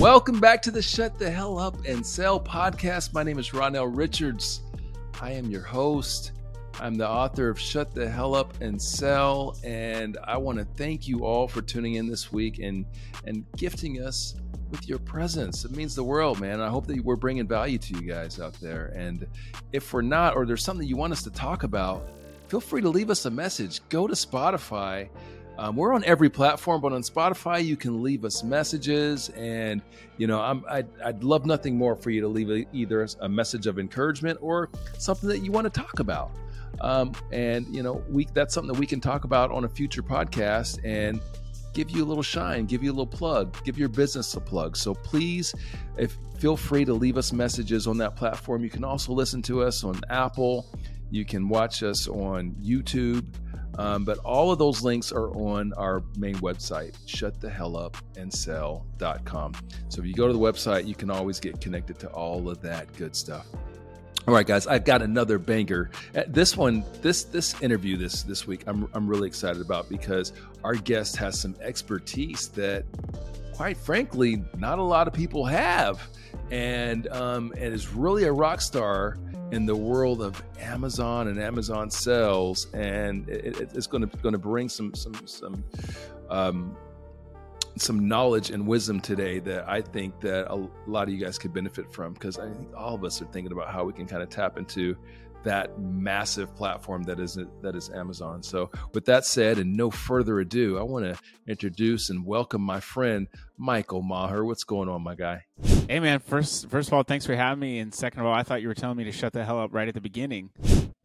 Welcome 0.00 0.40
back 0.40 0.62
to 0.62 0.70
the 0.70 0.80
Shut 0.80 1.18
the 1.18 1.30
Hell 1.30 1.58
Up 1.58 1.76
and 1.84 2.06
Sell 2.06 2.40
podcast. 2.40 3.12
My 3.12 3.22
name 3.22 3.38
is 3.38 3.50
Ronnell 3.50 3.94
Richards. 3.94 4.62
I 5.20 5.32
am 5.32 5.50
your 5.50 5.64
host. 5.64 6.32
I'm 6.80 6.94
the 6.94 7.08
author 7.08 7.48
of 7.48 7.58
Shut 7.58 7.92
the 7.92 8.08
Hell 8.08 8.36
Up 8.36 8.54
and 8.60 8.80
Sell, 8.80 9.56
and 9.64 10.16
I 10.22 10.36
want 10.36 10.58
to 10.58 10.64
thank 10.64 11.08
you 11.08 11.24
all 11.24 11.48
for 11.48 11.60
tuning 11.60 11.94
in 11.94 12.06
this 12.06 12.32
week 12.32 12.60
and 12.60 12.86
and 13.24 13.44
gifting 13.56 14.00
us 14.00 14.36
with 14.70 14.88
your 14.88 15.00
presence. 15.00 15.64
It 15.64 15.72
means 15.72 15.96
the 15.96 16.04
world, 16.04 16.38
man. 16.40 16.60
I 16.60 16.68
hope 16.68 16.86
that 16.86 17.00
we're 17.00 17.16
bringing 17.16 17.48
value 17.48 17.78
to 17.78 17.94
you 17.94 18.02
guys 18.02 18.38
out 18.38 18.54
there. 18.60 18.92
And 18.94 19.26
if 19.72 19.92
we're 19.92 20.02
not, 20.02 20.36
or 20.36 20.46
there's 20.46 20.62
something 20.62 20.86
you 20.86 20.96
want 20.96 21.12
us 21.12 21.22
to 21.24 21.30
talk 21.30 21.64
about, 21.64 22.08
feel 22.46 22.60
free 22.60 22.82
to 22.82 22.88
leave 22.88 23.10
us 23.10 23.24
a 23.24 23.30
message. 23.30 23.80
Go 23.88 24.06
to 24.06 24.14
Spotify. 24.14 25.08
Um, 25.58 25.74
we're 25.74 25.92
on 25.92 26.04
every 26.04 26.30
platform, 26.30 26.80
but 26.80 26.92
on 26.92 27.02
Spotify, 27.02 27.64
you 27.64 27.76
can 27.76 28.04
leave 28.04 28.24
us 28.24 28.44
messages. 28.44 29.30
And, 29.30 29.82
you 30.16 30.28
know, 30.28 30.40
I'd, 30.68 30.86
I'd 31.04 31.24
love 31.24 31.44
nothing 31.44 31.76
more 31.76 31.96
for 31.96 32.10
you 32.10 32.20
to 32.20 32.28
leave 32.28 32.68
either 32.72 33.08
a 33.20 33.28
message 33.28 33.66
of 33.66 33.80
encouragement 33.80 34.38
or 34.40 34.68
something 34.98 35.28
that 35.28 35.38
you 35.38 35.50
want 35.50 35.64
to 35.64 35.80
talk 35.80 35.98
about. 35.98 36.30
Um, 36.80 37.12
and 37.32 37.66
you 37.74 37.82
know, 37.82 38.04
we 38.08 38.26
that's 38.34 38.54
something 38.54 38.72
that 38.72 38.78
we 38.78 38.86
can 38.86 39.00
talk 39.00 39.24
about 39.24 39.50
on 39.50 39.64
a 39.64 39.68
future 39.68 40.02
podcast 40.02 40.78
and 40.84 41.20
give 41.74 41.90
you 41.90 42.04
a 42.04 42.06
little 42.06 42.22
shine, 42.22 42.66
give 42.66 42.82
you 42.82 42.90
a 42.90 42.94
little 42.94 43.06
plug, 43.06 43.56
give 43.64 43.78
your 43.78 43.88
business 43.88 44.34
a 44.34 44.40
plug. 44.40 44.76
So 44.76 44.94
please, 44.94 45.54
if 45.96 46.16
feel 46.38 46.56
free 46.56 46.84
to 46.84 46.94
leave 46.94 47.16
us 47.16 47.32
messages 47.32 47.86
on 47.86 47.98
that 47.98 48.16
platform. 48.16 48.64
You 48.64 48.70
can 48.70 48.82
also 48.84 49.12
listen 49.12 49.42
to 49.42 49.62
us 49.62 49.84
on 49.84 50.00
Apple. 50.08 50.66
You 51.10 51.24
can 51.24 51.48
watch 51.48 51.82
us 51.82 52.06
on 52.08 52.52
YouTube. 52.62 53.24
Um, 53.76 54.04
but 54.04 54.18
all 54.18 54.50
of 54.50 54.58
those 54.58 54.82
links 54.82 55.12
are 55.12 55.30
on 55.30 55.72
our 55.74 56.02
main 56.16 56.34
website, 56.36 56.94
shutthehellupandsell.com. 57.06 59.52
So 59.88 60.00
if 60.00 60.06
you 60.06 60.14
go 60.14 60.26
to 60.26 60.32
the 60.32 60.38
website, 60.38 60.86
you 60.86 60.94
can 60.96 61.10
always 61.10 61.38
get 61.38 61.60
connected 61.60 61.98
to 62.00 62.08
all 62.08 62.48
of 62.48 62.60
that 62.62 62.92
good 62.96 63.14
stuff. 63.14 63.46
All 64.28 64.34
right, 64.34 64.46
guys, 64.46 64.66
I've 64.66 64.84
got 64.84 65.00
another 65.00 65.38
banger. 65.38 65.88
Uh, 66.14 66.24
this 66.28 66.54
one, 66.54 66.84
this 67.00 67.24
this 67.24 67.58
interview 67.62 67.96
this 67.96 68.24
this 68.24 68.46
week, 68.46 68.62
I'm 68.66 68.86
I'm 68.92 69.08
really 69.08 69.26
excited 69.26 69.62
about 69.62 69.88
because 69.88 70.34
our 70.62 70.74
guest 70.74 71.16
has 71.16 71.40
some 71.40 71.56
expertise 71.62 72.48
that, 72.48 72.84
quite 73.54 73.78
frankly, 73.78 74.44
not 74.58 74.78
a 74.78 74.82
lot 74.82 75.08
of 75.08 75.14
people 75.14 75.46
have, 75.46 76.06
and 76.50 77.08
um, 77.08 77.54
and 77.56 77.72
is 77.72 77.88
really 77.88 78.24
a 78.24 78.32
rock 78.32 78.60
star 78.60 79.16
in 79.50 79.64
the 79.64 79.74
world 79.74 80.20
of 80.20 80.42
Amazon 80.60 81.28
and 81.28 81.40
Amazon 81.40 81.90
sales, 81.90 82.66
and 82.74 83.26
it, 83.30 83.70
it's 83.74 83.86
going 83.86 84.06
to 84.06 84.14
going 84.18 84.34
to 84.34 84.38
bring 84.38 84.68
some 84.68 84.92
some 84.94 85.14
some 85.26 85.64
um, 86.28 86.76
some 87.78 88.08
knowledge 88.08 88.50
and 88.50 88.66
wisdom 88.66 89.00
today 89.00 89.38
that 89.40 89.68
I 89.68 89.80
think 89.80 90.20
that 90.20 90.52
a 90.52 90.68
lot 90.86 91.08
of 91.08 91.14
you 91.14 91.18
guys 91.18 91.38
could 91.38 91.52
benefit 91.52 91.92
from 91.92 92.14
because 92.14 92.38
I 92.38 92.48
think 92.52 92.68
all 92.76 92.94
of 92.94 93.04
us 93.04 93.20
are 93.22 93.26
thinking 93.26 93.52
about 93.52 93.70
how 93.70 93.84
we 93.84 93.92
can 93.92 94.06
kind 94.06 94.22
of 94.22 94.28
tap 94.30 94.58
into 94.58 94.96
that 95.44 95.78
massive 95.78 96.54
platform 96.56 97.04
that 97.04 97.20
is 97.20 97.38
that 97.62 97.76
is 97.76 97.90
Amazon. 97.90 98.42
So, 98.42 98.70
with 98.92 99.04
that 99.06 99.24
said, 99.24 99.58
and 99.58 99.76
no 99.76 99.90
further 99.90 100.40
ado, 100.40 100.78
I 100.78 100.82
want 100.82 101.04
to 101.04 101.18
introduce 101.46 102.10
and 102.10 102.26
welcome 102.26 102.60
my 102.60 102.80
friend 102.80 103.28
Michael 103.56 104.02
Maher. 104.02 104.44
What's 104.44 104.64
going 104.64 104.88
on, 104.88 105.02
my 105.02 105.14
guy? 105.14 105.44
Hey, 105.88 106.00
man. 106.00 106.18
First, 106.18 106.68
first 106.68 106.88
of 106.88 106.94
all, 106.94 107.02
thanks 107.02 107.24
for 107.24 107.36
having 107.36 107.60
me, 107.60 107.78
and 107.78 107.94
second 107.94 108.20
of 108.20 108.26
all, 108.26 108.34
I 108.34 108.42
thought 108.42 108.62
you 108.62 108.68
were 108.68 108.74
telling 108.74 108.96
me 108.96 109.04
to 109.04 109.12
shut 109.12 109.32
the 109.32 109.44
hell 109.44 109.60
up 109.60 109.72
right 109.72 109.88
at 109.88 109.94
the 109.94 110.00
beginning 110.00 110.50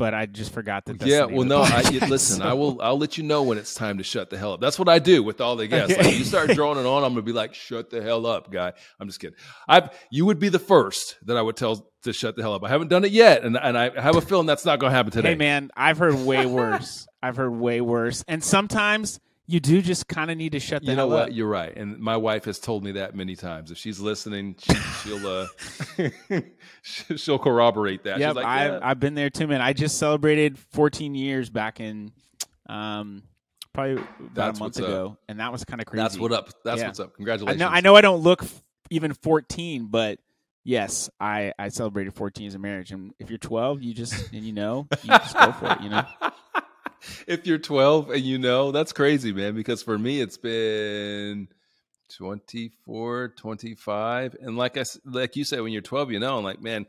but 0.04 0.14
I 0.14 0.26
just 0.26 0.52
forgot 0.52 0.84
that. 0.88 1.02
yeah, 1.06 1.23
well, 1.23 1.46
no, 1.46 1.62
I, 1.62 1.82
listen, 2.09 2.42
I 2.42 2.52
will. 2.62 2.82
I'll 2.82 2.98
let 2.98 3.18
you 3.18 3.23
know 3.23 3.44
when 3.44 3.58
it's 3.58 3.73
time 3.73 4.00
to 4.00 4.04
shut 4.04 4.30
the 4.30 4.38
hell 4.38 4.52
up. 4.52 4.60
That's 4.60 4.78
what 4.78 4.90
I 4.90 5.00
do 5.00 5.23
with 5.23 5.40
all 5.40 5.56
the 5.56 5.66
guests. 5.66 5.98
Like, 5.98 6.18
you 6.18 6.26
start 6.26 6.50
droning 6.54 6.86
on, 6.86 7.05
I'm 7.05 7.11
gonna 7.11 7.22
be 7.22 7.32
like, 7.32 7.54
"Shut 7.54 7.89
the 7.89 8.02
hell 8.02 8.26
up, 8.26 8.52
guy." 8.52 8.73
I'm 9.00 9.08
just 9.08 9.22
kidding. 9.22 9.38
I, 9.66 9.89
you 10.11 10.26
would 10.26 10.39
be 10.39 10.50
the 10.50 10.60
first 10.60 11.16
that 11.23 11.38
I 11.38 11.42
would 11.42 11.55
tell 11.55 11.89
to 12.04 12.11
shut 12.11 12.36
the 12.36 12.42
hell 12.42 12.54
up. 12.54 12.66
I 12.66 12.67
haven't 12.67 12.89
done 12.89 13.05
it 13.05 13.14
yet, 13.14 13.45
and 13.45 13.55
and 13.55 13.77
I 13.77 13.98
have 13.98 14.17
a 14.17 14.22
feeling 14.22 14.45
that's 14.45 14.66
not 14.66 14.77
gonna 14.80 14.94
happen 14.94 15.14
today. 15.14 15.30
Hey, 15.30 15.36
man, 15.36 15.72
I've 15.73 16.00
heard 16.00 16.16
way 16.16 16.45
worse. 16.45 17.08
I've 17.22 17.38
heard 17.38 17.52
way 17.52 17.80
worse, 17.80 18.26
and 18.27 18.44
sometimes 18.44 19.22
you 19.45 19.59
do 19.59 19.81
just 19.81 20.08
kind 20.08 20.31
of 20.31 20.37
need 20.37 20.54
to 20.54 20.59
shut 20.59 20.83
the 20.83 20.92
you 20.92 20.95
know 20.95 21.08
what? 21.08 21.30
Up. 21.30 21.36
You're 21.36 21.48
right, 21.48 21.76
and 21.76 21.99
my 21.99 22.15
wife 22.15 22.45
has 22.45 22.59
told 22.59 22.83
me 22.83 22.93
that 22.93 23.14
many 23.15 23.36
times. 23.36 23.71
If 23.71 23.77
she's 23.77 23.99
listening, 23.99 24.55
she, 24.58 25.11
will 25.11 25.48
uh, 25.99 26.39
she'll 26.81 27.39
corroborate 27.39 28.03
that. 28.05 28.20
Yeah, 28.20 28.32
like, 28.32 28.45
I've 28.45 28.71
yeah. 28.71 28.80
I've 28.82 28.99
been 28.99 29.15
there 29.15 29.30
too, 29.30 29.48
man. 29.48 29.61
I 29.61 29.73
just 29.73 29.98
celebrated 29.98 30.58
14 30.58 31.14
years 31.14 31.49
back 31.49 31.82
in, 31.82 32.14
um, 32.67 33.23
probably 33.73 33.93
about 33.93 34.33
That's 34.33 34.59
a 34.59 34.64
month 34.64 34.77
ago, 34.77 35.08
up. 35.11 35.20
and 35.27 35.39
that 35.42 35.52
was 35.52 35.65
kind 35.65 35.82
of 35.82 35.87
crazy. 35.87 36.03
That's 36.03 36.17
what 36.17 36.32
up. 36.32 36.49
That's 36.64 36.80
yeah. 36.80 36.87
what's 36.87 36.99
up. 37.02 37.15
Congratulations. 37.15 37.61
I 37.61 37.65
know, 37.65 37.71
I 37.71 37.82
know 37.82 37.95
I 37.95 38.02
don't 38.02 38.21
look 38.21 38.45
even 38.92 39.14
14, 39.14 39.87
but 39.87 40.20
yes, 40.64 41.09
I 41.20 41.52
I 41.59 41.67
celebrated 41.67 42.14
14 42.14 42.48
as 42.48 42.55
a 42.55 42.59
marriage, 42.59 42.92
and 42.92 43.14
if 43.20 43.30
you're 43.30 43.39
12, 43.39 43.83
you 43.83 43.93
just 43.93 44.32
and 44.32 44.43
you 44.43 44.53
know, 44.53 44.87
you 45.03 45.09
just 45.09 45.37
go 45.37 45.52
for 45.52 45.70
it. 45.73 45.82
You 45.82 45.89
know. 45.89 46.05
if 47.27 47.45
you're 47.45 47.58
12 47.58 48.11
and 48.11 48.21
you 48.21 48.37
know, 48.37 48.71
that's 48.71 48.93
crazy, 48.93 49.33
man. 49.33 49.55
Because 49.55 49.83
for 49.83 49.97
me, 49.97 50.21
it's 50.21 50.37
been 50.37 51.47
24, 52.17 53.30
25. 53.30 54.36
And 54.41 54.58
like 54.58 54.77
I, 54.77 54.83
like 55.05 55.36
you 55.36 55.43
said, 55.43 55.61
when 55.61 55.71
you're 55.71 55.81
12, 55.81 56.11
you 56.11 56.19
know, 56.19 56.37
I'm 56.37 56.43
like, 56.43 56.61
man, 56.61 56.86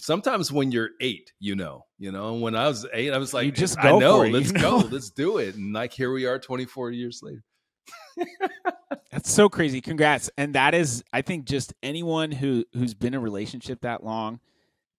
sometimes 0.00 0.50
when 0.52 0.72
you're 0.72 0.90
eight, 1.00 1.32
you 1.38 1.54
know, 1.54 1.84
you 1.98 2.12
know, 2.12 2.34
when 2.34 2.56
I 2.56 2.68
was 2.68 2.86
eight, 2.92 3.12
I 3.12 3.18
was 3.18 3.32
like, 3.32 3.46
you 3.46 3.52
just 3.52 3.80
go 3.80 3.96
I 3.96 4.00
know, 4.00 4.22
it, 4.22 4.32
let's 4.32 4.48
you 4.48 4.58
know? 4.58 4.82
go, 4.82 4.88
let's 4.90 5.10
do 5.10 5.38
it. 5.38 5.54
And 5.54 5.72
like, 5.72 5.92
here 5.92 6.12
we 6.12 6.26
are 6.26 6.38
24 6.38 6.90
years 6.90 7.20
later. 7.22 7.42
That's 9.10 9.30
so 9.30 9.48
crazy. 9.48 9.80
Congrats. 9.80 10.30
And 10.36 10.54
that 10.54 10.74
is, 10.74 11.04
I 11.12 11.22
think 11.22 11.44
just 11.44 11.72
anyone 11.82 12.32
who, 12.32 12.64
who's 12.72 12.94
been 12.94 13.14
in 13.14 13.14
a 13.14 13.20
relationship 13.20 13.82
that 13.82 14.02
long, 14.02 14.40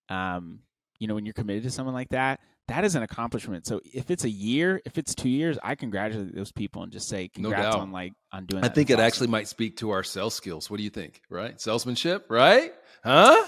um, 0.09 0.59
you 0.99 1.07
know, 1.07 1.15
when 1.15 1.25
you're 1.25 1.33
committed 1.33 1.63
to 1.63 1.71
someone 1.71 1.93
like 1.93 2.09
that, 2.09 2.39
that 2.67 2.83
is 2.83 2.95
an 2.95 3.03
accomplishment. 3.03 3.65
So 3.67 3.81
if 3.83 4.09
it's 4.09 4.23
a 4.23 4.29
year, 4.29 4.81
if 4.85 4.97
it's 4.97 5.13
two 5.13 5.29
years, 5.29 5.57
I 5.63 5.75
congratulate 5.75 6.35
those 6.35 6.51
people 6.51 6.83
and 6.83 6.91
just 6.91 7.07
say 7.07 7.27
congrats 7.27 7.75
no 7.75 7.81
on 7.81 7.91
like 7.91 8.13
on 8.31 8.45
doing. 8.45 8.63
I 8.63 8.69
think 8.69 8.89
it 8.89 8.93
awesome. 8.93 9.05
actually 9.05 9.27
might 9.27 9.47
speak 9.47 9.77
to 9.77 9.91
our 9.91 10.03
sales 10.03 10.33
skills. 10.33 10.69
What 10.69 10.77
do 10.77 10.83
you 10.83 10.89
think? 10.89 11.21
Right, 11.29 11.59
salesmanship, 11.61 12.25
right? 12.29 12.73
Huh? 13.03 13.45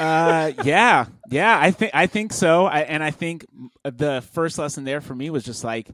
uh, 0.00 0.52
yeah, 0.64 1.06
yeah. 1.30 1.58
I 1.60 1.70
think 1.70 1.92
I 1.94 2.06
think 2.06 2.32
so. 2.32 2.66
I, 2.66 2.80
and 2.80 3.04
I 3.04 3.12
think 3.12 3.46
the 3.84 4.24
first 4.32 4.58
lesson 4.58 4.84
there 4.84 5.00
for 5.00 5.14
me 5.14 5.30
was 5.30 5.44
just 5.44 5.62
like 5.62 5.88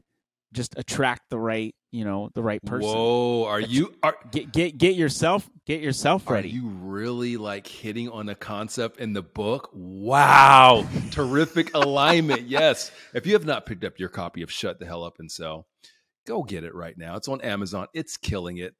just 0.51 0.77
attract 0.77 1.29
the 1.29 1.39
right 1.39 1.75
you 1.93 2.03
know 2.03 2.31
the 2.33 2.41
right 2.41 2.61
person. 2.65 2.89
Whoa, 2.89 3.45
are 3.45 3.61
you 3.61 3.93
are 4.01 4.17
get 4.31 4.51
get 4.51 4.77
get 4.79 4.95
yourself 4.95 5.47
get 5.67 5.79
yourself 5.79 6.27
ready? 6.27 6.49
Are 6.49 6.51
you 6.51 6.67
really 6.67 7.37
like 7.37 7.67
hitting 7.67 8.09
on 8.09 8.27
a 8.29 8.35
concept 8.35 8.99
in 8.99 9.13
the 9.13 9.21
book? 9.21 9.69
Wow, 9.73 10.87
terrific 11.11 11.71
alignment. 11.75 12.47
Yes, 12.47 12.91
if 13.13 13.27
you 13.27 13.33
have 13.33 13.45
not 13.45 13.67
picked 13.67 13.83
up 13.83 13.99
your 13.99 14.09
copy 14.09 14.41
of 14.41 14.51
Shut 14.51 14.79
the 14.79 14.87
Hell 14.87 15.03
Up 15.03 15.17
and 15.19 15.31
Sell, 15.31 15.67
go 16.25 16.41
get 16.41 16.63
it 16.63 16.73
right 16.73 16.97
now. 16.97 17.15
It's 17.15 17.27
on 17.27 17.41
Amazon. 17.41 17.85
It's 17.93 18.17
killing 18.17 18.57
it. 18.57 18.73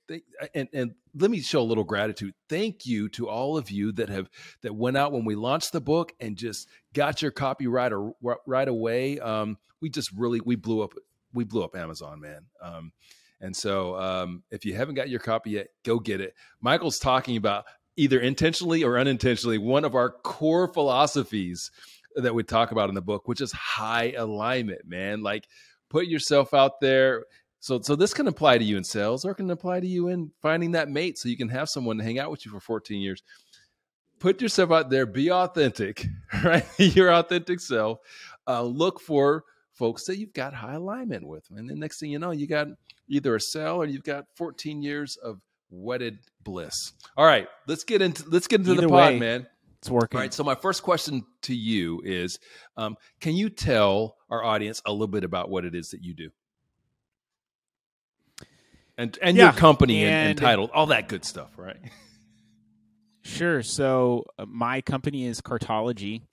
And 0.55 0.67
and 0.73 0.95
let 1.13 1.29
me 1.29 1.39
show 1.41 1.61
a 1.61 1.63
little 1.63 1.83
gratitude. 1.83 2.33
Thank 2.49 2.87
you 2.87 3.09
to 3.09 3.29
all 3.29 3.59
of 3.59 3.69
you 3.69 3.91
that 3.93 4.09
have 4.09 4.27
that 4.63 4.73
went 4.73 4.97
out 4.97 5.11
when 5.11 5.23
we 5.23 5.35
launched 5.35 5.71
the 5.71 5.81
book 5.81 6.13
and 6.19 6.35
just 6.35 6.67
got 6.93 7.21
your 7.21 7.31
copy 7.31 7.67
right 7.67 7.93
or 7.93 8.15
right 8.47 8.67
away. 8.67 9.19
Um, 9.19 9.59
we 9.81 9.91
just 9.91 10.11
really 10.13 10.41
we 10.43 10.55
blew 10.55 10.81
up 10.81 10.93
we 11.33 11.43
blew 11.43 11.63
up 11.63 11.75
Amazon, 11.75 12.19
man. 12.19 12.45
Um, 12.61 12.91
and 13.41 13.55
so 13.55 13.97
um, 13.97 14.43
if 14.51 14.65
you 14.65 14.73
haven't 14.73 14.95
got 14.95 15.09
your 15.09 15.19
copy 15.19 15.51
yet, 15.51 15.67
go 15.83 15.99
get 15.99 16.21
it. 16.21 16.33
Michael's 16.61 16.99
talking 16.99 17.35
about 17.35 17.65
either 17.97 18.19
intentionally 18.19 18.83
or 18.83 18.97
unintentionally 18.97 19.57
one 19.57 19.85
of 19.85 19.95
our 19.95 20.09
core 20.09 20.71
philosophies 20.71 21.69
that 22.15 22.33
we 22.33 22.43
talk 22.43 22.71
about 22.71 22.89
in 22.89 22.95
the 22.95 23.01
book, 23.01 23.27
which 23.27 23.41
is 23.41 23.51
high 23.51 24.13
alignment, 24.17 24.87
man. 24.87 25.21
Like 25.21 25.47
put 25.89 26.07
yourself 26.07 26.53
out 26.53 26.79
there. 26.79 27.25
So, 27.59 27.81
so 27.81 27.95
this 27.95 28.13
can 28.13 28.27
apply 28.27 28.57
to 28.57 28.63
you 28.63 28.77
in 28.77 28.83
sales 28.83 29.25
or 29.25 29.33
can 29.33 29.49
apply 29.49 29.79
to 29.79 29.87
you 29.87 30.09
in 30.09 30.31
finding 30.41 30.71
that 30.71 30.89
mate 30.89 31.17
so 31.17 31.29
you 31.29 31.37
can 31.37 31.49
have 31.49 31.69
someone 31.69 31.97
to 31.97 32.03
hang 32.03 32.19
out 32.19 32.31
with 32.31 32.45
you 32.45 32.51
for 32.51 32.59
14 32.59 32.99
years. 32.99 33.23
Put 34.19 34.41
yourself 34.41 34.71
out 34.71 34.89
there, 34.89 35.05
be 35.05 35.31
authentic, 35.31 36.07
right? 36.43 36.65
Your 36.77 37.13
authentic 37.13 37.59
self. 37.59 37.99
Uh, 38.47 38.63
look 38.63 38.99
for 38.99 39.43
folks 39.73 40.05
that 40.05 40.17
you've 40.17 40.33
got 40.33 40.53
high 40.53 40.73
alignment 40.73 41.27
with. 41.27 41.45
And 41.55 41.69
the 41.69 41.75
next 41.75 41.99
thing 41.99 42.11
you 42.11 42.19
know, 42.19 42.31
you 42.31 42.47
got 42.47 42.67
either 43.07 43.35
a 43.35 43.39
sell 43.39 43.77
or 43.77 43.85
you've 43.85 44.03
got 44.03 44.25
14 44.35 44.81
years 44.81 45.17
of 45.17 45.39
wedded 45.69 46.19
bliss. 46.43 46.93
All 47.17 47.25
right, 47.25 47.47
let's 47.67 47.83
get 47.83 48.01
into 48.01 48.23
let's 48.29 48.47
get 48.47 48.61
into 48.61 48.73
either 48.73 48.81
the 48.81 48.89
pod, 48.89 49.13
way, 49.13 49.19
man. 49.19 49.47
It's 49.79 49.89
working. 49.89 50.17
All 50.17 50.21
right. 50.23 50.33
So 50.33 50.43
my 50.43 50.55
first 50.55 50.83
question 50.83 51.25
to 51.43 51.55
you 51.55 52.01
is, 52.05 52.39
um, 52.77 52.95
can 53.19 53.35
you 53.35 53.49
tell 53.49 54.15
our 54.29 54.43
audience 54.43 54.81
a 54.85 54.91
little 54.91 55.07
bit 55.07 55.23
about 55.23 55.49
what 55.49 55.65
it 55.65 55.75
is 55.75 55.89
that 55.89 56.01
you 56.01 56.13
do? 56.13 56.29
And 58.97 59.17
and 59.21 59.35
yeah, 59.35 59.45
your 59.45 59.53
company 59.53 60.05
and, 60.05 60.29
and 60.29 60.37
title, 60.37 60.69
all 60.73 60.85
that 60.87 61.07
good 61.07 61.25
stuff, 61.25 61.51
right? 61.57 61.77
Sure. 63.25 63.63
So 63.63 64.25
uh, 64.37 64.45
my 64.45 64.81
company 64.81 65.25
is 65.25 65.39
Cartology, 65.41 66.23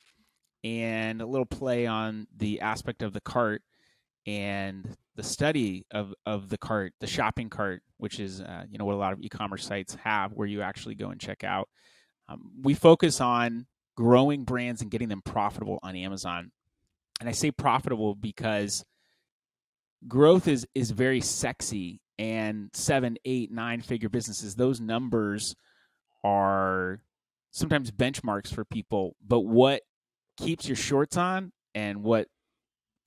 and 0.62 1.20
a 1.20 1.26
little 1.26 1.46
play 1.46 1.86
on 1.86 2.26
the 2.36 2.60
aspect 2.60 3.02
of 3.02 3.12
the 3.12 3.20
cart 3.20 3.62
and 4.26 4.96
the 5.16 5.22
study 5.22 5.86
of, 5.90 6.14
of 6.26 6.48
the 6.48 6.58
cart, 6.58 6.92
the 7.00 7.06
shopping 7.06 7.48
cart, 7.48 7.82
which 7.98 8.20
is 8.20 8.40
uh, 8.40 8.64
you 8.70 8.78
know 8.78 8.84
what 8.84 8.94
a 8.94 8.98
lot 8.98 9.12
of 9.12 9.20
e-commerce 9.20 9.64
sites 9.64 9.96
have, 10.04 10.32
where 10.32 10.46
you 10.46 10.62
actually 10.62 10.94
go 10.94 11.10
and 11.10 11.20
check 11.20 11.44
out. 11.44 11.68
Um, 12.28 12.52
we 12.62 12.74
focus 12.74 13.20
on 13.20 13.66
growing 13.96 14.44
brands 14.44 14.82
and 14.82 14.90
getting 14.90 15.08
them 15.08 15.22
profitable 15.22 15.78
on 15.82 15.96
Amazon, 15.96 16.52
and 17.20 17.28
I 17.28 17.32
say 17.32 17.50
profitable 17.50 18.14
because 18.14 18.84
growth 20.06 20.48
is 20.48 20.66
is 20.74 20.90
very 20.90 21.20
sexy, 21.20 22.00
and 22.20 22.68
seven, 22.74 23.16
eight, 23.24 23.50
nine 23.50 23.80
figure 23.80 24.10
businesses, 24.10 24.54
those 24.54 24.78
numbers 24.78 25.56
are 26.22 27.00
sometimes 27.50 27.90
benchmarks 27.90 28.52
for 28.52 28.62
people. 28.62 29.16
But 29.26 29.40
what 29.40 29.80
keeps 30.40 30.66
your 30.66 30.76
shorts 30.76 31.16
on 31.16 31.52
and 31.74 32.02
what 32.02 32.28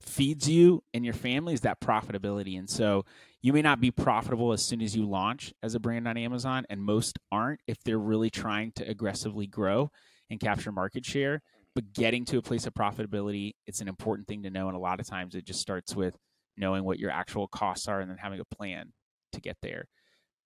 feeds 0.00 0.48
you 0.48 0.82
and 0.92 1.04
your 1.04 1.14
family 1.14 1.54
is 1.54 1.62
that 1.62 1.80
profitability. 1.80 2.58
And 2.58 2.68
so 2.68 3.04
you 3.42 3.52
may 3.52 3.62
not 3.62 3.80
be 3.80 3.90
profitable 3.90 4.52
as 4.52 4.64
soon 4.64 4.80
as 4.80 4.96
you 4.96 5.08
launch 5.08 5.52
as 5.62 5.74
a 5.74 5.80
brand 5.80 6.08
on 6.08 6.16
Amazon, 6.16 6.64
and 6.70 6.82
most 6.82 7.18
aren't 7.30 7.60
if 7.66 7.82
they're 7.84 7.98
really 7.98 8.30
trying 8.30 8.72
to 8.76 8.88
aggressively 8.88 9.46
grow 9.46 9.90
and 10.30 10.40
capture 10.40 10.72
market 10.72 11.04
share. 11.04 11.42
But 11.74 11.92
getting 11.92 12.24
to 12.26 12.38
a 12.38 12.42
place 12.42 12.66
of 12.66 12.74
profitability, 12.74 13.52
it's 13.66 13.80
an 13.80 13.88
important 13.88 14.28
thing 14.28 14.44
to 14.44 14.50
know. 14.50 14.68
And 14.68 14.76
a 14.76 14.80
lot 14.80 15.00
of 15.00 15.06
times 15.06 15.34
it 15.34 15.44
just 15.44 15.60
starts 15.60 15.94
with 15.94 16.16
knowing 16.56 16.84
what 16.84 16.98
your 16.98 17.10
actual 17.10 17.48
costs 17.48 17.88
are 17.88 18.00
and 18.00 18.08
then 18.10 18.18
having 18.18 18.40
a 18.40 18.54
plan 18.54 18.92
to 19.32 19.40
get 19.40 19.56
there. 19.60 19.88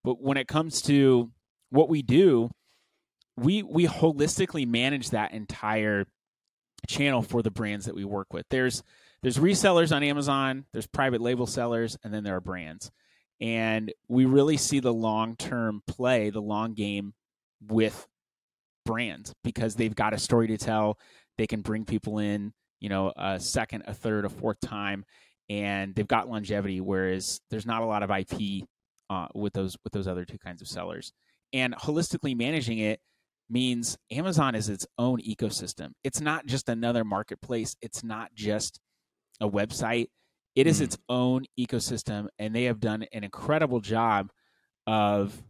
But 0.03 0.21
when 0.21 0.37
it 0.37 0.47
comes 0.47 0.81
to 0.83 1.31
what 1.69 1.87
we 1.87 2.01
do, 2.01 2.49
we 3.37 3.63
we 3.63 3.85
holistically 3.87 4.67
manage 4.67 5.11
that 5.11 5.33
entire 5.33 6.05
channel 6.87 7.21
for 7.21 7.41
the 7.41 7.51
brands 7.51 7.85
that 7.85 7.95
we 7.95 8.05
work 8.05 8.33
with. 8.33 8.45
There's 8.49 8.83
there's 9.21 9.37
resellers 9.37 9.93
on 9.93 10.03
Amazon, 10.03 10.65
there's 10.71 10.87
private 10.87 11.21
label 11.21 11.45
sellers, 11.45 11.97
and 12.03 12.13
then 12.13 12.23
there 12.23 12.37
are 12.37 12.41
brands. 12.41 12.91
And 13.41 13.93
we 14.07 14.25
really 14.25 14.57
see 14.57 14.79
the 14.79 14.93
long 14.93 15.35
term 15.35 15.81
play, 15.87 16.29
the 16.29 16.41
long 16.41 16.73
game 16.73 17.13
with 17.67 18.07
brands 18.85 19.33
because 19.43 19.75
they've 19.75 19.95
got 19.95 20.13
a 20.13 20.17
story 20.17 20.47
to 20.47 20.57
tell. 20.57 20.97
They 21.37 21.47
can 21.47 21.61
bring 21.61 21.85
people 21.85 22.19
in, 22.19 22.53
you 22.79 22.89
know, 22.89 23.13
a 23.15 23.39
second, 23.39 23.83
a 23.87 23.93
third, 23.93 24.25
a 24.25 24.29
fourth 24.29 24.59
time, 24.61 25.05
and 25.49 25.95
they've 25.95 26.07
got 26.07 26.29
longevity. 26.29 26.81
Whereas 26.81 27.39
there's 27.49 27.65
not 27.65 27.81
a 27.81 27.85
lot 27.85 28.03
of 28.03 28.11
IP 28.11 28.67
uh, 29.09 29.27
with 29.33 29.53
those 29.53 29.77
with 29.83 29.93
those 29.93 30.07
other 30.07 30.25
two 30.25 30.37
kinds 30.37 30.61
of 30.61 30.67
sellers. 30.67 31.13
And 31.51 31.75
holistically 31.75 32.37
managing 32.37 32.79
it 32.79 32.99
means 33.49 33.97
Amazon 34.11 34.55
is 34.55 34.69
its 34.69 34.85
own 34.97 35.21
ecosystem. 35.21 35.91
It's 36.03 36.21
not 36.21 36.45
just 36.45 36.69
another 36.69 37.03
marketplace. 37.03 37.75
It's 37.81 38.03
not 38.03 38.33
just 38.35 38.79
a 39.41 39.49
website. 39.49 40.07
It 40.55 40.67
is 40.67 40.79
mm. 40.79 40.83
its 40.85 40.97
own 41.07 41.45
ecosystem, 41.59 42.27
and 42.37 42.55
they 42.55 42.65
have 42.65 42.79
done 42.79 43.05
an 43.13 43.23
incredible 43.23 43.79
job 43.79 44.31
of 44.87 45.41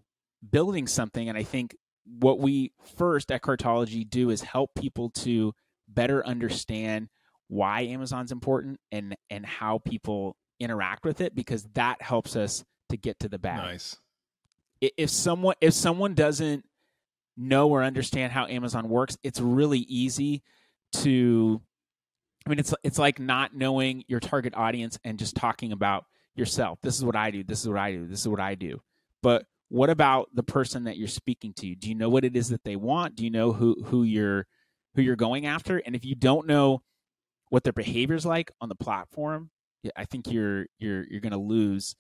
building 0.51 0.88
something. 0.88 1.30
And 1.30 1.38
I 1.38 1.44
think 1.44 1.75
what 2.19 2.40
we 2.40 2.74
first 2.98 3.31
at 3.31 3.42
Cartology 3.42 4.10
do 4.10 4.30
is 4.30 4.42
help 4.42 4.72
people 4.75 5.10
to 5.12 5.54
better 5.88 6.25
understand 6.25 7.10
why 7.48 7.81
Amazon's 7.81 8.31
important 8.31 8.80
and 8.92 9.16
and 9.30 9.46
how 9.46 9.80
people 9.80 10.36
interact 10.60 11.06
with 11.06 11.22
it 11.22 11.34
because 11.34 11.63
that 11.74 12.01
helps 12.01 12.36
us 12.36 12.63
to 12.90 12.98
get 12.98 13.19
to 13.19 13.30
the 13.30 13.40
bag. 13.40 13.57
Nice. 13.57 13.98
If 14.81 15.10
someone 15.10 15.56
if 15.62 15.74
someone 15.74 16.13
doesn't 16.13 16.66
know 17.39 17.69
or 17.69 17.83
understand 17.83 18.31
how 18.31 18.45
Amazon 18.45 18.89
works, 18.89 19.18
it's 19.24 19.39
really 19.39 19.80
easy 19.80 20.44
to 20.91 21.62
I 22.45 22.50
mean 22.50 22.59
it's 22.59 22.74
it's 22.83 23.00
like 23.00 23.19
not 23.19 23.56
knowing 23.56 24.03
your 24.07 24.19
target 24.19 24.53
audience 24.56 25.00
and 25.03 25.19
just 25.19 25.36
talking 25.36 25.71
about 25.71 26.06
yourself. 26.36 26.80
This 26.81 26.97
is 26.97 27.06
what 27.06 27.15
I 27.15 27.31
do, 27.31 27.44
this 27.44 27.62
is 27.62 27.69
what 27.69 27.77
I 27.80 27.91
do, 27.91 28.07
this 28.07 28.21
is 28.21 28.27
what 28.27 28.39
I 28.39 28.56
do. 28.56 28.81
But 29.21 29.45
what 29.69 29.89
about 29.89 30.30
the 30.33 30.44
person 30.44 30.86
that 30.86 30.97
you're 30.97 31.07
speaking 31.07 31.53
to? 31.53 31.75
Do 31.75 31.89
you 31.89 31.95
know 31.95 32.09
what 32.09 32.25
it 32.25 32.36
is 32.36 32.50
that 32.50 32.63
they 32.63 32.75
want? 32.75 33.15
Do 33.15 33.24
you 33.24 33.30
know 33.30 33.53
who 33.53 33.75
who 33.86 34.03
you're 34.03 34.47
who 34.95 35.01
you're 35.01 35.15
going 35.15 35.45
after? 35.45 35.77
And 35.77 35.95
if 35.95 36.03
you 36.06 36.15
don't 36.15 36.47
know 36.47 36.81
what 37.50 37.63
their 37.63 37.74
behavior's 37.74 38.25
like 38.25 38.51
on 38.62 38.69
the 38.69 38.75
platform, 38.75 39.51
I 39.95 40.06
think 40.06 40.31
you're 40.31 40.65
you're 40.80 41.06
you're 41.09 41.21
going 41.21 41.31
to 41.31 41.38
lose 41.38 41.95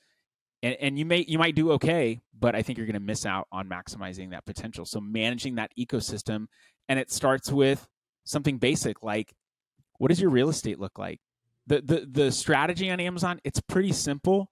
and, 0.63 0.75
and 0.79 0.99
you 0.99 1.05
may 1.05 1.25
you 1.27 1.37
might 1.37 1.55
do 1.55 1.71
okay 1.71 2.19
but 2.37 2.55
i 2.55 2.61
think 2.61 2.77
you're 2.77 2.87
going 2.87 2.93
to 2.93 2.99
miss 2.99 3.25
out 3.25 3.47
on 3.51 3.67
maximizing 3.67 4.31
that 4.31 4.45
potential. 4.45 4.85
So 4.85 4.99
managing 4.99 5.55
that 5.55 5.71
ecosystem 5.77 6.47
and 6.87 6.99
it 6.99 7.11
starts 7.11 7.51
with 7.51 7.87
something 8.25 8.57
basic 8.57 9.03
like 9.03 9.33
what 9.97 10.07
does 10.07 10.21
your 10.21 10.29
real 10.29 10.49
estate 10.49 10.79
look 10.79 10.97
like? 10.97 11.19
The 11.67 11.81
the, 11.81 12.07
the 12.09 12.31
strategy 12.31 12.89
on 12.89 12.99
amazon 12.99 13.39
it's 13.43 13.61
pretty 13.61 13.91
simple. 13.91 14.51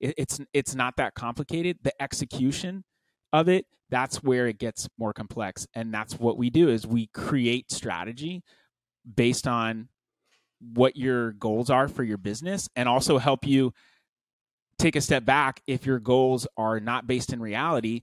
It, 0.00 0.14
it's 0.18 0.40
it's 0.52 0.74
not 0.74 0.96
that 0.96 1.14
complicated. 1.14 1.78
The 1.82 2.00
execution 2.02 2.84
of 3.32 3.48
it 3.48 3.66
that's 3.90 4.22
where 4.22 4.46
it 4.46 4.58
gets 4.58 4.88
more 4.98 5.12
complex. 5.12 5.66
And 5.74 5.92
that's 5.92 6.18
what 6.18 6.38
we 6.38 6.50
do 6.50 6.68
is 6.68 6.86
we 6.86 7.08
create 7.08 7.70
strategy 7.70 8.42
based 9.14 9.46
on 9.46 9.88
what 10.72 10.96
your 10.96 11.32
goals 11.32 11.68
are 11.70 11.88
for 11.88 12.02
your 12.02 12.16
business 12.16 12.68
and 12.74 12.88
also 12.88 13.18
help 13.18 13.46
you 13.46 13.72
take 14.78 14.96
a 14.96 15.00
step 15.00 15.24
back 15.24 15.60
if 15.66 15.86
your 15.86 15.98
goals 15.98 16.46
are 16.56 16.80
not 16.80 17.06
based 17.06 17.32
in 17.32 17.40
reality 17.40 18.02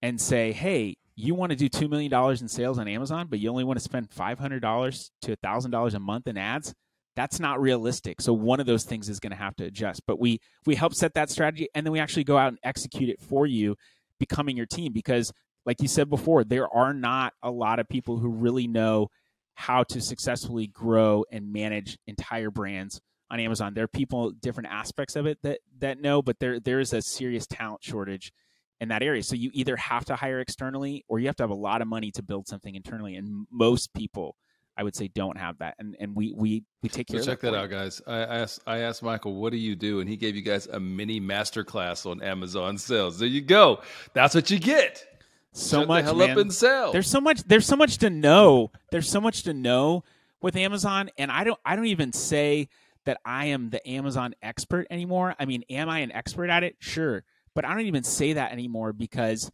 and 0.00 0.20
say, 0.20 0.52
hey, 0.52 0.96
you 1.14 1.34
want 1.34 1.50
to 1.50 1.56
do 1.56 1.68
$2 1.68 1.88
million 1.88 2.12
in 2.40 2.48
sales 2.48 2.78
on 2.78 2.88
Amazon, 2.88 3.26
but 3.28 3.38
you 3.38 3.50
only 3.50 3.64
want 3.64 3.78
to 3.78 3.84
spend 3.84 4.10
$500 4.10 5.10
to 5.22 5.36
$1,000 5.36 5.94
a 5.94 5.98
month 5.98 6.26
in 6.26 6.36
ads. 6.36 6.74
That's 7.14 7.38
not 7.38 7.60
realistic. 7.60 8.20
So 8.20 8.32
one 8.32 8.60
of 8.60 8.66
those 8.66 8.84
things 8.84 9.08
is 9.08 9.20
going 9.20 9.32
to 9.32 9.36
have 9.36 9.54
to 9.56 9.64
adjust. 9.64 10.02
But 10.06 10.18
we 10.18 10.40
we 10.64 10.74
help 10.74 10.94
set 10.94 11.12
that 11.14 11.28
strategy 11.28 11.68
and 11.74 11.84
then 11.84 11.92
we 11.92 12.00
actually 12.00 12.24
go 12.24 12.38
out 12.38 12.48
and 12.48 12.58
execute 12.62 13.10
it 13.10 13.20
for 13.20 13.46
you, 13.46 13.76
becoming 14.18 14.56
your 14.56 14.66
team. 14.66 14.94
Because 14.94 15.30
like 15.66 15.82
you 15.82 15.88
said 15.88 16.08
before, 16.08 16.42
there 16.42 16.74
are 16.74 16.94
not 16.94 17.34
a 17.42 17.50
lot 17.50 17.78
of 17.78 17.88
people 17.88 18.18
who 18.18 18.30
really 18.30 18.66
know 18.66 19.08
how 19.54 19.84
to 19.84 20.00
successfully 20.00 20.66
grow 20.66 21.24
and 21.30 21.52
manage 21.52 21.98
entire 22.06 22.50
brands 22.50 23.02
on 23.32 23.40
Amazon. 23.40 23.72
There 23.74 23.84
are 23.84 23.88
people 23.88 24.30
different 24.30 24.68
aspects 24.70 25.16
of 25.16 25.26
it 25.26 25.38
that 25.42 25.60
that 25.80 26.00
know, 26.00 26.22
but 26.22 26.38
there 26.38 26.60
there 26.60 26.78
is 26.78 26.92
a 26.92 27.02
serious 27.02 27.46
talent 27.46 27.82
shortage 27.82 28.32
in 28.80 28.88
that 28.88 29.02
area. 29.02 29.22
So 29.22 29.34
you 29.34 29.50
either 29.54 29.74
have 29.76 30.04
to 30.06 30.16
hire 30.16 30.40
externally 30.40 31.04
or 31.08 31.18
you 31.18 31.26
have 31.26 31.36
to 31.36 31.42
have 31.42 31.50
a 31.50 31.54
lot 31.54 31.80
of 31.80 31.88
money 31.88 32.10
to 32.12 32.22
build 32.22 32.46
something 32.46 32.74
internally. 32.74 33.16
And 33.16 33.46
most 33.50 33.94
people, 33.94 34.36
I 34.76 34.82
would 34.82 34.94
say, 34.94 35.08
don't 35.08 35.38
have 35.38 35.58
that. 35.58 35.76
And 35.78 35.96
and 35.98 36.14
we 36.14 36.32
we 36.36 36.64
we 36.82 36.90
take 36.90 37.08
care. 37.08 37.22
So 37.22 37.30
check 37.30 37.40
that, 37.40 37.52
that 37.52 37.58
out, 37.58 37.70
guys. 37.70 38.02
I 38.06 38.18
asked 38.18 38.60
I 38.66 38.78
asked 38.80 39.02
Michael, 39.02 39.34
what 39.34 39.50
do 39.50 39.58
you 39.58 39.74
do, 39.74 40.00
and 40.00 40.08
he 40.08 40.16
gave 40.16 40.36
you 40.36 40.42
guys 40.42 40.66
a 40.66 40.78
mini 40.78 41.18
masterclass 41.18 42.04
on 42.08 42.22
Amazon 42.22 42.76
sales. 42.76 43.18
There 43.18 43.28
you 43.28 43.40
go. 43.40 43.80
That's 44.12 44.34
what 44.34 44.50
you 44.50 44.58
get. 44.58 45.06
So 45.54 45.80
Shut 45.80 45.88
much, 45.88 46.04
the 46.04 46.14
hell 46.14 46.22
up 46.22 46.36
and 46.36 46.52
sell. 46.52 46.92
There's 46.92 47.08
so 47.08 47.20
much. 47.20 47.42
There's 47.44 47.66
so 47.66 47.76
much 47.76 47.98
to 47.98 48.10
know. 48.10 48.70
There's 48.90 49.08
so 49.08 49.20
much 49.22 49.44
to 49.44 49.54
know 49.54 50.04
with 50.42 50.56
Amazon, 50.56 51.10
and 51.16 51.30
I 51.30 51.44
don't. 51.44 51.60
I 51.64 51.76
don't 51.76 51.86
even 51.86 52.12
say 52.12 52.68
that 53.06 53.18
I 53.24 53.46
am 53.46 53.70
the 53.70 53.86
Amazon 53.88 54.34
expert 54.42 54.86
anymore. 54.90 55.34
I 55.38 55.44
mean, 55.44 55.64
am 55.70 55.88
I 55.88 56.00
an 56.00 56.12
expert 56.12 56.50
at 56.50 56.62
it? 56.62 56.76
Sure. 56.78 57.24
But 57.54 57.64
I 57.64 57.70
don't 57.70 57.86
even 57.86 58.04
say 58.04 58.34
that 58.34 58.52
anymore 58.52 58.92
because 58.92 59.50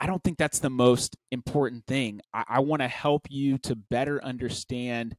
I 0.00 0.06
don't 0.06 0.24
think 0.24 0.38
that's 0.38 0.60
the 0.60 0.70
most 0.70 1.16
important 1.30 1.86
thing. 1.86 2.20
I, 2.32 2.44
I 2.48 2.60
want 2.60 2.82
to 2.82 2.88
help 2.88 3.26
you 3.28 3.58
to 3.58 3.76
better 3.76 4.22
understand 4.24 5.16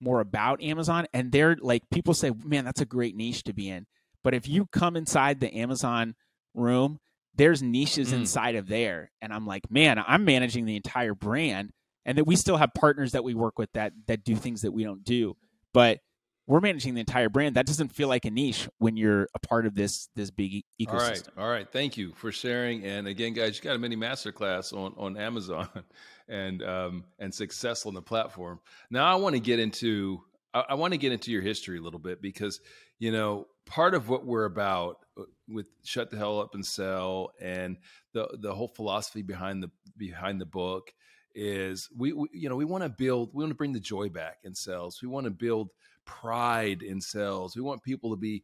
more 0.00 0.20
about 0.20 0.62
Amazon. 0.62 1.06
And 1.12 1.32
they're 1.32 1.56
like, 1.60 1.82
people 1.90 2.14
say, 2.14 2.30
man, 2.44 2.64
that's 2.64 2.80
a 2.80 2.86
great 2.86 3.16
niche 3.16 3.44
to 3.44 3.52
be 3.52 3.68
in. 3.70 3.86
But 4.22 4.34
if 4.34 4.48
you 4.48 4.66
come 4.66 4.96
inside 4.96 5.40
the 5.40 5.54
Amazon 5.54 6.14
room, 6.54 6.98
there's 7.34 7.62
niches 7.62 8.10
mm. 8.10 8.18
inside 8.18 8.56
of 8.56 8.68
there. 8.68 9.10
And 9.22 9.32
I'm 9.32 9.46
like, 9.46 9.70
man, 9.70 10.02
I'm 10.06 10.24
managing 10.24 10.66
the 10.66 10.76
entire 10.76 11.14
brand. 11.14 11.70
And 12.04 12.16
that 12.16 12.26
we 12.26 12.36
still 12.36 12.56
have 12.56 12.72
partners 12.74 13.12
that 13.12 13.24
we 13.24 13.34
work 13.34 13.58
with 13.58 13.70
that 13.72 13.92
that 14.06 14.24
do 14.24 14.34
things 14.34 14.62
that 14.62 14.72
we 14.72 14.82
don't 14.82 15.04
do. 15.04 15.36
But 15.74 15.98
we're 16.48 16.60
managing 16.60 16.94
the 16.94 17.00
entire 17.00 17.28
brand. 17.28 17.56
That 17.56 17.66
doesn't 17.66 17.90
feel 17.94 18.08
like 18.08 18.24
a 18.24 18.30
niche 18.30 18.68
when 18.78 18.96
you're 18.96 19.28
a 19.34 19.38
part 19.38 19.66
of 19.66 19.74
this 19.74 20.08
this 20.16 20.30
big 20.30 20.64
ecosystem. 20.80 20.88
All 20.88 20.98
right, 20.98 21.22
all 21.38 21.48
right. 21.50 21.70
Thank 21.70 21.98
you 21.98 22.12
for 22.14 22.32
sharing. 22.32 22.84
And 22.84 23.06
again, 23.06 23.34
guys, 23.34 23.58
you 23.58 23.62
got 23.62 23.76
a 23.76 23.78
mini 23.78 23.96
masterclass 23.96 24.72
on 24.72 24.94
on 24.96 25.16
Amazon, 25.18 25.68
and 26.28 26.62
um, 26.62 27.04
and 27.18 27.32
successful 27.32 27.90
on 27.90 27.94
the 27.94 28.02
platform. 28.02 28.60
Now, 28.90 29.04
I 29.04 29.16
want 29.16 29.34
to 29.34 29.40
get 29.40 29.60
into 29.60 30.22
I, 30.54 30.64
I 30.70 30.74
want 30.74 30.94
to 30.94 30.98
get 30.98 31.12
into 31.12 31.30
your 31.30 31.42
history 31.42 31.78
a 31.78 31.82
little 31.82 32.00
bit 32.00 32.22
because 32.22 32.60
you 32.98 33.12
know 33.12 33.46
part 33.66 33.94
of 33.94 34.08
what 34.08 34.24
we're 34.24 34.46
about 34.46 34.96
uh, 35.18 35.24
with 35.48 35.66
shut 35.84 36.10
the 36.10 36.16
hell 36.16 36.40
up 36.40 36.54
and 36.54 36.64
sell 36.64 37.30
and 37.40 37.76
the 38.14 38.26
the 38.40 38.54
whole 38.54 38.68
philosophy 38.68 39.22
behind 39.22 39.62
the 39.62 39.70
behind 39.98 40.40
the 40.40 40.46
book 40.46 40.92
is 41.34 41.88
we, 41.94 42.12
we 42.14 42.26
you 42.32 42.48
know 42.48 42.56
we 42.56 42.64
want 42.64 42.82
to 42.82 42.88
build 42.88 43.30
we 43.34 43.44
want 43.44 43.50
to 43.50 43.56
bring 43.56 43.72
the 43.72 43.80
joy 43.80 44.08
back 44.08 44.38
in 44.44 44.54
sales 44.54 45.00
we 45.02 45.08
want 45.08 45.24
to 45.24 45.30
build 45.30 45.68
pride 46.08 46.82
in 46.82 47.00
sales. 47.00 47.54
We 47.54 47.62
want 47.62 47.82
people 47.82 48.10
to 48.10 48.16
be 48.16 48.42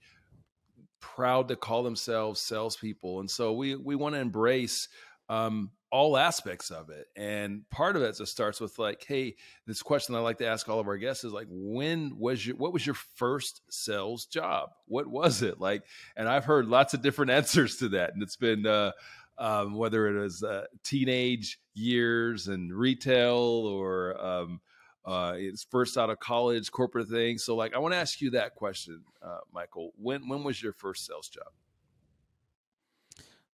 proud 1.00 1.48
to 1.48 1.56
call 1.56 1.82
themselves 1.82 2.40
salespeople, 2.40 3.20
and 3.20 3.30
so 3.30 3.54
we 3.54 3.74
we 3.74 3.96
want 3.96 4.14
to 4.14 4.20
embrace 4.20 4.88
um, 5.28 5.70
all 5.90 6.16
aspects 6.16 6.70
of 6.70 6.90
it. 6.90 7.06
And 7.16 7.68
part 7.70 7.96
of 7.96 8.02
it 8.02 8.16
just 8.16 8.30
starts 8.30 8.60
with 8.60 8.78
like, 8.78 9.04
hey, 9.06 9.36
this 9.66 9.82
question 9.82 10.14
I 10.14 10.18
like 10.18 10.38
to 10.38 10.46
ask 10.46 10.68
all 10.68 10.80
of 10.80 10.88
our 10.88 10.98
guests 10.98 11.24
is 11.24 11.32
like, 11.32 11.46
when 11.48 12.18
was 12.18 12.46
your 12.46 12.56
what 12.56 12.72
was 12.72 12.86
your 12.86 12.96
first 13.16 13.62
sales 13.70 14.26
job? 14.26 14.70
What 14.86 15.06
was 15.06 15.42
it 15.42 15.60
like? 15.60 15.82
And 16.16 16.28
I've 16.28 16.44
heard 16.44 16.66
lots 16.66 16.94
of 16.94 17.02
different 17.02 17.30
answers 17.38 17.76
to 17.78 17.88
that, 17.90 18.12
and 18.12 18.22
it's 18.22 18.36
been 18.36 18.66
uh, 18.66 18.92
um, 19.38 19.74
whether 19.74 20.06
it 20.06 20.20
was 20.20 20.42
uh, 20.42 20.66
teenage 20.82 21.58
years 21.74 22.46
and 22.46 22.72
retail 22.72 23.38
or 23.38 24.20
um, 24.22 24.60
uh, 25.04 25.34
it's 25.36 25.64
first 25.70 25.96
out 25.98 26.10
of 26.10 26.18
college 26.18 26.70
corporate 26.70 27.08
thing. 27.08 27.38
So, 27.38 27.56
like, 27.56 27.74
I 27.74 27.78
want 27.78 27.92
to 27.94 27.98
ask 27.98 28.20
you 28.20 28.30
that 28.30 28.54
question, 28.54 29.02
uh, 29.22 29.38
Michael. 29.52 29.92
When 29.96 30.28
when 30.28 30.44
was 30.44 30.62
your 30.62 30.72
first 30.72 31.06
sales 31.06 31.28
job? 31.28 31.48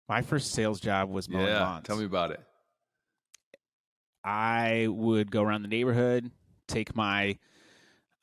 My 0.09 0.23
first 0.23 0.53
sales 0.53 0.81
job 0.81 1.09
was 1.11 1.29
mowing 1.29 1.47
yeah, 1.47 1.63
lawns. 1.63 1.87
tell 1.87 1.97
me 1.97 2.05
about 2.05 2.33
it. 2.33 2.41
I 4.25 4.87
would 4.89 5.31
go 5.31 5.43
around 5.43 5.63
the 5.63 5.69
neighborhood, 5.69 6.31
take 6.67 6.95
my 6.95 7.39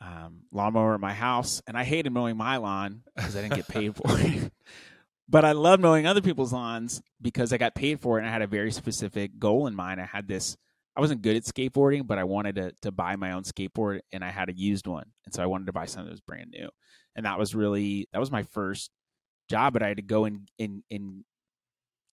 um, 0.02 0.44
lawnmower 0.52 0.94
at 0.94 1.00
my 1.00 1.14
house, 1.14 1.62
and 1.68 1.78
I 1.78 1.84
hated 1.84 2.12
mowing 2.12 2.38
my 2.38 2.58
lawn 2.58 3.04
because 3.16 3.36
I 3.36 3.42
didn't 3.42 3.56
get 3.56 3.68
paid 3.68 3.96
for 3.96 4.20
it. 4.20 4.52
but 5.30 5.46
I 5.46 5.54
loved 5.54 5.82
mowing 5.82 6.06
other 6.06 6.22
people's 6.22 6.54
lawns 6.54 7.02
because 7.22 7.52
I 7.52 7.58
got 7.58 7.76
paid 7.76 8.00
for 8.00 8.18
it, 8.18 8.22
and 8.22 8.30
I 8.30 8.32
had 8.32 8.42
a 8.42 8.48
very 8.48 8.72
specific 8.72 9.40
goal 9.40 9.68
in 9.68 9.76
mind. 9.76 10.00
I 10.00 10.06
had 10.06 10.28
this. 10.28 10.58
I 10.98 11.00
wasn't 11.00 11.22
good 11.22 11.36
at 11.36 11.44
skateboarding, 11.44 12.08
but 12.08 12.18
I 12.18 12.24
wanted 12.24 12.56
to 12.56 12.72
to 12.82 12.92
buy 12.92 13.16
my 13.16 13.34
own 13.34 13.44
skateboard, 13.44 14.00
and 14.12 14.24
I 14.24 14.32
had 14.32 14.50
a 14.50 14.58
used 14.58 14.88
one, 14.88 15.06
and 15.26 15.34
so 15.34 15.44
I 15.44 15.46
wanted 15.46 15.68
to 15.68 15.74
buy 15.74 15.86
something 15.86 16.08
that 16.08 16.14
was 16.14 16.22
brand 16.22 16.50
new, 16.52 16.70
and 17.16 17.26
that 17.26 17.38
was 17.38 17.54
really 17.54 18.08
that 18.14 18.20
was 18.20 18.32
my 18.32 18.44
first 18.44 18.90
job. 19.48 19.74
But 19.74 19.84
I 19.84 19.90
had 19.90 19.98
to 19.98 20.04
go 20.04 20.26
and 20.26 20.50
and 20.58 20.84
and 20.90 21.24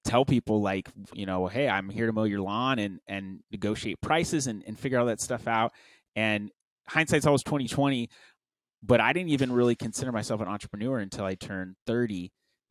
tell 0.05 0.27
people 0.27 0.61
like 0.61 0.87
you 1.15 1.25
know 1.25 1.47
hey 1.47 1.67
i'm 1.67 1.89
here 1.89 2.05
to 2.05 2.13
mow 2.13 2.25
your 2.25 2.43
lawn 2.43 2.79
and 2.79 3.01
and 3.07 3.41
negotiate 3.51 3.99
prices 4.03 4.47
and, 4.47 4.63
and 4.67 4.79
figure 4.79 4.99
all 4.99 5.07
that 5.07 5.21
stuff 5.21 5.49
out. 5.49 5.73
And 6.15 6.51
hindsight's 6.87 7.27
always 7.27 7.43
2020 7.43 8.11
but 8.83 9.01
i 9.01 9.15
didn't 9.15 9.31
even 9.31 9.51
really 9.51 9.75
consider 9.75 10.13
myself 10.13 10.43
an 10.43 10.49
entrepreneur 10.49 10.99
until 10.99 11.25
i 11.25 11.35
turned 11.35 11.75
30 11.87 12.31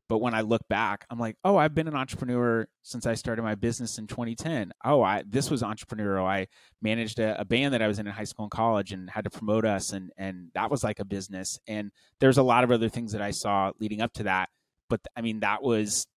but 0.10 0.19
when 0.19 0.33
i 0.33 0.41
look 0.41 0.67
back 0.67 1.05
i'm 1.10 1.19
like 1.19 1.36
oh 1.43 1.57
i've 1.57 1.74
been 1.74 1.88
an 1.88 1.95
entrepreneur 1.95 2.67
since 2.81 3.05
i 3.05 3.13
started 3.13 3.41
my 3.41 3.55
business 3.55 3.98
in 3.98 4.07
2010 4.07 4.72
oh 4.86 5.01
i 5.01 5.24
this 5.27 5.50
was 5.50 5.62
entrepreneurial 5.62 6.25
i 6.25 6.48
managed 6.81 7.19
a, 7.19 7.39
a 7.39 7.45
band 7.45 7.74
that 7.74 7.81
i 7.81 7.88
was 7.88 8.00
in 8.00 8.07
in 8.07 8.13
high 8.13 8.24
school 8.24 8.45
and 8.45 8.51
college 8.51 8.91
and 8.91 9.10
had 9.10 9.24
to 9.24 9.29
promote 9.29 9.65
us 9.65 9.91
and 9.91 10.12
and 10.17 10.50
that 10.53 10.69
was 10.69 10.83
like 10.83 11.00
a 11.00 11.05
business 11.05 11.60
and 11.67 11.91
there's 12.19 12.38
a 12.38 12.43
lot 12.43 12.63
of 12.63 12.72
other 12.72 12.89
things 12.89 13.12
that 13.12 13.22
i 13.22 13.31
saw 13.31 13.72
leading 13.79 14.01
up 14.01 14.13
to 14.13 14.24
that 14.24 14.50
but 14.89 15.01
i 15.15 15.22
mean 15.22 15.39
that 15.39 15.63
was 15.63 16.07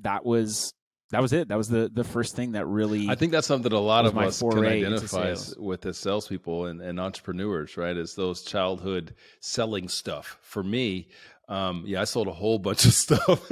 that 0.00 0.24
was 0.24 0.72
that 1.10 1.22
was 1.22 1.32
it. 1.32 1.48
That 1.48 1.56
was 1.56 1.68
the 1.68 1.90
the 1.92 2.04
first 2.04 2.36
thing 2.36 2.52
that 2.52 2.66
really. 2.66 3.08
I 3.08 3.14
think 3.14 3.32
that's 3.32 3.46
something 3.46 3.72
a 3.72 3.78
lot 3.78 4.04
of 4.04 4.16
us 4.18 4.40
can 4.40 4.64
identify 4.64 5.34
with 5.56 5.86
as 5.86 5.96
salespeople 5.96 6.66
and, 6.66 6.82
and 6.82 7.00
entrepreneurs, 7.00 7.76
right? 7.76 7.96
Is 7.96 8.14
those 8.14 8.42
childhood 8.42 9.14
selling 9.40 9.88
stuff. 9.88 10.38
For 10.42 10.62
me, 10.62 11.08
um, 11.48 11.84
yeah, 11.86 12.00
I 12.00 12.04
sold 12.04 12.28
a 12.28 12.32
whole 12.32 12.58
bunch 12.58 12.84
of 12.84 12.92
stuff. 13.04 13.50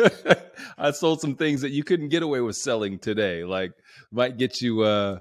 I 0.78 0.90
sold 0.90 1.20
some 1.20 1.34
things 1.36 1.62
that 1.62 1.70
you 1.70 1.82
couldn't 1.84 2.10
get 2.10 2.22
away 2.22 2.40
with 2.40 2.56
selling 2.56 2.98
today. 2.98 3.44
Like 3.44 3.72
might 4.12 4.36
get 4.36 4.60
you 4.60 4.82
uh 4.82 5.20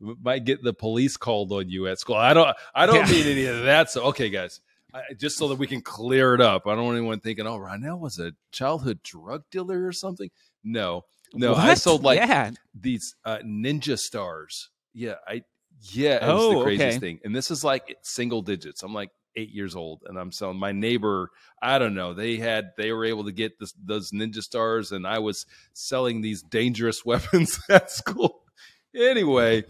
might 0.00 0.44
get 0.44 0.62
the 0.62 0.74
police 0.74 1.16
called 1.16 1.52
on 1.52 1.68
you 1.70 1.86
at 1.86 1.98
school. 1.98 2.16
I 2.16 2.34
don't 2.34 2.54
I 2.74 2.86
don't 2.86 2.96
Yeah. 3.06 3.12
mean 3.12 3.26
any 3.26 3.46
of 3.46 3.62
that. 3.64 3.90
So 3.90 4.02
okay, 4.06 4.28
guys. 4.28 4.60
I, 4.94 5.02
just 5.18 5.36
so 5.36 5.48
that 5.48 5.58
we 5.58 5.66
can 5.66 5.82
clear 5.82 6.34
it 6.34 6.40
up. 6.40 6.66
I 6.66 6.74
don't 6.74 6.84
want 6.86 6.96
anyone 6.96 7.20
thinking, 7.20 7.46
"Oh, 7.46 7.58
Ronnell 7.58 7.98
was 7.98 8.18
a 8.18 8.32
childhood 8.50 9.02
drug 9.02 9.42
dealer 9.50 9.86
or 9.86 9.92
something." 9.92 10.30
No, 10.64 11.02
no, 11.34 11.54
I 11.54 11.74
sold 11.74 12.02
like 12.02 12.18
yeah. 12.18 12.50
these 12.74 13.14
uh, 13.24 13.38
ninja 13.44 13.98
stars. 13.98 14.70
Yeah, 14.94 15.16
I 15.28 15.42
yeah, 15.92 16.26
it 16.28 16.32
was 16.32 16.42
Oh, 16.42 16.58
the 16.58 16.64
craziest 16.64 16.96
okay. 16.96 16.98
thing. 16.98 17.20
And 17.24 17.36
this 17.36 17.50
is 17.50 17.62
like 17.62 17.96
single 18.02 18.40
digits. 18.42 18.82
I'm 18.82 18.94
like 18.94 19.10
eight 19.36 19.50
years 19.50 19.76
old, 19.76 20.02
and 20.06 20.18
I'm 20.18 20.32
selling 20.32 20.58
my 20.58 20.72
neighbor. 20.72 21.30
I 21.62 21.78
don't 21.78 21.94
know. 21.94 22.14
They 22.14 22.36
had 22.36 22.70
they 22.76 22.92
were 22.92 23.04
able 23.04 23.24
to 23.24 23.32
get 23.32 23.58
this, 23.58 23.72
those 23.82 24.10
ninja 24.10 24.42
stars, 24.42 24.92
and 24.92 25.06
I 25.06 25.18
was 25.18 25.46
selling 25.72 26.20
these 26.22 26.42
dangerous 26.42 27.04
weapons 27.04 27.58
at 27.68 27.90
school. 27.90 28.42
Anyway, 28.94 29.64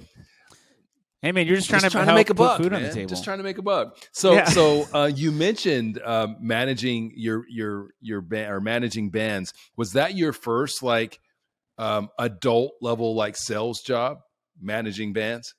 Hey 1.23 1.33
man, 1.33 1.47
you're 1.47 1.57
just 1.57 1.69
trying 1.69 1.81
just 1.81 1.93
to 1.93 1.97
trying 1.97 2.07
to 2.07 2.13
help 2.13 2.19
make 2.19 2.31
a 2.31 2.35
put 2.35 2.45
buck, 2.45 2.59
food 2.59 2.73
on 2.73 2.83
the 2.83 2.91
table. 2.93 3.09
Just 3.09 3.25
trying 3.25 3.39
to 3.39 3.43
make 3.45 3.59
a 3.59 3.63
buck. 3.63 3.97
So, 4.13 4.35
Yeah. 4.35 4.45
so 4.45 4.87
uh, 4.93 5.11
you 5.13 5.33
mentioned 5.33 6.01
um, 6.05 6.37
managing 6.41 7.13
your 7.17 7.45
your 7.49 7.89
your 8.01 8.21
band 8.21 8.53
or 8.53 8.61
managing 8.61 9.11
bands. 9.11 9.53
Was 9.77 9.95
that 9.95 10.15
your 10.15 10.33
first 10.33 10.83
like 10.85 11.19
um, 11.79 12.11
adult 12.19 12.75
level 12.81 13.17
like 13.17 13.37
sales 13.37 13.81
job, 13.81 14.19
managing 14.61 15.15
bands? 15.15 15.55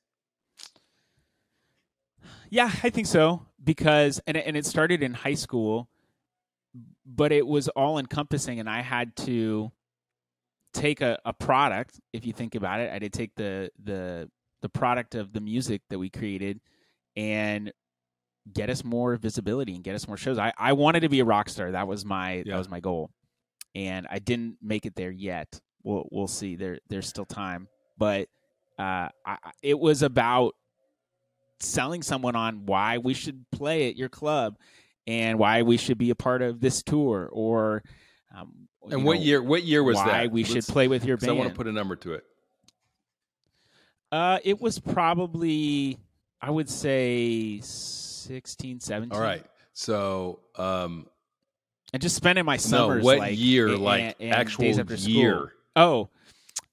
Yeah, 2.50 2.72
I 2.84 2.90
think 2.90 3.08
so 3.08 3.46
because 3.64 4.20
and 4.28 4.38
it- 4.38 4.46
and 4.48 4.56
it 4.58 4.66
started 4.66 5.04
in 5.04 5.14
high 5.14 5.34
school, 5.36 5.90
but 7.06 7.32
it 7.32 7.46
was 7.46 7.68
all 7.70 7.98
encompassing, 8.00 8.60
and 8.60 8.70
I 8.70 8.82
had 8.82 9.16
to 9.18 9.72
take 10.74 11.02
a, 11.02 11.20
a 11.26 11.34
product. 11.34 12.00
If 12.14 12.26
you 12.26 12.34
think 12.34 12.56
about 12.56 12.80
it, 12.80 12.92
I 12.92 13.00
did 13.00 13.14
take 13.14 13.36
the 13.36 13.70
the 13.84 14.30
the 14.62 14.70
product 14.70 15.16
of 15.16 15.34
the 15.34 15.42
music 15.42 15.82
that 15.90 16.00
we 16.00 16.10
created 16.10 16.60
and 17.16 17.72
get 18.54 18.70
us 18.70 18.84
more 18.84 19.16
visibility 19.18 19.76
and 19.76 19.84
get 19.84 19.94
us 19.96 20.08
more 20.08 20.18
shows. 20.18 20.38
I, 20.38 20.54
I 20.58 20.74
wanted 20.74 21.02
to 21.02 21.10
be 21.10 21.20
a 21.20 21.26
rock 21.26 21.50
star. 21.50 21.72
That 21.72 21.88
was 21.88 22.06
my 22.06 22.36
Yeah. 22.46 22.54
that 22.54 22.58
was 22.58 22.70
my 22.70 22.80
goal, 22.80 23.12
and 23.76 24.08
I 24.10 24.20
didn't 24.20 24.58
make 24.62 24.86
it 24.86 24.96
there 24.96 25.12
yet. 25.12 25.60
We'll 25.84 26.08
we'll 26.12 26.28
see. 26.28 26.56
There 26.56 26.80
there's 26.90 27.08
still 27.08 27.26
time, 27.26 27.68
but 27.98 28.30
uh, 28.80 29.10
I- 29.26 29.52
it 29.64 29.80
was 29.80 30.02
about 30.04 30.54
selling 31.60 32.02
someone 32.04 32.36
on 32.36 32.66
why 32.66 32.98
we 33.00 33.14
should 33.14 33.46
play 33.52 33.90
at 33.90 33.96
your 33.96 34.10
club 34.10 34.58
and 35.08 35.40
why 35.40 35.62
we 35.64 35.78
should 35.78 35.98
be 35.98 36.10
a 36.10 36.16
part 36.16 36.42
of 36.42 36.60
this 36.60 36.84
tour 36.84 37.30
or 37.32 37.84
um, 38.36 38.68
And 38.90 39.04
what 39.06 39.18
know, 39.18 39.24
year? 39.24 39.42
What 39.42 39.64
year 39.64 39.84
was 39.84 39.96
why 39.96 40.24
that? 40.24 40.32
we 40.32 40.44
should 40.44 40.56
Let's- 40.56 40.70
play 40.70 40.88
with 40.88 41.06
your 41.06 41.18
band. 41.18 41.32
I 41.32 41.34
want 41.36 41.50
to 41.50 41.56
put 41.56 41.68
a 41.68 41.72
number 41.72 41.96
to 41.98 42.14
it. 42.14 42.24
uh, 44.12 44.40
it 44.44 44.60
was 44.62 44.80
probably 44.80 45.98
I 46.42 46.52
would 46.52 46.70
say 46.70 47.60
16, 47.62 48.80
17. 48.80 49.12
All 49.12 49.22
right. 49.22 49.44
So, 49.74 50.40
um, 50.56 51.08
and 51.94 52.02
just 52.02 52.16
spending 52.16 52.46
my 52.46 52.58
summers 52.58 53.02
no, 53.02 53.06
what 53.06 53.18
like, 53.20 53.40
year? 53.40 53.70
and- 53.70 53.80
like 53.84 54.16
and- 54.20 54.34
actual 54.34 54.64
days 54.66 54.78
after 54.80 54.98
school. 54.98 55.14
year? 55.14 55.52
Oh, 55.76 56.10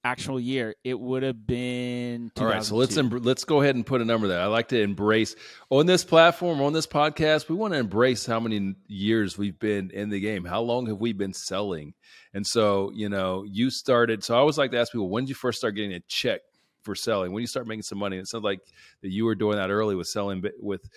actual 0.04 0.38
year. 0.38 0.74
It 0.84 0.98
would 1.00 1.22
have 1.22 1.46
been. 1.46 2.30
All 2.38 2.46
right, 2.46 2.62
so 2.62 2.76
let's 2.76 2.94
2002. 2.94 3.18
embr 3.20 3.24
let's 3.26 3.44
go 3.44 3.62
ahead 3.62 3.74
and 3.74 3.84
put 3.84 4.00
a 4.00 4.04
number 4.04 4.28
there. 4.28 4.40
I 4.40 4.46
like 4.46 4.68
to 4.68 4.80
embrace 4.80 5.34
on 5.70 5.86
this 5.86 6.04
platform, 6.04 6.60
on 6.60 6.72
this 6.72 6.86
podcast. 6.86 7.48
We 7.48 7.54
want 7.56 7.72
to 7.72 7.78
embrace 7.78 8.26
how 8.26 8.38
many 8.38 8.74
years 8.86 9.36
we've 9.38 9.58
been 9.58 9.90
in 9.90 10.10
the 10.10 10.20
game. 10.20 10.44
How 10.44 10.60
long 10.60 10.86
have 10.86 10.98
we 10.98 11.12
been 11.12 11.32
selling? 11.32 11.94
And 12.34 12.46
so, 12.46 12.90
you 12.94 13.08
know, 13.08 13.44
you 13.48 13.70
started. 13.70 14.22
So 14.22 14.34
I 14.34 14.38
always 14.38 14.58
like 14.58 14.70
to 14.72 14.78
ask 14.78 14.92
people, 14.92 15.08
when 15.08 15.24
did 15.24 15.30
you 15.30 15.34
first 15.34 15.58
start 15.58 15.74
getting 15.74 15.94
a 15.94 16.00
check 16.00 16.42
for 16.82 16.94
selling? 16.94 17.32
When 17.32 17.40
you 17.40 17.46
start 17.46 17.66
making 17.66 17.82
some 17.82 17.98
money? 17.98 18.18
It 18.18 18.28
sounds 18.28 18.44
like 18.44 18.60
that 19.02 19.10
you 19.10 19.24
were 19.24 19.34
doing 19.34 19.56
that 19.56 19.70
early 19.70 19.94
with 19.96 20.08
selling. 20.08 20.40
bi- 20.42 20.50
With 20.60 20.88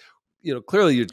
you 0.42 0.54
know, 0.54 0.62
clearly 0.62 0.96
you. 0.96 1.08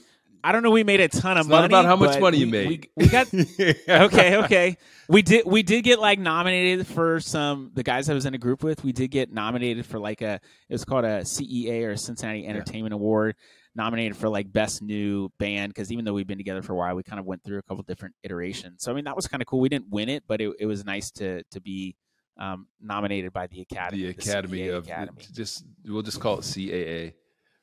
I 0.46 0.52
don't 0.52 0.62
know. 0.62 0.70
We 0.70 0.84
made 0.84 1.00
a 1.00 1.08
ton 1.08 1.38
of 1.38 1.46
It's 1.46 1.48
money. 1.48 1.62
not 1.62 1.66
about 1.70 1.84
how 1.86 1.96
much 1.96 2.20
money 2.20 2.36
you 2.38 2.46
we- 2.46 2.52
made. 2.52 2.88
We, 2.96 3.04
we 3.04 3.08
got 3.10 3.32
okay, 3.88 4.36
okay. 4.44 4.76
We 5.08 5.22
did 5.22 5.46
we 5.46 5.62
did 5.62 5.82
get 5.84 5.98
like 5.98 6.18
nominated 6.18 6.86
for 6.86 7.18
some 7.18 7.70
the 7.74 7.82
guys 7.82 8.10
I 8.10 8.14
was 8.14 8.26
in 8.26 8.34
a 8.34 8.38
group 8.38 8.62
with. 8.62 8.84
We 8.84 8.92
did 8.92 9.10
get 9.10 9.32
nominated 9.32 9.86
for 9.86 9.98
like 9.98 10.20
a 10.20 10.34
it 10.68 10.72
was 10.72 10.84
called 10.84 11.04
a 11.06 11.20
CEA 11.22 11.86
or 11.86 11.96
Cincinnati 11.96 12.46
Entertainment 12.46 12.92
Award. 12.92 13.36
Nominated 13.74 14.16
for 14.16 14.28
like 14.28 14.52
best 14.52 14.82
new 14.82 15.30
band 15.38 15.70
because 15.74 15.90
even 15.90 16.04
though 16.04 16.12
we've 16.12 16.26
been 16.28 16.38
together 16.38 16.62
for 16.62 16.74
a 16.74 16.76
while, 16.76 16.94
we 16.94 17.02
kind 17.02 17.18
of 17.18 17.24
went 17.26 17.42
through 17.42 17.58
a 17.58 17.62
couple 17.62 17.82
different 17.82 18.14
iterations. 18.22 18.82
So 18.84 18.92
I 18.92 18.94
mean 18.94 19.04
that 19.06 19.16
was 19.16 19.26
kind 19.26 19.40
of 19.42 19.46
cool. 19.48 19.60
We 19.60 19.68
didn't 19.70 19.88
win 19.90 20.08
it, 20.08 20.24
but 20.28 20.40
it, 20.40 20.54
it 20.60 20.66
was 20.66 20.84
nice 20.84 21.10
to 21.12 21.42
to 21.50 21.60
be 21.60 21.96
um, 22.38 22.66
nominated 22.80 23.32
by 23.32 23.46
the 23.46 23.62
Academy. 23.62 24.02
the 24.04 24.08
Academy 24.10 24.58
CEA 24.58 24.76
of 24.76 24.84
Academy. 24.84 25.22
just 25.32 25.64
we'll 25.86 26.02
just 26.02 26.20
call 26.20 26.34
it 26.38 26.42
CAA, 26.42 27.14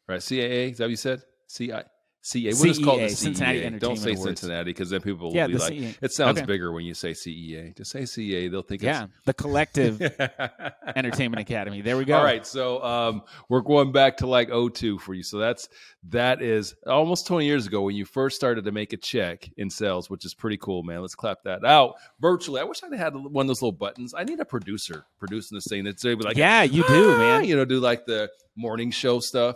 right? 0.08 0.20
CAA 0.20 0.72
is 0.72 0.78
that 0.80 0.86
what 0.86 0.90
you 0.90 0.96
said? 0.96 1.22
CI. 1.48 1.82
CA. 2.24 2.54
We'll 2.54 2.64
just 2.66 2.84
call 2.84 3.00
it 3.00 3.04
CEA, 3.06 3.10
the 3.10 3.16
Cincinnati 3.16 3.60
CEA. 3.62 3.80
Don't 3.80 3.96
say 3.98 4.12
Awards. 4.14 4.24
Cincinnati 4.40 4.64
because 4.72 4.90
then 4.92 5.02
people 5.02 5.30
will 5.30 5.36
Yeah, 5.36 5.48
be 5.48 5.58
like, 5.58 5.74
CEA. 5.74 5.96
it 6.02 6.12
sounds 6.12 6.38
Okay. 6.38 6.46
bigger 6.46 6.72
when 6.72 6.86
you 6.86 6.94
say 6.94 7.12
CEA. 7.14 7.76
Just 7.76 7.90
say 7.92 8.06
CA. 8.06 8.48
They'll 8.48 8.62
think 8.62 8.84
Yeah, 8.84 9.08
the 9.26 9.34
collective. 9.34 10.00
Entertainment 10.96 11.42
Academy. 11.42 11.82
There 11.82 11.98
we 11.98 12.06
go. 12.06 12.18
All 12.18 12.24
right, 12.24 12.46
so 12.46 12.84
um, 12.84 13.24
we're 13.50 13.62
going 13.62 13.92
back 13.92 14.18
to 14.18 14.28
like 14.28 14.50
02 14.50 15.00
for 15.00 15.14
you. 15.14 15.24
So 15.24 15.38
that's 15.38 15.70
that 16.10 16.42
is 16.42 16.76
almost 16.86 17.28
20 17.28 17.46
years 17.46 17.68
ago 17.68 17.82
when 17.82 17.96
you 17.96 18.06
first 18.06 18.36
started 18.36 18.66
to 18.66 18.72
make 18.72 18.94
a 18.94 18.98
check 18.98 19.50
in 19.58 19.70
sales, 19.70 20.10
which 20.10 20.26
is 20.26 20.34
pretty 20.34 20.58
cool, 20.58 20.84
man. 20.84 21.02
Let's 21.02 21.16
clap 21.16 21.44
that 21.44 21.66
out 21.66 21.96
virtually. 22.20 22.62
I 22.62 22.64
wish 22.66 22.84
I'd 22.84 22.94
had 22.94 23.16
one 23.16 23.46
of 23.46 23.48
those 23.48 23.62
little 23.62 23.72
buttons. 23.72 24.14
I 24.16 24.24
need 24.24 24.40
a 24.40 24.46
producer 24.46 25.06
producing 25.20 25.56
this 25.56 25.66
thing 25.68 25.84
that's 25.84 26.06
able 26.06 26.22
to 26.22 26.28
like, 26.30 26.38
yeah, 26.38 26.64
you 26.64 26.84
do, 26.88 27.12
"Ah," 27.14 27.18
man. 27.18 27.46
You 27.46 27.56
know, 27.56 27.66
do 27.66 27.80
like 27.80 28.06
the 28.06 28.30
morning 28.56 28.92
show 28.92 29.20
stuff. 29.20 29.56